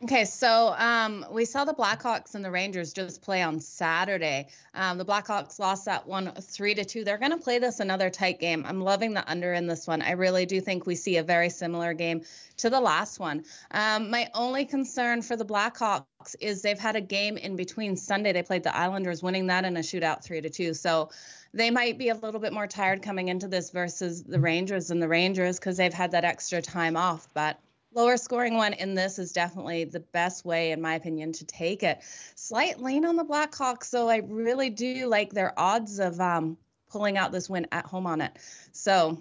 Okay, 0.00 0.26
so 0.26 0.76
um, 0.78 1.26
we 1.32 1.44
saw 1.44 1.64
the 1.64 1.74
Blackhawks 1.74 2.36
and 2.36 2.44
the 2.44 2.52
Rangers 2.52 2.92
just 2.92 3.20
play 3.20 3.42
on 3.42 3.58
Saturday. 3.58 4.46
Um, 4.72 4.96
the 4.96 5.04
Blackhawks 5.04 5.58
lost 5.58 5.86
that 5.86 6.06
one 6.06 6.32
three 6.34 6.72
to 6.74 6.84
two. 6.84 7.02
They're 7.02 7.18
going 7.18 7.32
to 7.32 7.36
play 7.36 7.58
this 7.58 7.80
another 7.80 8.08
tight 8.08 8.38
game. 8.38 8.64
I'm 8.64 8.80
loving 8.80 9.12
the 9.12 9.28
under 9.28 9.52
in 9.52 9.66
this 9.66 9.88
one. 9.88 10.00
I 10.00 10.12
really 10.12 10.46
do 10.46 10.60
think 10.60 10.86
we 10.86 10.94
see 10.94 11.16
a 11.16 11.24
very 11.24 11.50
similar 11.50 11.94
game 11.94 12.22
to 12.58 12.70
the 12.70 12.80
last 12.80 13.18
one. 13.18 13.44
Um, 13.72 14.08
my 14.08 14.30
only 14.34 14.66
concern 14.66 15.20
for 15.20 15.34
the 15.34 15.44
Blackhawks 15.44 16.36
is 16.38 16.62
they've 16.62 16.78
had 16.78 16.94
a 16.94 17.00
game 17.00 17.36
in 17.36 17.56
between 17.56 17.96
Sunday. 17.96 18.32
They 18.32 18.44
played 18.44 18.62
the 18.62 18.76
Islanders, 18.76 19.20
winning 19.20 19.48
that 19.48 19.64
in 19.64 19.76
a 19.76 19.80
shootout 19.80 20.22
three 20.22 20.40
to 20.40 20.48
two. 20.48 20.74
So 20.74 21.10
they 21.52 21.72
might 21.72 21.98
be 21.98 22.10
a 22.10 22.14
little 22.14 22.40
bit 22.40 22.52
more 22.52 22.68
tired 22.68 23.02
coming 23.02 23.26
into 23.26 23.48
this 23.48 23.70
versus 23.70 24.22
the 24.22 24.38
Rangers 24.38 24.92
and 24.92 25.02
the 25.02 25.08
Rangers 25.08 25.58
because 25.58 25.76
they've 25.76 25.92
had 25.92 26.12
that 26.12 26.24
extra 26.24 26.62
time 26.62 26.96
off. 26.96 27.26
But 27.34 27.58
lower 27.98 28.16
scoring 28.16 28.54
one 28.54 28.74
in 28.74 28.94
this 28.94 29.18
is 29.18 29.32
definitely 29.32 29.82
the 29.82 29.98
best 29.98 30.44
way, 30.44 30.70
in 30.70 30.80
my 30.80 30.94
opinion, 30.94 31.32
to 31.32 31.44
take 31.44 31.82
it. 31.82 31.98
Slight 32.36 32.80
lean 32.80 33.04
on 33.04 33.16
the 33.16 33.24
Blackhawks, 33.24 33.84
so 33.84 34.08
I 34.08 34.18
really 34.18 34.70
do 34.70 35.08
like 35.08 35.32
their 35.32 35.52
odds 35.58 35.98
of 35.98 36.20
um, 36.20 36.56
pulling 36.88 37.18
out 37.18 37.32
this 37.32 37.50
win 37.50 37.66
at 37.72 37.84
home 37.86 38.06
on 38.06 38.20
it. 38.20 38.38
So 38.70 39.18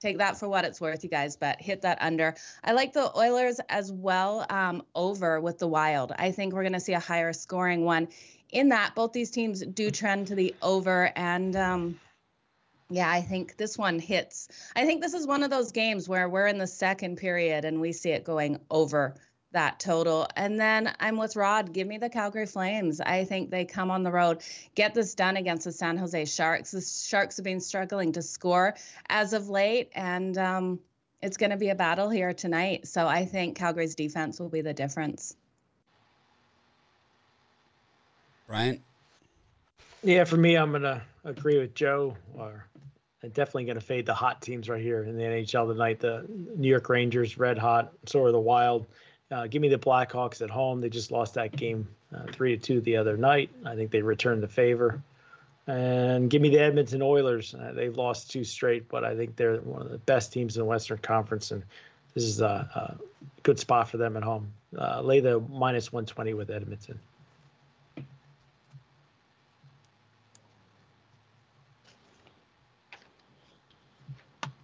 take 0.00 0.18
that 0.18 0.36
for 0.36 0.48
what 0.48 0.64
it's 0.64 0.80
worth, 0.80 1.04
you 1.04 1.10
guys, 1.10 1.36
but 1.36 1.60
hit 1.60 1.82
that 1.82 1.98
under. 2.00 2.34
I 2.64 2.72
like 2.72 2.92
the 2.92 3.16
Oilers 3.16 3.60
as 3.68 3.92
well 3.92 4.44
um, 4.50 4.82
over 4.96 5.40
with 5.40 5.58
the 5.58 5.68
Wild. 5.68 6.12
I 6.18 6.32
think 6.32 6.52
we're 6.52 6.64
going 6.64 6.72
to 6.72 6.80
see 6.80 6.94
a 6.94 7.00
higher 7.00 7.32
scoring 7.32 7.84
one. 7.84 8.08
In 8.50 8.70
that, 8.70 8.96
both 8.96 9.12
these 9.12 9.30
teams 9.30 9.64
do 9.64 9.92
trend 9.92 10.26
to 10.26 10.34
the 10.34 10.56
over, 10.60 11.12
and 11.14 11.54
um, 11.54 12.00
yeah, 12.90 13.10
I 13.10 13.20
think 13.20 13.56
this 13.56 13.76
one 13.76 13.98
hits. 13.98 14.48
I 14.74 14.86
think 14.86 15.02
this 15.02 15.14
is 15.14 15.26
one 15.26 15.42
of 15.42 15.50
those 15.50 15.72
games 15.72 16.08
where 16.08 16.28
we're 16.28 16.46
in 16.46 16.58
the 16.58 16.66
second 16.66 17.16
period 17.16 17.64
and 17.64 17.80
we 17.80 17.92
see 17.92 18.10
it 18.10 18.24
going 18.24 18.60
over 18.70 19.14
that 19.52 19.80
total. 19.80 20.26
And 20.36 20.58
then 20.58 20.94
I'm 21.00 21.16
with 21.16 21.36
Rod. 21.36 21.72
Give 21.72 21.86
me 21.86 21.98
the 21.98 22.08
Calgary 22.08 22.46
Flames. 22.46 23.00
I 23.00 23.24
think 23.24 23.50
they 23.50 23.64
come 23.64 23.90
on 23.90 24.02
the 24.02 24.12
road, 24.12 24.42
get 24.74 24.94
this 24.94 25.14
done 25.14 25.36
against 25.36 25.64
the 25.64 25.72
San 25.72 25.96
Jose 25.96 26.24
Sharks. 26.26 26.70
The 26.70 26.80
Sharks 26.80 27.36
have 27.36 27.44
been 27.44 27.60
struggling 27.60 28.12
to 28.12 28.22
score 28.22 28.74
as 29.08 29.32
of 29.32 29.48
late, 29.48 29.90
and 29.94 30.36
um, 30.36 30.80
it's 31.22 31.36
going 31.36 31.50
to 31.50 31.56
be 31.56 31.70
a 31.70 31.74
battle 31.74 32.10
here 32.10 32.34
tonight. 32.34 32.86
So 32.86 33.06
I 33.06 33.24
think 33.24 33.56
Calgary's 33.56 33.94
defense 33.94 34.38
will 34.38 34.50
be 34.50 34.60
the 34.60 34.74
difference. 34.74 35.34
Brian? 38.46 38.82
Yeah, 40.02 40.24
for 40.24 40.36
me, 40.36 40.56
I'm 40.56 40.72
gonna 40.72 41.02
agree 41.24 41.58
with 41.58 41.74
Joe. 41.74 42.16
Or 42.34 42.67
I'm 43.22 43.30
definitely 43.30 43.64
gonna 43.64 43.80
fade 43.80 44.06
the 44.06 44.14
hot 44.14 44.40
teams 44.40 44.68
right 44.68 44.82
here 44.82 45.02
in 45.02 45.16
the 45.16 45.24
NHL 45.24 45.68
tonight. 45.72 46.00
The 46.00 46.24
New 46.56 46.68
York 46.68 46.88
Rangers, 46.88 47.38
red 47.38 47.58
hot. 47.58 47.92
So 48.06 48.22
are 48.24 48.32
the 48.32 48.40
Wild. 48.40 48.86
Uh, 49.30 49.46
give 49.46 49.60
me 49.60 49.68
the 49.68 49.78
Blackhawks 49.78 50.40
at 50.40 50.50
home. 50.50 50.80
They 50.80 50.88
just 50.88 51.10
lost 51.10 51.34
that 51.34 51.54
game 51.54 51.86
uh, 52.14 52.22
three 52.32 52.56
to 52.56 52.62
two 52.62 52.80
the 52.80 52.96
other 52.96 53.16
night. 53.16 53.50
I 53.64 53.74
think 53.74 53.90
they 53.90 54.00
returned 54.00 54.42
the 54.42 54.48
favor. 54.48 55.02
And 55.66 56.30
give 56.30 56.40
me 56.40 56.48
the 56.48 56.60
Edmonton 56.60 57.02
Oilers. 57.02 57.54
Uh, 57.54 57.72
they've 57.74 57.94
lost 57.94 58.30
two 58.30 58.42
straight, 58.42 58.88
but 58.88 59.04
I 59.04 59.14
think 59.14 59.36
they're 59.36 59.58
one 59.58 59.82
of 59.82 59.90
the 59.90 59.98
best 59.98 60.32
teams 60.32 60.56
in 60.56 60.60
the 60.60 60.64
Western 60.64 60.96
Conference, 60.98 61.50
and 61.50 61.62
this 62.14 62.24
is 62.24 62.40
a, 62.40 62.46
a 62.46 62.96
good 63.42 63.58
spot 63.58 63.90
for 63.90 63.98
them 63.98 64.16
at 64.16 64.22
home. 64.22 64.50
Uh, 64.76 65.02
lay 65.02 65.20
the 65.20 65.40
minus 65.40 65.92
120 65.92 66.32
with 66.32 66.50
Edmonton. 66.50 66.98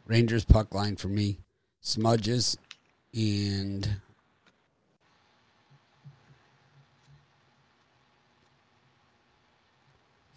Rangers 0.07 0.45
puck 0.45 0.75
line 0.75 0.97
for 0.97 1.09
me. 1.09 1.39
Smudges 1.81 2.57
and 3.15 4.01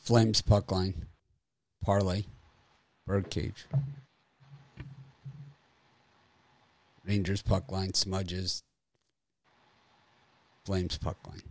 Flames 0.08 0.42
puck 0.42 0.72
line. 0.72 1.06
Parlay. 1.84 2.24
Birdcage. 3.06 3.66
Rangers 7.06 7.42
puck 7.42 7.70
line. 7.70 7.94
Smudges. 7.94 8.64
Flames 10.64 10.98
puck 10.98 11.18
line. 11.28 11.42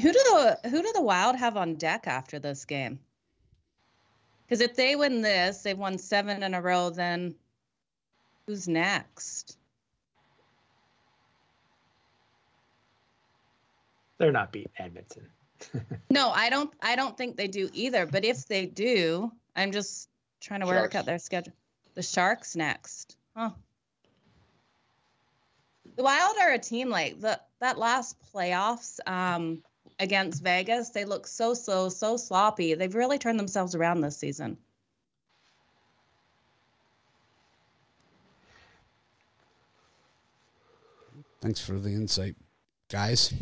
Who 0.00 0.12
do 0.12 0.18
the 0.18 0.58
who 0.68 0.82
do 0.82 0.92
the 0.92 1.00
Wild 1.00 1.36
have 1.36 1.56
on 1.56 1.76
deck 1.76 2.08
after 2.08 2.40
this 2.40 2.64
game? 2.64 2.98
Because 4.46 4.60
if 4.60 4.76
they 4.76 4.94
win 4.94 5.22
this, 5.22 5.62
they've 5.62 5.76
won 5.76 5.98
seven 5.98 6.42
in 6.42 6.54
a 6.54 6.62
row. 6.62 6.90
Then 6.90 7.34
who's 8.46 8.68
next? 8.68 9.58
They're 14.18 14.32
not 14.32 14.52
beating 14.52 14.72
Edmonton. 14.78 15.26
No, 16.10 16.30
I 16.30 16.50
don't. 16.50 16.72
I 16.82 16.96
don't 16.96 17.16
think 17.16 17.36
they 17.36 17.48
do 17.48 17.68
either. 17.72 18.06
But 18.06 18.24
if 18.24 18.46
they 18.46 18.66
do, 18.66 19.32
I'm 19.56 19.72
just 19.72 20.08
trying 20.40 20.60
to 20.60 20.66
work 20.66 20.94
out 20.94 21.06
their 21.06 21.18
schedule. 21.18 21.52
The 21.94 22.02
Sharks 22.02 22.54
next. 22.54 23.16
Huh. 23.34 23.50
The 25.96 26.02
Wild 26.02 26.36
are 26.40 26.52
a 26.52 26.58
team 26.58 26.90
like 26.90 27.20
the 27.20 27.40
that 27.60 27.78
last 27.78 28.16
playoffs 28.32 29.00
um, 29.06 29.62
against 29.98 30.42
Vegas. 30.42 30.90
They 30.90 31.04
look 31.04 31.26
so 31.26 31.54
slow, 31.54 31.88
so 31.88 32.16
sloppy. 32.16 32.74
They've 32.74 32.94
really 32.94 33.18
turned 33.18 33.38
themselves 33.38 33.74
around 33.74 34.00
this 34.00 34.16
season. 34.16 34.56
Thanks 41.40 41.60
for 41.60 41.78
the 41.78 41.90
insight, 41.90 42.34
guys. 42.90 43.32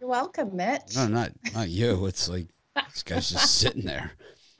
You're 0.00 0.10
welcome, 0.10 0.54
Mitch. 0.56 0.96
No, 0.96 1.06
not 1.06 1.30
not 1.54 1.68
you. 1.68 2.06
It's 2.06 2.28
like 2.28 2.48
this 2.92 3.02
guy's 3.02 3.30
just 3.30 3.58
sitting 3.58 3.84
there. 3.84 4.12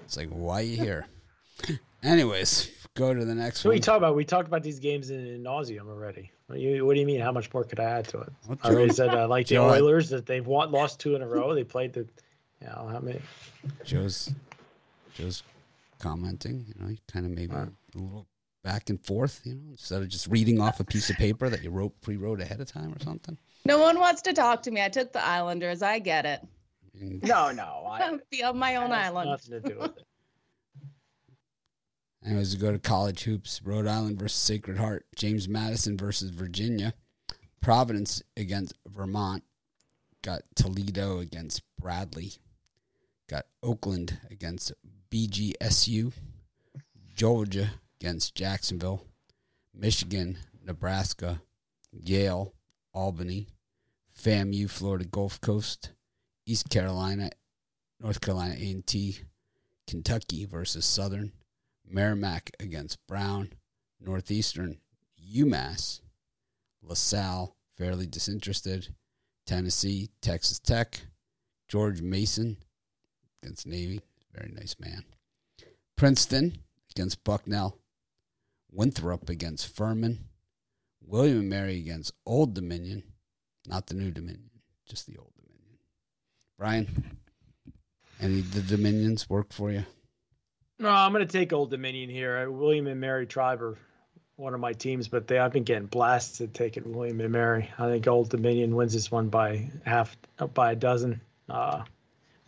It's 0.04 0.16
like, 0.16 0.28
why 0.28 0.60
are 0.60 0.64
you 0.64 0.76
here? 0.76 1.06
Anyways, 2.02 2.70
go 2.94 3.14
to 3.14 3.24
the 3.24 3.34
next 3.34 3.60
So 3.60 3.68
what 3.68 3.72
one. 3.72 3.76
you 3.76 3.82
talk 3.82 3.96
about? 3.98 4.16
We 4.16 4.24
talked 4.24 4.48
about 4.48 4.62
these 4.62 4.78
games 4.78 5.10
in, 5.10 5.26
in 5.26 5.42
nauseum 5.42 5.88
already. 5.88 6.30
What 6.46 6.56
do, 6.56 6.62
you, 6.62 6.84
what 6.84 6.94
do 6.94 7.00
you 7.00 7.06
mean? 7.06 7.20
How 7.20 7.32
much 7.32 7.52
more 7.52 7.64
could 7.64 7.78
I 7.80 7.84
add 7.84 8.08
to 8.08 8.20
it? 8.20 8.32
Well, 8.48 8.58
I 8.62 8.70
already 8.70 8.92
said 8.92 9.10
I 9.10 9.24
like 9.26 9.46
the 9.46 9.54
Joe, 9.56 9.68
Oilers 9.70 10.08
that 10.10 10.26
they've 10.26 10.46
won, 10.46 10.70
lost 10.72 10.98
two 11.00 11.14
in 11.14 11.22
a 11.22 11.28
row. 11.28 11.54
They 11.54 11.64
played 11.64 11.92
the, 11.92 12.00
you 12.60 12.66
know, 12.66 12.88
how 12.90 12.98
many? 13.00 13.20
Joe's 13.84 14.30
Joe's 15.14 15.42
commenting. 15.98 16.66
You 16.68 16.74
know, 16.84 16.96
kind 17.12 17.26
of 17.26 17.32
maybe 17.32 17.54
a 17.54 17.68
little 17.94 18.26
back 18.64 18.90
and 18.90 19.00
forth. 19.04 19.40
You 19.44 19.54
know, 19.54 19.60
instead 19.70 20.02
of 20.02 20.08
just 20.08 20.26
reading 20.26 20.60
off 20.60 20.80
a 20.80 20.84
piece 20.84 21.08
of 21.10 21.16
paper 21.16 21.48
that 21.48 21.62
you 21.62 21.70
wrote 21.70 21.98
pre-wrote 22.00 22.40
ahead 22.40 22.60
of 22.60 22.66
time 22.70 22.92
or 22.92 22.98
something. 23.00 23.38
No 23.64 23.78
one 23.78 24.00
wants 24.00 24.22
to 24.22 24.32
talk 24.32 24.62
to 24.62 24.70
me. 24.70 24.82
I 24.82 24.88
took 24.88 25.12
the 25.12 25.24
Islanders. 25.24 25.82
I 25.82 25.98
get 26.00 26.26
it. 26.26 26.40
Mm. 27.00 27.22
No, 27.22 27.52
no. 27.52 27.86
I, 27.88 28.18
Be 28.30 28.42
on 28.42 28.58
my 28.58 28.76
own 28.76 28.90
island. 28.90 29.30
Nothing 29.30 29.62
to 29.62 29.68
do 29.68 29.78
with 29.78 29.96
it. 29.96 30.04
Anyways, 32.24 32.54
we 32.54 32.60
go 32.60 32.72
to 32.72 32.78
college 32.78 33.24
hoops. 33.24 33.60
Rhode 33.64 33.86
Island 33.86 34.18
versus 34.18 34.40
Sacred 34.40 34.76
Heart. 34.78 35.06
James 35.16 35.48
Madison 35.48 35.96
versus 35.96 36.30
Virginia. 36.30 36.94
Providence 37.60 38.22
against 38.36 38.74
Vermont. 38.86 39.42
Got 40.22 40.42
Toledo 40.54 41.18
against 41.20 41.62
Bradley. 41.80 42.32
Got 43.28 43.46
Oakland 43.62 44.18
against 44.30 44.72
BGSU. 45.10 46.12
Georgia 47.14 47.70
against 48.00 48.34
Jacksonville. 48.34 49.06
Michigan, 49.74 50.38
Nebraska, 50.62 51.40
Yale, 51.92 52.52
Albany, 52.92 53.48
FAMU, 54.20 54.68
Florida 54.68 55.04
Gulf 55.04 55.40
Coast, 55.40 55.92
East 56.44 56.68
Carolina, 56.68 57.30
North 58.00 58.20
Carolina 58.20 58.54
A&T, 58.54 59.20
Kentucky 59.86 60.44
versus 60.44 60.84
Southern, 60.84 61.32
Merrimack 61.90 62.50
against 62.60 63.04
Brown, 63.06 63.52
Northeastern, 64.00 64.78
UMass, 65.34 66.00
LaSalle, 66.82 67.56
fairly 67.76 68.06
disinterested, 68.06 68.94
Tennessee, 69.46 70.10
Texas 70.22 70.58
Tech, 70.58 71.00
George 71.68 72.00
Mason 72.00 72.56
against 73.42 73.66
Navy, 73.66 74.00
very 74.32 74.52
nice 74.52 74.76
man, 74.78 75.04
Princeton 75.96 76.58
against 76.90 77.24
Bucknell, 77.24 77.78
Winthrop 78.70 79.28
against 79.28 79.74
Furman, 79.74 80.26
William 81.04 81.40
and 81.40 81.50
Mary 81.50 81.76
against 81.76 82.12
Old 82.24 82.54
Dominion, 82.54 83.02
not 83.66 83.86
the 83.86 83.94
New 83.94 84.10
Dominion, 84.10 84.50
just 84.88 85.06
the 85.06 85.16
Old 85.16 85.32
Dominion. 85.36 85.78
Brian, 86.58 87.18
any 88.20 88.40
of 88.40 88.54
the 88.54 88.62
Dominions 88.62 89.28
work 89.28 89.52
for 89.52 89.70
you? 89.70 89.84
No, 90.80 90.88
I'm 90.88 91.12
going 91.12 91.26
to 91.26 91.30
take 91.30 91.52
Old 91.52 91.68
Dominion 91.68 92.08
here. 92.08 92.38
Uh, 92.38 92.50
William 92.50 92.86
and 92.86 92.98
Mary 92.98 93.26
Tribe 93.26 93.60
are 93.60 93.76
one 94.36 94.54
of 94.54 94.60
my 94.60 94.72
teams, 94.72 95.08
but 95.08 95.26
they 95.26 95.38
I've 95.38 95.52
been 95.52 95.62
getting 95.62 95.84
blasted 95.84 96.54
taking 96.54 96.94
William 96.94 97.20
and 97.20 97.30
Mary. 97.30 97.70
I 97.78 97.86
think 97.90 98.08
Old 98.08 98.30
Dominion 98.30 98.74
wins 98.74 98.94
this 98.94 99.10
one 99.10 99.28
by 99.28 99.70
half, 99.84 100.16
uh, 100.38 100.46
by 100.46 100.72
a 100.72 100.74
dozen. 100.76 101.20
Uh, 101.50 101.84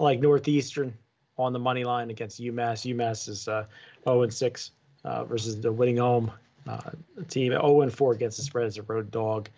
I 0.01 0.03
like 0.03 0.21
Northeastern 0.21 0.97
on 1.37 1.53
the 1.53 1.59
money 1.59 1.85
line 1.85 2.09
against 2.09 2.41
UMass. 2.41 2.91
UMass 2.91 3.29
is 3.29 3.49
uh, 3.49 3.67
0 4.05 4.23
and 4.23 4.33
6 4.33 4.71
uh, 5.05 5.25
versus 5.25 5.61
the 5.61 5.71
winning 5.71 5.99
home 5.99 6.33
uh, 6.67 6.91
team. 7.29 7.53
0 7.53 7.83
and 7.83 7.93
4 7.93 8.13
against 8.15 8.39
the 8.39 8.45
spread 8.45 8.67
as 8.67 8.79
a 8.79 8.83
road 8.83 9.11
dog. 9.11 9.51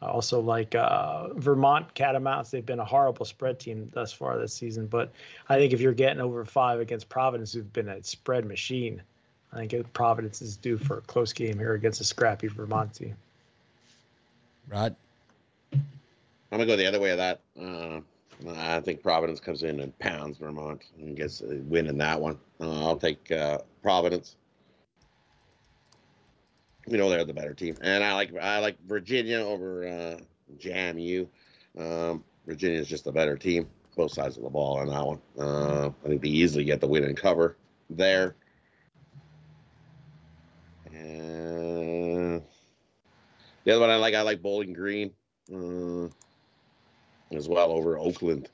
I 0.00 0.06
also 0.06 0.40
like 0.40 0.74
uh, 0.74 1.34
Vermont 1.34 1.92
Catamounts. 1.94 2.50
They've 2.50 2.64
been 2.64 2.78
a 2.78 2.84
horrible 2.84 3.24
spread 3.24 3.58
team 3.58 3.90
thus 3.92 4.12
far 4.12 4.38
this 4.38 4.54
season, 4.54 4.86
but 4.86 5.12
I 5.48 5.56
think 5.56 5.72
if 5.72 5.80
you're 5.80 5.92
getting 5.92 6.20
over 6.20 6.44
five 6.44 6.78
against 6.78 7.08
Providence, 7.08 7.52
who've 7.52 7.72
been 7.72 7.88
a 7.88 8.02
spread 8.02 8.44
machine, 8.44 9.02
I 9.52 9.66
think 9.66 9.92
Providence 9.92 10.40
is 10.40 10.56
due 10.56 10.78
for 10.78 10.98
a 10.98 11.00
close 11.02 11.32
game 11.32 11.58
here 11.58 11.74
against 11.74 12.00
a 12.00 12.04
scrappy 12.04 12.46
Vermont 12.46 12.94
team. 12.94 13.16
Rod? 14.68 14.94
I'm 15.72 15.82
gonna 16.50 16.66
go 16.66 16.76
the 16.76 16.86
other 16.86 17.00
way 17.00 17.10
of 17.10 17.18
that. 17.18 17.40
Uh, 17.60 18.00
I 18.56 18.80
think 18.80 19.02
Providence 19.02 19.40
comes 19.40 19.62
in 19.64 19.80
and 19.80 19.98
pounds 19.98 20.38
Vermont 20.38 20.82
and 20.98 21.16
gets 21.16 21.40
a 21.40 21.56
win 21.56 21.86
in 21.86 21.98
that 21.98 22.20
one. 22.20 22.38
Uh, 22.60 22.86
I'll 22.86 22.96
take 22.96 23.30
uh, 23.32 23.58
Providence. 23.82 24.36
You 26.88 26.98
know 26.98 27.10
they're 27.10 27.24
the 27.24 27.34
better 27.34 27.54
team, 27.54 27.76
and 27.80 28.02
I 28.02 28.14
like 28.14 28.34
I 28.36 28.58
like 28.58 28.76
Virginia 28.86 29.38
over 29.38 29.86
uh, 29.86 30.18
Jam 30.58 30.98
U. 30.98 31.28
Um, 31.78 32.24
Virginia 32.46 32.80
is 32.80 32.88
just 32.88 33.06
a 33.06 33.12
better 33.12 33.36
team, 33.36 33.68
both 33.96 34.12
sides 34.12 34.36
of 34.36 34.42
the 34.42 34.50
ball 34.50 34.78
on 34.78 34.88
that 34.88 35.06
one. 35.06 35.20
Uh, 35.38 35.90
I 36.04 36.08
think 36.08 36.22
they 36.22 36.28
easily 36.28 36.64
get 36.64 36.80
the 36.80 36.88
win 36.88 37.04
and 37.04 37.16
cover 37.16 37.56
there. 37.90 38.36
And 40.92 42.42
the 43.64 43.72
other 43.72 43.80
one 43.80 43.90
I 43.90 43.96
like, 43.96 44.14
I 44.14 44.22
like 44.22 44.40
Bowling 44.40 44.72
Green. 44.72 45.12
Uh, 45.52 46.08
as 47.34 47.48
well 47.48 47.70
over 47.70 47.98
Oakland. 47.98 48.48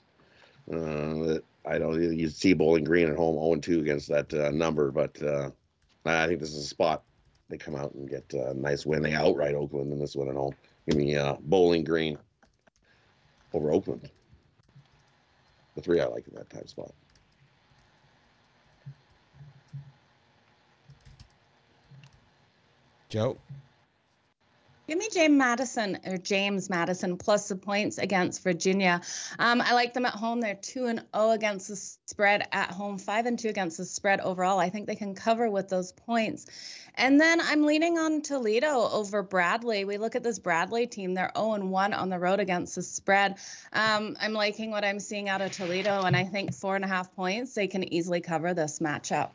Uh, 0.73 1.39
I 1.67 1.79
don't 1.79 2.01
you 2.17 2.29
see 2.29 2.55
Bowling 2.55 2.85
Green 2.85 3.09
at 3.09 3.17
home 3.17 3.37
0 3.37 3.61
2 3.61 3.81
against 3.81 4.09
that 4.09 4.33
uh, 4.33 4.51
number, 4.51 4.91
but 4.91 5.21
uh, 5.23 5.51
I 6.05 6.27
think 6.27 6.41
this 6.41 6.53
is 6.53 6.65
a 6.65 6.69
spot 6.69 7.03
they 7.49 7.59
come 7.59 7.77
out 7.77 7.95
and 7.95 8.09
get 8.09 8.33
a 8.33 8.55
nice 8.55 8.87
win. 8.87 9.03
They 9.03 9.15
outright 9.15 9.55
Oakland 9.55 9.93
in 9.93 9.99
this 9.99 10.17
one 10.17 10.29
at 10.29 10.35
home. 10.35 10.55
Give 10.89 10.99
me 10.99 11.17
uh, 11.17 11.37
Bowling 11.41 11.85
Green 11.85 12.19
over 13.53 13.71
Oakland. 13.71 14.11
The 15.75 15.83
three 15.83 16.01
I 16.01 16.07
like 16.07 16.27
in 16.29 16.35
that 16.35 16.51
time 16.51 16.67
spot. 16.67 16.93
Joe? 23.09 23.39
Give 24.87 24.99
me 24.99 25.09
James 25.11 25.39
Madison 25.39 25.99
or 26.05 26.19
James 26.19 26.69
Madison 26.69 27.17
plus 27.17 27.49
the 27.49 27.57
points 27.57 27.97
against 27.97 28.43
Virginia. 28.43 29.01
Um, 29.39 29.63
I 29.63 29.73
like 29.73 29.95
them 29.95 30.05
at 30.05 30.13
home. 30.13 30.43
They're 30.43 30.57
two 30.57 30.87
and 30.87 31.03
zero 31.17 31.31
against 31.31 31.69
the 31.69 31.77
spread 31.77 32.47
at 32.53 32.71
home, 32.71 32.99
five 32.99 33.25
and 33.25 33.39
two 33.39 33.49
against 33.49 33.79
the 33.79 33.87
spread 33.87 34.21
overall. 34.21 34.59
I 34.59 34.69
think 34.69 34.87
they 34.87 34.95
can 34.95 35.15
cover 35.15 35.49
with 35.49 35.71
those 35.71 35.93
points. 35.93 36.45
And 36.97 37.19
then 37.19 37.41
I'm 37.41 37.65
leaning 37.65 37.99
on 37.99 38.21
Toledo 38.21 38.89
over 38.91 39.23
Bradley. 39.23 39.87
We 39.87 39.97
look 39.97 40.17
at 40.17 40.23
this 40.23 40.39
Bradley 40.39 40.87
team; 40.87 41.15
they're 41.15 41.33
zero 41.35 41.55
and 41.55 41.71
one 41.71 41.95
on 41.95 42.11
the 42.11 42.19
road 42.19 42.41
against 42.41 42.75
the 42.75 42.83
spread. 42.83 43.39
Um, 43.73 44.19
I'm 44.21 44.35
liking 44.35 44.71
what 44.71 44.85
I'm 44.85 45.01
seeing 45.01 45.31
out 45.31 45.41
of 45.41 45.51
Toledo, 45.51 46.03
and 46.03 46.15
I 46.15 46.25
think 46.25 46.53
four 46.53 46.77
and 46.77 46.85
a 46.85 46.89
half 46.89 47.15
points 47.17 47.55
they 47.55 47.69
can 47.69 47.91
easily 47.91 48.21
cover 48.21 48.53
this 48.53 48.81
matchup. 48.81 49.31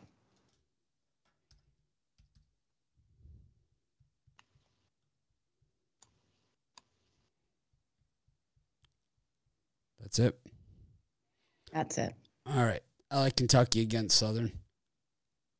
That's 10.10 10.18
it. 10.18 10.40
That's 11.72 11.98
it. 11.98 12.14
All 12.44 12.64
right. 12.64 12.82
I 13.12 13.20
like 13.20 13.36
Kentucky 13.36 13.80
against 13.80 14.18
Southern. 14.18 14.50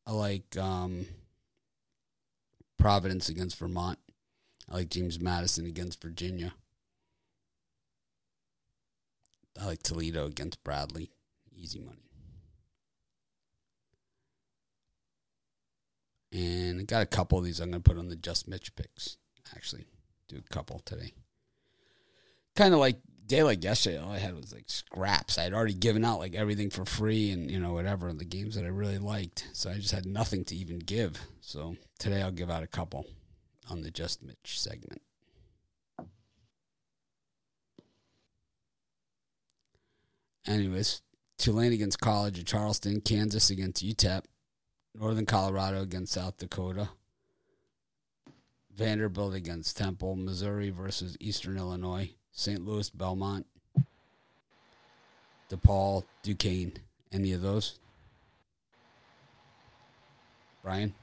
I 0.09 0.11
like 0.11 0.57
um, 0.57 1.07
Providence 2.77 3.29
against 3.29 3.57
Vermont. 3.57 4.01
I 4.69 4.75
like 4.79 4.89
James 4.89 5.21
Madison 5.21 5.67
against 5.67 6.03
Virginia. 6.03 6.53
I 9.61 9.67
like 9.67 9.85
Toledo 9.85 10.27
against 10.27 10.65
Bradley. 10.65 11.13
Easy 11.55 11.79
money. 11.79 12.11
And 16.33 16.81
I 16.81 16.83
got 16.83 17.03
a 17.03 17.07
couple 17.07 17.39
of 17.39 17.45
these 17.45 17.61
I'm 17.61 17.71
going 17.71 17.85
to 17.85 17.89
put 17.89 17.99
on 17.99 18.09
the 18.09 18.17
Just 18.17 18.49
Mitch 18.49 18.75
picks. 18.75 19.17
Actually, 19.55 19.87
do 20.27 20.39
a 20.39 20.55
couple 20.55 20.81
today. 20.81 21.13
Kind 22.57 22.75
of 22.75 22.81
like 22.81 22.97
day 23.31 23.45
like 23.45 23.63
yesterday, 23.63 23.97
all 23.97 24.11
I 24.11 24.19
had 24.19 24.35
was 24.35 24.53
like 24.53 24.65
scraps. 24.67 25.39
I 25.39 25.45
had 25.45 25.55
already 25.55 25.73
given 25.73 26.05
out 26.05 26.19
like 26.19 26.35
everything 26.35 26.69
for 26.69 26.85
free 26.85 27.31
and, 27.31 27.49
you 27.49 27.61
know, 27.61 27.73
whatever, 27.73 28.13
the 28.13 28.25
games 28.25 28.57
that 28.57 28.65
I 28.65 28.69
really 28.69 28.99
liked. 28.99 29.47
So 29.53 29.71
I 29.71 29.75
just 29.75 29.93
had 29.93 30.05
nothing 30.05 30.45
to 30.47 30.57
even 30.57 30.81
give. 30.81 31.17
So 31.41 31.77
today 32.01 32.23
I'll 32.23 32.33
give 32.33 32.51
out 32.51 32.65
a 32.65 32.67
couple 32.67 33.07
on 33.71 33.83
the 33.83 33.91
Just 33.93 34.21
Mitch 34.21 34.61
segment. 34.61 35.01
Anyways, 40.45 41.03
Tulane 41.39 41.73
against 41.73 42.01
College 42.01 42.39
of 42.41 42.47
Charleston, 42.47 43.01
Kansas 43.01 43.49
against 43.49 43.85
UTEP, 43.85 44.25
Northern 44.99 45.27
Colorado 45.27 45.83
against 45.83 46.15
South 46.15 46.37
Dakota. 46.39 46.89
Vanderbilt 48.75 49.35
against 49.35 49.77
Temple, 49.77 50.17
Missouri 50.17 50.71
versus 50.71 51.17
Eastern 51.21 51.59
Illinois, 51.59 52.15
St. 52.33 52.65
Louis, 52.65 52.89
Belmont, 52.91 53.47
DePaul, 55.51 56.05
Duquesne. 56.23 56.73
Any 57.13 57.33
of 57.33 57.43
those? 57.43 57.79
Brian? 60.63 60.95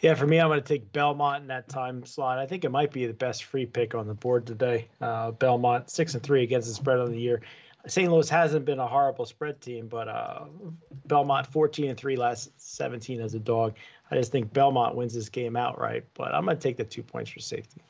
Yeah, 0.00 0.14
for 0.14 0.26
me, 0.26 0.38
I'm 0.38 0.48
going 0.48 0.60
to 0.60 0.66
take 0.66 0.92
Belmont 0.92 1.42
in 1.42 1.48
that 1.48 1.68
time 1.68 2.04
slot. 2.06 2.38
I 2.38 2.46
think 2.46 2.64
it 2.64 2.70
might 2.70 2.92
be 2.92 3.06
the 3.06 3.12
best 3.12 3.44
free 3.44 3.66
pick 3.66 3.94
on 3.94 4.06
the 4.06 4.14
board 4.14 4.46
today. 4.46 4.88
Uh, 5.00 5.32
Belmont 5.32 5.90
six 5.90 6.14
and 6.14 6.22
three 6.22 6.42
against 6.42 6.68
the 6.68 6.74
spread 6.74 7.00
on 7.00 7.10
the 7.10 7.18
year. 7.18 7.42
St. 7.86 8.10
Louis 8.10 8.28
hasn't 8.28 8.64
been 8.64 8.78
a 8.78 8.86
horrible 8.86 9.24
spread 9.24 9.60
team, 9.60 9.88
but 9.88 10.08
uh, 10.08 10.44
Belmont 11.06 11.46
14 11.46 11.90
and 11.90 11.98
three 11.98 12.16
last 12.16 12.50
17 12.60 13.20
as 13.20 13.34
a 13.34 13.38
dog. 13.38 13.74
I 14.10 14.16
just 14.16 14.32
think 14.32 14.52
Belmont 14.52 14.94
wins 14.94 15.14
this 15.14 15.28
game 15.28 15.56
outright, 15.56 16.04
but 16.14 16.34
I'm 16.34 16.44
going 16.44 16.56
to 16.56 16.62
take 16.62 16.76
the 16.76 16.84
two 16.84 17.02
points 17.02 17.30
for 17.30 17.40
safety. 17.40 17.80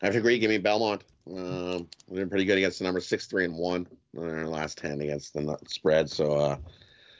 I 0.00 0.06
have 0.06 0.14
to 0.14 0.18
agree. 0.20 0.38
Give 0.38 0.50
me 0.50 0.58
Belmont. 0.58 1.02
Um, 1.28 1.88
been 2.12 2.28
pretty 2.28 2.44
good 2.44 2.58
against 2.58 2.78
the 2.78 2.84
number 2.84 3.00
six, 3.00 3.26
three, 3.26 3.44
and 3.44 3.54
one 3.54 3.86
in 4.14 4.22
our 4.22 4.46
last 4.46 4.78
ten 4.78 5.00
against 5.00 5.34
the 5.34 5.58
spread. 5.66 6.08
So 6.08 6.32
uh, 6.34 6.56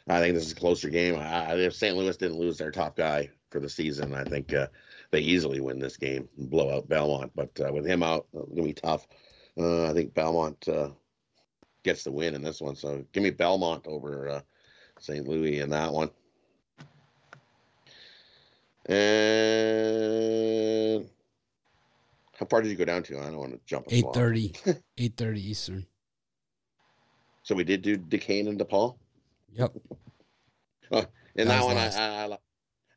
I 0.08 0.20
think 0.20 0.34
this 0.34 0.46
is 0.46 0.52
a 0.52 0.56
closer 0.56 0.88
game. 0.88 1.16
If 1.18 1.74
St. 1.74 1.96
Louis 1.96 2.16
didn't 2.16 2.38
lose 2.38 2.56
their 2.56 2.70
top 2.70 2.96
guy 2.96 3.30
for 3.50 3.60
the 3.60 3.68
season, 3.68 4.14
I 4.14 4.24
think 4.24 4.54
uh, 4.54 4.68
they 5.10 5.20
easily 5.20 5.60
win 5.60 5.78
this 5.78 5.96
game 5.96 6.28
and 6.38 6.48
blow 6.48 6.74
out 6.74 6.88
Belmont. 6.88 7.32
But 7.34 7.60
uh, 7.60 7.72
with 7.72 7.86
him 7.86 8.02
out, 8.02 8.26
it's 8.32 8.48
gonna 8.50 8.62
be 8.62 8.72
tough. 8.72 9.06
Uh, 9.58 9.90
I 9.90 9.92
think 9.92 10.14
Belmont 10.14 10.68
uh, 10.68 10.90
gets 11.82 12.04
the 12.04 12.12
win 12.12 12.34
in 12.34 12.42
this 12.42 12.60
one. 12.60 12.76
So 12.76 13.04
give 13.12 13.22
me 13.22 13.30
Belmont 13.30 13.86
over 13.86 14.28
uh, 14.28 14.40
St. 15.00 15.26
Louis 15.26 15.58
in 15.60 15.70
that 15.70 15.92
one. 15.92 16.10
And 18.86 20.47
how 22.38 22.46
far 22.46 22.62
did 22.62 22.70
you 22.70 22.76
go 22.76 22.84
down 22.84 23.02
to? 23.04 23.18
I 23.18 23.24
don't 23.24 23.36
want 23.36 23.52
to 23.52 23.60
jump. 23.66 23.86
Eight 23.90 24.04
thirty. 24.14 24.54
Eight 24.98 25.16
thirty 25.16 25.50
Eastern. 25.50 25.86
So 27.42 27.54
we 27.54 27.64
did 27.64 27.82
do 27.82 27.96
Duquesne 27.96 28.46
and 28.46 28.60
DePaul. 28.60 28.96
Yep. 29.54 29.74
In 30.92 31.48
that, 31.48 31.60
that 31.60 31.64
one, 31.64 31.76
I, 31.76 31.88
I, 31.88 32.38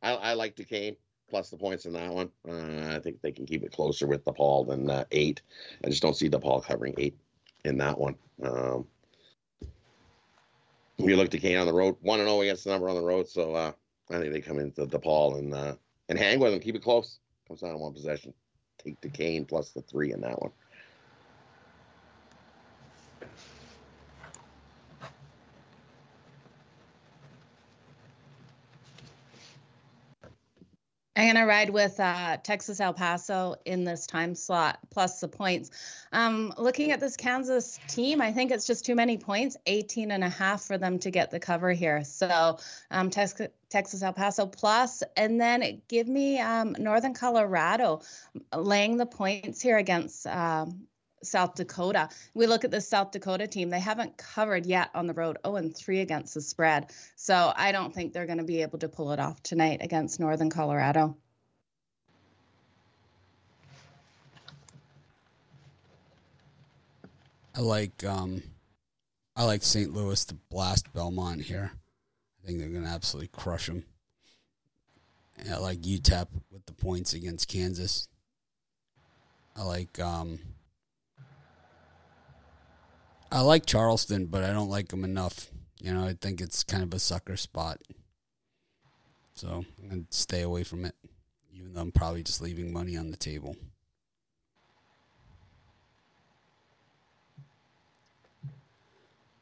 I, 0.02 0.16
I 0.32 0.34
like 0.34 0.56
Duquesne 0.56 0.96
plus 1.30 1.50
the 1.50 1.58
points 1.58 1.86
in 1.86 1.94
that 1.94 2.12
one. 2.14 2.30
Uh, 2.48 2.96
I 2.96 3.00
think 3.00 3.22
they 3.22 3.32
can 3.32 3.46
keep 3.46 3.64
it 3.64 3.72
closer 3.72 4.06
with 4.06 4.26
DePaul 4.26 4.68
than 4.68 4.90
uh, 4.90 5.06
eight. 5.12 5.42
I 5.84 5.90
just 5.90 6.02
don't 6.02 6.16
see 6.16 6.30
DePaul 6.30 6.64
covering 6.64 6.94
eight 6.98 7.18
in 7.66 7.78
that 7.78 7.98
one. 7.98 8.16
Um, 8.44 8.86
we 10.98 11.16
look 11.16 11.30
Duquesne 11.30 11.58
on 11.58 11.66
the 11.66 11.74
road, 11.74 11.96
one 12.02 12.20
and 12.20 12.28
zero 12.28 12.40
oh 12.40 12.42
against 12.42 12.66
the 12.66 12.72
number 12.72 12.90
on 12.90 12.96
the 12.96 13.02
road. 13.02 13.28
So 13.28 13.56
uh, 13.56 13.72
I 14.12 14.20
think 14.20 14.34
they 14.34 14.42
come 14.42 14.60
into 14.60 14.86
DePaul 14.86 15.40
and 15.40 15.54
uh, 15.54 15.76
and 16.10 16.20
hang 16.20 16.40
with 16.40 16.52
them, 16.52 16.60
keep 16.60 16.76
it 16.76 16.84
close. 16.84 17.20
Comes 17.48 17.62
down 17.62 17.72
to 17.72 17.78
one 17.78 17.94
possession. 17.94 18.34
Take 18.84 19.02
the 19.02 19.10
Duquesne 19.10 19.46
plus 19.46 19.72
the 19.72 19.82
three 19.82 20.14
in 20.14 20.22
that 20.22 20.42
one. 20.42 20.52
I'm 31.16 31.36
to 31.36 31.44
ride 31.44 31.70
with 31.70 32.00
uh, 32.00 32.38
Texas 32.38 32.80
El 32.80 32.94
Paso 32.94 33.56
in 33.66 33.84
this 33.84 34.08
time 34.08 34.34
slot, 34.34 34.80
plus 34.90 35.20
the 35.20 35.28
points. 35.28 35.70
Um, 36.14 36.54
looking 36.58 36.92
at 36.92 37.02
this 37.02 37.18
Kansas 37.18 37.80
team, 37.90 38.22
I 38.22 38.32
think 38.32 38.52
it's 38.52 38.66
just 38.66 38.86
too 38.86 38.96
many 38.96 39.18
points, 39.18 39.58
18 39.66 40.12
and 40.12 40.24
a 40.24 40.30
half 40.30 40.62
for 40.64 40.78
them 40.78 41.00
to 41.00 41.12
get 41.12 41.30
the 41.30 41.40
cover 41.40 41.72
here. 41.72 42.06
So 42.06 42.60
um, 42.92 43.10
Texas, 43.10 43.50
Texas 43.70 44.04
El 44.04 44.14
Paso 44.14 44.46
plus, 44.46 45.04
and 45.18 45.40
then 45.40 45.82
give 45.90 46.08
me 46.08 46.40
um, 46.40 46.78
Northern 46.80 47.14
Colorado 47.14 48.02
laying 48.56 48.96
the 48.96 49.06
points 49.06 49.62
here 49.62 49.78
against 49.78 50.26
um, 50.28 50.88
South 51.24 51.56
Dakota. 51.56 52.10
We 52.34 52.48
look 52.48 52.64
at 52.64 52.72
the 52.72 52.82
South 52.82 53.12
Dakota 53.12 53.48
team, 53.48 53.70
they 53.70 53.80
haven't 53.80 54.18
covered 54.18 54.66
yet 54.66 54.90
on 54.94 55.08
the 55.08 55.14
road, 55.14 55.38
0 55.46 55.58
and 55.58 55.76
3 55.76 56.00
against 56.00 56.34
the 56.34 56.42
spread. 56.42 56.92
So 57.16 57.54
I 57.56 57.72
don't 57.72 57.94
think 57.94 58.14
they're 58.14 58.26
going 58.26 58.38
to 58.40 58.44
be 58.44 58.62
able 58.62 58.80
to 58.80 58.90
pull 58.90 59.12
it 59.12 59.20
off 59.20 59.42
tonight 59.44 59.80
against 59.82 60.20
Northern 60.20 60.50
Colorado. 60.50 61.16
I 67.56 67.60
like 67.60 68.04
um 68.06 68.42
I 69.36 69.44
like 69.44 69.64
St. 69.64 69.94
Louis 69.94 70.24
to 70.26 70.36
blast 70.50 70.92
Belmont 70.94 71.42
here. 71.42 71.72
I 72.42 72.48
think 72.48 72.60
they're 72.60 72.70
going 72.70 72.84
to 72.84 72.90
absolutely 72.90 73.30
crush 73.30 73.68
them. 73.68 73.84
I 75.50 75.58
like 75.58 75.82
UTEP 75.82 76.28
with 76.52 76.66
the 76.66 76.74
points 76.74 77.14
against 77.14 77.48
Kansas. 77.48 78.08
I 79.56 79.64
like 79.64 80.00
um 80.00 80.40
I 83.32 83.42
like 83.42 83.66
Charleston, 83.66 84.26
but 84.26 84.44
I 84.44 84.52
don't 84.52 84.70
like 84.70 84.90
them 84.90 85.06
enough. 85.06 85.48
You 85.80 85.94
know, 85.94 86.06
I 86.06 86.14
think 86.20 86.42
it's 86.42 86.64
kind 86.64 86.84
of 86.84 86.94
a 86.94 87.00
sucker 87.00 87.38
spot. 87.38 87.80
So 89.34 89.66
I'm 89.82 89.90
going 89.90 90.06
to 90.10 90.18
stay 90.18 90.42
away 90.42 90.64
from 90.64 90.84
it, 90.86 90.96
even 91.54 91.74
though 91.74 91.82
I'm 91.82 91.92
probably 91.92 92.24
just 92.24 92.42
leaving 92.42 92.74
money 92.74 92.98
on 92.98 93.10
the 93.10 93.18
table. 93.18 93.56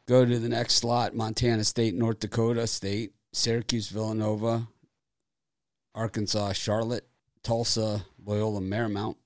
Go 0.06 0.24
to 0.24 0.40
the 0.40 0.50
next 0.50 0.76
slot 0.76 1.16
Montana 1.16 1.64
State, 1.64 1.94
North 1.94 2.20
Dakota 2.20 2.68
State, 2.68 3.14
Syracuse, 3.32 3.90
Villanova, 3.90 4.68
Arkansas, 5.94 6.54
Charlotte, 6.54 7.08
Tulsa, 7.44 8.06
Loyola 8.24 8.62
Marymount, 8.62 9.18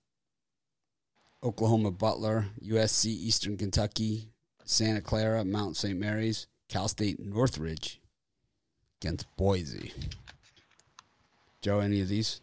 Oklahoma 1.43 1.91
Butler, 1.91 2.47
USC, 2.61 3.05
Eastern 3.05 3.57
Kentucky, 3.57 4.32
Santa 4.73 5.01
Clara, 5.01 5.45
Mount 5.45 5.77
St. 5.77 5.99
Mary's, 5.99 6.47
Cal 6.67 6.87
State 6.87 7.19
Northridge 7.19 8.01
against 8.99 9.27
Boise. 9.37 9.93
Joe, 11.61 11.79
any 11.79 12.01
of 12.01 12.07
these? 12.07 12.41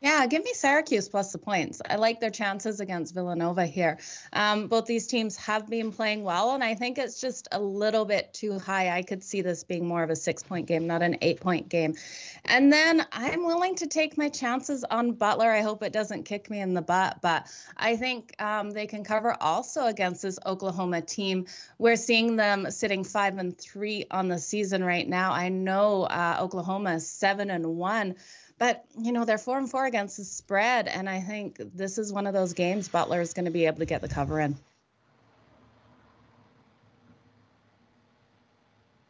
Yeah, 0.00 0.24
give 0.28 0.44
me 0.44 0.52
Syracuse 0.54 1.08
plus 1.08 1.32
the 1.32 1.38
points. 1.38 1.82
I 1.84 1.96
like 1.96 2.20
their 2.20 2.30
chances 2.30 2.78
against 2.78 3.14
Villanova 3.14 3.66
here. 3.66 3.98
Um, 4.32 4.68
both 4.68 4.86
these 4.86 5.08
teams 5.08 5.36
have 5.38 5.66
been 5.66 5.90
playing 5.90 6.22
well, 6.22 6.54
and 6.54 6.62
I 6.62 6.76
think 6.76 6.98
it's 6.98 7.20
just 7.20 7.48
a 7.50 7.60
little 7.60 8.04
bit 8.04 8.32
too 8.32 8.60
high. 8.60 8.96
I 8.96 9.02
could 9.02 9.24
see 9.24 9.40
this 9.40 9.64
being 9.64 9.84
more 9.88 10.04
of 10.04 10.10
a 10.10 10.14
six 10.14 10.44
point 10.44 10.68
game, 10.68 10.86
not 10.86 11.02
an 11.02 11.18
eight 11.20 11.40
point 11.40 11.68
game. 11.68 11.96
And 12.44 12.72
then 12.72 13.04
I'm 13.10 13.44
willing 13.44 13.74
to 13.76 13.88
take 13.88 14.16
my 14.16 14.28
chances 14.28 14.84
on 14.84 15.14
Butler. 15.14 15.50
I 15.50 15.62
hope 15.62 15.82
it 15.82 15.92
doesn't 15.92 16.22
kick 16.22 16.48
me 16.48 16.60
in 16.60 16.74
the 16.74 16.82
butt, 16.82 17.18
but 17.20 17.48
I 17.76 17.96
think 17.96 18.40
um, 18.40 18.70
they 18.70 18.86
can 18.86 19.02
cover 19.02 19.36
also 19.40 19.86
against 19.86 20.22
this 20.22 20.38
Oklahoma 20.46 21.02
team. 21.02 21.46
We're 21.76 21.96
seeing 21.96 22.36
them 22.36 22.70
sitting 22.70 23.02
five 23.02 23.36
and 23.36 23.58
three 23.58 24.06
on 24.12 24.28
the 24.28 24.38
season 24.38 24.84
right 24.84 25.08
now. 25.08 25.32
I 25.32 25.48
know 25.48 26.04
uh, 26.04 26.36
Oklahoma 26.38 26.94
is 26.94 27.10
seven 27.10 27.50
and 27.50 27.66
one 27.66 28.14
but 28.58 28.84
you 28.98 29.12
know 29.12 29.24
they're 29.24 29.38
four 29.38 29.58
and 29.58 29.70
four 29.70 29.86
against 29.86 30.16
the 30.16 30.24
spread, 30.24 30.88
and 30.88 31.08
I 31.08 31.20
think 31.20 31.60
this 31.74 31.98
is 31.98 32.12
one 32.12 32.26
of 32.26 32.34
those 32.34 32.52
games 32.52 32.88
Butler 32.88 33.20
is 33.20 33.32
going 33.32 33.44
to 33.44 33.50
be 33.50 33.66
able 33.66 33.78
to 33.78 33.86
get 33.86 34.00
the 34.00 34.08
cover 34.08 34.40
in. 34.40 34.56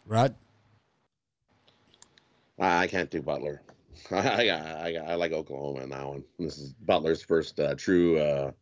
Rod, 0.06 0.34
I 2.58 2.86
can't 2.86 3.10
do 3.10 3.22
Butler. 3.22 3.62
I, 4.10 4.48
I, 4.48 4.50
I, 4.50 4.94
I 5.08 5.14
like 5.16 5.32
Oklahoma 5.32 5.80
in 5.80 5.90
that 5.90 6.06
one. 6.06 6.24
This 6.38 6.58
is 6.58 6.72
Butler's 6.72 7.22
first 7.22 7.58
uh, 7.60 7.74
true 7.74 8.18
uh, 8.18 8.52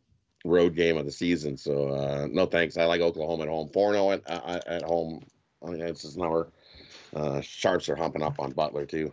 road 0.45 0.75
game 0.75 0.97
of 0.97 1.05
the 1.05 1.13
season, 1.13 1.57
so 1.57 1.89
uh, 1.89 2.29
no 2.31 2.47
thanks. 2.47 2.77
I 2.77 2.85
like 2.85 3.01
Oklahoma 3.01 3.45
at 3.45 3.49
home. 3.49 3.69
Four 3.69 3.93
zero 3.93 4.13
at, 4.13 4.23
uh, 4.29 4.61
at 4.67 4.83
home. 4.83 5.25
I 5.65 5.71
mean, 5.71 5.83
it's 5.83 6.03
just 6.03 6.17
number. 6.17 6.53
Uh, 7.15 7.41
Sharps 7.41 7.89
are 7.89 7.97
humping 7.97 8.23
up 8.23 8.41
on 8.41 8.53
Butler 8.53 8.85
too 8.85 9.13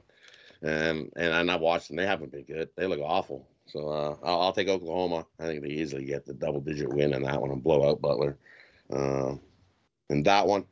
and 0.64 1.12
and 1.16 1.34
I'm 1.34 1.46
not 1.46 1.60
watching. 1.60 1.96
They 1.96 2.06
haven't 2.06 2.32
been 2.32 2.46
good. 2.46 2.70
They 2.76 2.88
look 2.88 3.02
awful. 3.02 3.48
So 3.68 3.90
uh, 3.90 4.18
I'll, 4.24 4.42
I'll, 4.42 4.54
take 4.54 4.68
Oklahoma. 4.68 5.26
I 5.40 5.46
think 5.46 5.64
they 5.64 5.70
easily 5.70 6.06
get 6.06 6.26
the 6.26 6.34
double 6.34 6.60
digit 6.60 6.94
win 6.94 7.14
in 7.14 7.24
that 7.24 7.42
one 7.42 7.52
and 7.52 7.64
blow 7.64 7.90
out 7.90 8.02
Butler. 8.02 8.38
Uh, 8.92 9.36
and 10.10 10.26
that 10.26 10.48
one, 10.48 10.66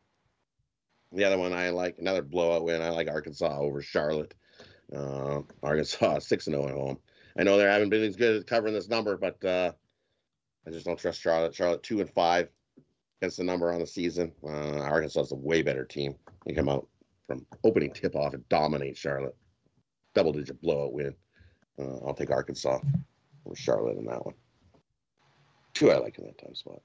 the 1.14 1.24
other 1.24 1.38
one 1.38 1.54
I 1.54 1.70
like 1.70 1.98
another 2.00 2.22
blowout 2.22 2.66
win. 2.66 2.82
I 2.82 2.90
like 2.90 3.10
Arkansas 3.10 3.60
over 3.60 3.82
Charlotte. 3.82 4.34
Uh, 4.94 5.42
Arkansas 5.64 6.20
six 6.20 6.48
and 6.48 6.56
zero 6.56 6.66
oh 6.66 6.70
at 6.70 6.76
home. 6.76 6.98
I 7.38 7.44
know 7.44 7.58
they 7.58 7.64
haven't 7.64 7.90
been 7.90 8.04
as 8.04 8.16
good 8.16 8.42
at 8.42 8.48
covering 8.48 8.74
this 8.74 8.90
number, 8.90 9.18
but 9.18 9.44
uh, 9.44 9.72
I 10.68 10.70
just 10.70 10.86
don't 10.86 11.00
trust 11.00 11.22
Charlotte. 11.22 11.56
Charlotte 11.56 11.84
two 11.84 12.02
and 12.02 12.10
five 12.10 12.50
against 13.22 13.38
the 13.38 13.44
number 13.44 13.72
on 13.72 13.80
the 13.80 13.88
season. 13.88 14.34
Uh, 14.44 14.80
Arkansas 14.80 15.22
is 15.22 15.32
a 15.32 15.36
way 15.36 15.62
better 15.62 15.86
team. 15.86 16.16
They 16.46 16.54
come 16.54 16.70
out 16.70 16.88
from 17.28 17.46
opening 17.64 17.94
tip 17.94 18.16
off 18.16 18.34
and 18.34 18.48
dominate 18.50 18.98
Charlotte 18.98 19.36
double 20.14 20.34
digit 20.34 20.62
blowout 20.62 20.94
win. 20.94 21.16
Uh, 21.80 22.06
I'll 22.06 22.14
take 22.14 22.32
Arkansas 22.32 22.80
or 23.46 23.56
Charlotte 23.56 23.98
in 23.98 24.06
that 24.06 24.26
one. 24.26 24.36
Two 25.74 25.92
I 25.92 25.98
like 25.98 26.18
in 26.20 26.26
that 26.26 26.38
time 26.38 26.56
spot. 26.56 26.82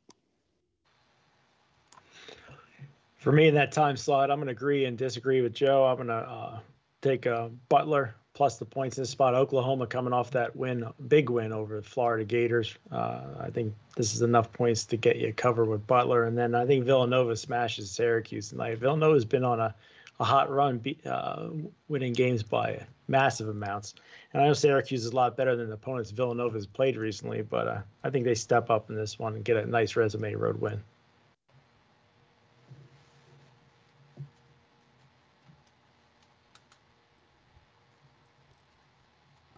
For 3.18 3.32
me 3.32 3.48
in 3.48 3.54
that 3.54 3.72
time 3.72 3.96
slot, 3.96 4.30
I'm 4.30 4.38
going 4.38 4.46
to 4.46 4.52
agree 4.52 4.84
and 4.84 4.96
disagree 4.96 5.40
with 5.40 5.52
Joe. 5.52 5.84
I'm 5.84 5.96
going 5.96 6.08
to 6.08 6.14
uh, 6.14 6.58
take 7.02 7.26
uh, 7.26 7.48
Butler 7.68 8.14
plus 8.34 8.58
the 8.58 8.64
points 8.64 8.98
in 8.98 9.02
this 9.02 9.10
spot. 9.10 9.34
Oklahoma 9.34 9.86
coming 9.86 10.12
off 10.12 10.30
that 10.30 10.54
win, 10.54 10.86
big 11.08 11.30
win 11.30 11.52
over 11.52 11.76
the 11.76 11.82
Florida 11.82 12.24
Gators. 12.24 12.76
Uh, 12.92 13.22
I 13.40 13.50
think 13.50 13.74
this 13.96 14.14
is 14.14 14.22
enough 14.22 14.52
points 14.52 14.84
to 14.84 14.96
get 14.96 15.16
you 15.16 15.32
covered 15.32 15.64
with 15.64 15.86
Butler. 15.86 16.24
And 16.24 16.38
then 16.38 16.54
I 16.54 16.66
think 16.66 16.84
Villanova 16.84 17.34
smashes 17.34 17.90
Syracuse 17.90 18.50
tonight. 18.50 18.78
Villanova's 18.78 19.24
been 19.24 19.42
on 19.42 19.58
a, 19.58 19.74
a 20.18 20.24
hot 20.24 20.50
run, 20.50 20.82
uh, 21.04 21.48
winning 21.88 22.12
games 22.12 22.42
by 22.42 22.84
massive 23.08 23.48
amounts. 23.48 23.94
And 24.32 24.42
I 24.42 24.46
know 24.46 24.54
Syracuse 24.54 25.04
is 25.04 25.12
a 25.12 25.16
lot 25.16 25.36
better 25.36 25.56
than 25.56 25.68
the 25.68 25.74
opponents 25.74 26.10
Villanova 26.10 26.54
has 26.54 26.66
played 26.66 26.96
recently, 26.96 27.42
but 27.42 27.68
uh, 27.68 27.80
I 28.02 28.10
think 28.10 28.24
they 28.24 28.34
step 28.34 28.70
up 28.70 28.90
in 28.90 28.96
this 28.96 29.18
one 29.18 29.34
and 29.34 29.44
get 29.44 29.56
a 29.56 29.66
nice 29.66 29.96
resume 29.96 30.34
road 30.34 30.60
win. 30.60 30.82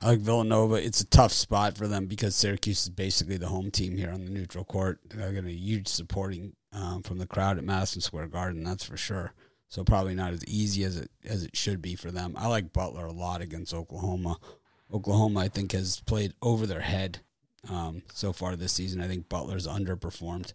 I 0.01 0.13
like 0.13 0.21
Villanova. 0.21 0.77
It's 0.77 1.01
a 1.01 1.07
tough 1.07 1.33
spot 1.33 1.77
for 1.77 1.89
them 1.89 2.07
because 2.07 2.37
Syracuse 2.37 2.85
is 2.85 2.89
basically 2.89 3.37
the 3.37 3.49
home 3.49 3.71
team 3.71 3.97
here 3.97 4.11
on 4.11 4.25
the 4.25 4.31
neutral 4.31 4.65
court. 4.65 5.01
They're 5.11 5.33
getting 5.33 5.51
a 5.51 5.53
huge 5.53 5.89
supporting 5.89 6.53
um, 6.73 7.03
from 7.03 7.19
the 7.19 7.27
crowd 7.27 7.59
at 7.59 7.65
Madison 7.65 8.01
Square 8.01 8.29
Garden, 8.29 8.63
that's 8.63 8.85
for 8.85 8.97
sure. 8.97 9.33
So 9.69 9.85
probably 9.85 10.15
not 10.15 10.33
as 10.33 10.45
easy 10.47 10.83
as 10.85 10.97
it 10.97 11.11
as 11.25 11.43
it 11.43 11.57
should 11.57 11.83
be 11.83 11.95
for 11.95 12.11
them. 12.11 12.35
I 12.39 12.47
like 12.49 12.73
Butler 12.73 13.05
a 13.05 13.13
lot 13.13 13.43
against 13.43 13.75
Oklahoma. 13.75 14.39
Oklahoma, 14.93 15.41
I 15.41 15.49
think, 15.49 15.73
has 15.73 16.01
played 16.01 16.33
over 16.41 16.67
their 16.67 16.81
head 16.81 17.19
um, 17.71 18.03
so 18.15 18.33
far 18.33 18.57
this 18.57 18.73
season. 18.73 19.03
I 19.03 19.09
think 19.09 19.29
Butler's 19.29 19.67
underperformed. 19.67 20.55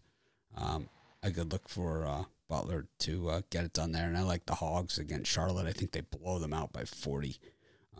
Um, 0.57 0.89
I 1.21 1.29
could 1.29 1.51
look 1.51 1.69
for 1.69 2.07
uh, 2.07 2.23
Butler 2.49 2.87
to 2.99 3.29
uh, 3.29 3.41
get 3.51 3.65
it 3.65 3.73
done 3.73 3.91
there, 3.91 4.07
and 4.07 4.17
I 4.17 4.23
like 4.23 4.47
the 4.47 4.55
Hogs 4.55 4.97
against 4.97 5.31
Charlotte. 5.31 5.67
I 5.67 5.71
think 5.71 5.91
they 5.91 6.01
blow 6.01 6.39
them 6.39 6.53
out 6.53 6.73
by 6.73 6.85
forty. 6.85 7.37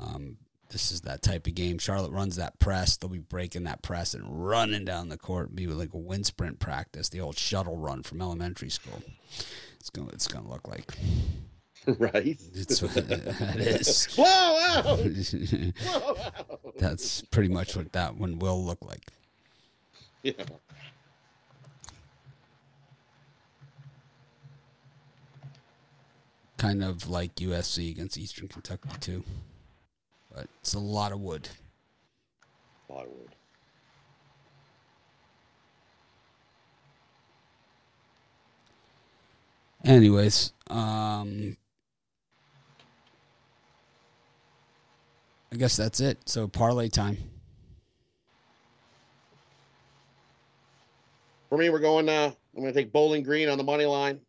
Um, 0.01 0.37
this 0.71 0.91
is 0.91 1.01
that 1.01 1.21
type 1.21 1.45
of 1.45 1.53
game. 1.53 1.77
Charlotte 1.77 2.11
runs 2.11 2.37
that 2.37 2.57
press. 2.57 2.97
They'll 2.97 3.09
be 3.09 3.19
breaking 3.19 3.65
that 3.65 3.83
press 3.83 4.15
and 4.15 4.47
running 4.47 4.85
down 4.85 5.09
the 5.09 5.17
court, 5.17 5.55
be 5.55 5.67
like 5.67 5.93
a 5.93 5.99
wind 5.99 6.25
sprint 6.25 6.57
practice, 6.57 7.09
the 7.09 7.21
old 7.21 7.37
shuttle 7.37 7.77
run 7.77 8.01
from 8.01 8.21
elementary 8.21 8.71
school. 8.71 9.03
It's 9.83 9.89
gonna 9.89 10.07
it's 10.13 10.29
gonna 10.29 10.49
look 10.49 10.65
like. 10.67 10.93
Right. 11.85 12.39
It's 12.53 12.79
that 12.79 13.55
is. 13.59 14.05
Whoa, 14.15 14.23
wow. 14.23 14.95
Whoa, 15.83 16.13
wow. 16.13 16.59
That's 16.77 17.23
pretty 17.23 17.49
much 17.49 17.75
what 17.75 17.91
that 17.91 18.15
one 18.15 18.39
will 18.39 18.63
look 18.63 18.77
like. 18.85 19.11
Yeah. 20.21 20.45
Kind 26.55 26.85
of 26.85 27.09
like 27.09 27.35
USC 27.35 27.91
against 27.91 28.17
Eastern 28.17 28.47
Kentucky 28.47 28.87
too. 29.01 29.25
But 30.33 30.47
it's 30.61 30.73
a 30.73 30.79
lot 30.79 31.11
of 31.11 31.19
wood. 31.19 31.49
Plywood. 32.87 33.32
Anyways, 39.83 40.53
um 40.69 41.57
I 45.51 45.55
guess 45.55 45.77
that's 45.77 45.99
it. 45.99 46.17
So 46.25 46.47
parlay 46.47 46.89
time. 46.89 47.17
For 51.49 51.59
me, 51.59 51.69
we're 51.69 51.77
going. 51.77 52.09
Uh, 52.09 52.31
I'm 52.55 52.61
going 52.63 52.73
to 52.73 52.79
take 52.79 52.91
Bowling 52.91 53.21
Green 53.21 53.47
on 53.47 53.59
the 53.59 53.63
money 53.63 53.85
line, 53.85 54.19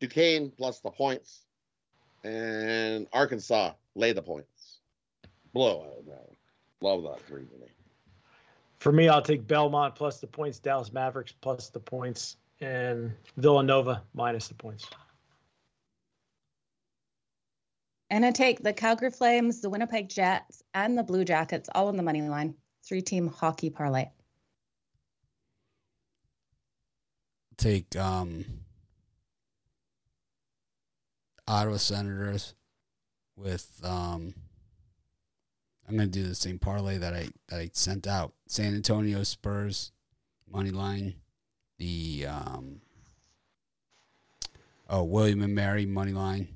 Duquesne 0.00 0.50
plus 0.56 0.80
the 0.80 0.90
points, 0.90 1.44
and 2.24 3.06
Arkansas 3.12 3.72
lay 3.94 4.14
the 4.14 4.22
points. 4.22 4.78
Blowout. 5.52 6.02
Love 6.80 7.02
that 7.02 7.20
three 7.26 7.44
to 7.44 7.58
me. 7.58 7.66
For 8.78 8.90
me, 8.90 9.08
I'll 9.08 9.20
take 9.20 9.46
Belmont 9.46 9.94
plus 9.94 10.20
the 10.20 10.26
points, 10.26 10.58
Dallas 10.58 10.90
Mavericks 10.90 11.32
plus 11.32 11.68
the 11.68 11.80
points, 11.80 12.38
and 12.60 13.12
Villanova 13.36 14.02
minus 14.14 14.48
the 14.48 14.54
points. 14.54 14.86
And 18.10 18.26
I 18.26 18.32
take 18.32 18.62
the 18.62 18.72
Calgary 18.72 19.10
Flames, 19.10 19.60
the 19.60 19.70
Winnipeg 19.70 20.08
Jets, 20.08 20.62
and 20.74 20.98
the 20.98 21.04
Blue 21.04 21.24
Jackets 21.24 21.68
all 21.74 21.88
on 21.88 21.96
the 21.96 22.02
money 22.02 22.22
line. 22.22 22.54
Three 22.84 23.02
team 23.02 23.28
hockey 23.28 23.70
parlay. 23.70 24.06
Take 27.56 27.94
um 27.94 28.44
Ottawa 31.46 31.76
Senators 31.76 32.54
with 33.36 33.80
um 33.84 34.34
I'm 35.88 35.96
gonna 35.96 36.08
do 36.08 36.26
the 36.26 36.34
same 36.34 36.58
parlay 36.58 36.98
that 36.98 37.14
I 37.14 37.28
that 37.48 37.60
I 37.60 37.70
sent 37.74 38.06
out. 38.06 38.32
San 38.48 38.74
Antonio 38.74 39.22
Spurs 39.22 39.92
money 40.50 40.70
line. 40.70 41.14
The 41.80 42.26
um 42.28 42.80
oh 44.88 45.02
William 45.02 45.42
and 45.42 45.54
Mary 45.54 45.86
money 45.86 46.12
line. 46.12 46.46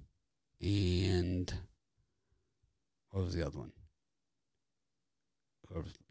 And 0.60 1.52
what 3.10 3.24
was 3.24 3.34
the 3.34 3.44
other 3.44 3.58
one? 3.58 3.72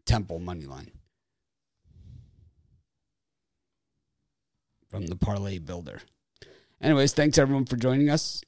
Temple 0.04 0.40
money 0.40 0.66
line. 0.66 0.90
From 4.90 5.06
the 5.06 5.16
parlay 5.16 5.58
builder. 5.58 6.02
Anyways, 6.82 7.14
thanks 7.14 7.38
everyone 7.38 7.64
for 7.64 7.76
joining 7.76 8.10
us 8.10 8.42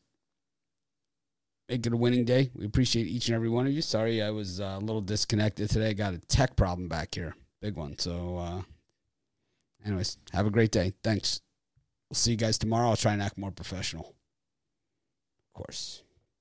make 1.68 1.86
it 1.86 1.92
a 1.92 1.96
winning 1.96 2.24
day. 2.24 2.50
We 2.54 2.64
appreciate 2.64 3.06
each 3.06 3.28
and 3.28 3.34
every 3.34 3.48
one 3.48 3.66
of 3.66 3.72
you. 3.72 3.82
Sorry, 3.82 4.22
I 4.22 4.30
was 4.30 4.60
uh, 4.60 4.76
a 4.78 4.80
little 4.80 5.00
disconnected 5.00 5.70
today. 5.70 5.90
I 5.90 5.92
Got 5.92 6.14
a 6.14 6.18
tech 6.18 6.56
problem 6.56 6.88
back 6.88 7.14
here, 7.14 7.34
big 7.60 7.76
one. 7.76 7.98
So, 7.98 8.38
uh, 8.38 8.62
anyways, 9.86 10.18
have 10.32 10.46
a 10.46 10.50
great 10.50 10.72
day. 10.72 10.92
Thanks. 11.02 11.40
We'll 12.10 12.16
see 12.16 12.32
you 12.32 12.36
guys 12.36 12.58
tomorrow. 12.58 12.90
I'll 12.90 12.96
try 12.96 13.12
and 13.12 13.22
act 13.22 13.38
more 13.38 13.50
professional. 13.50 14.14
Of 15.54 15.64
course. 15.64 16.02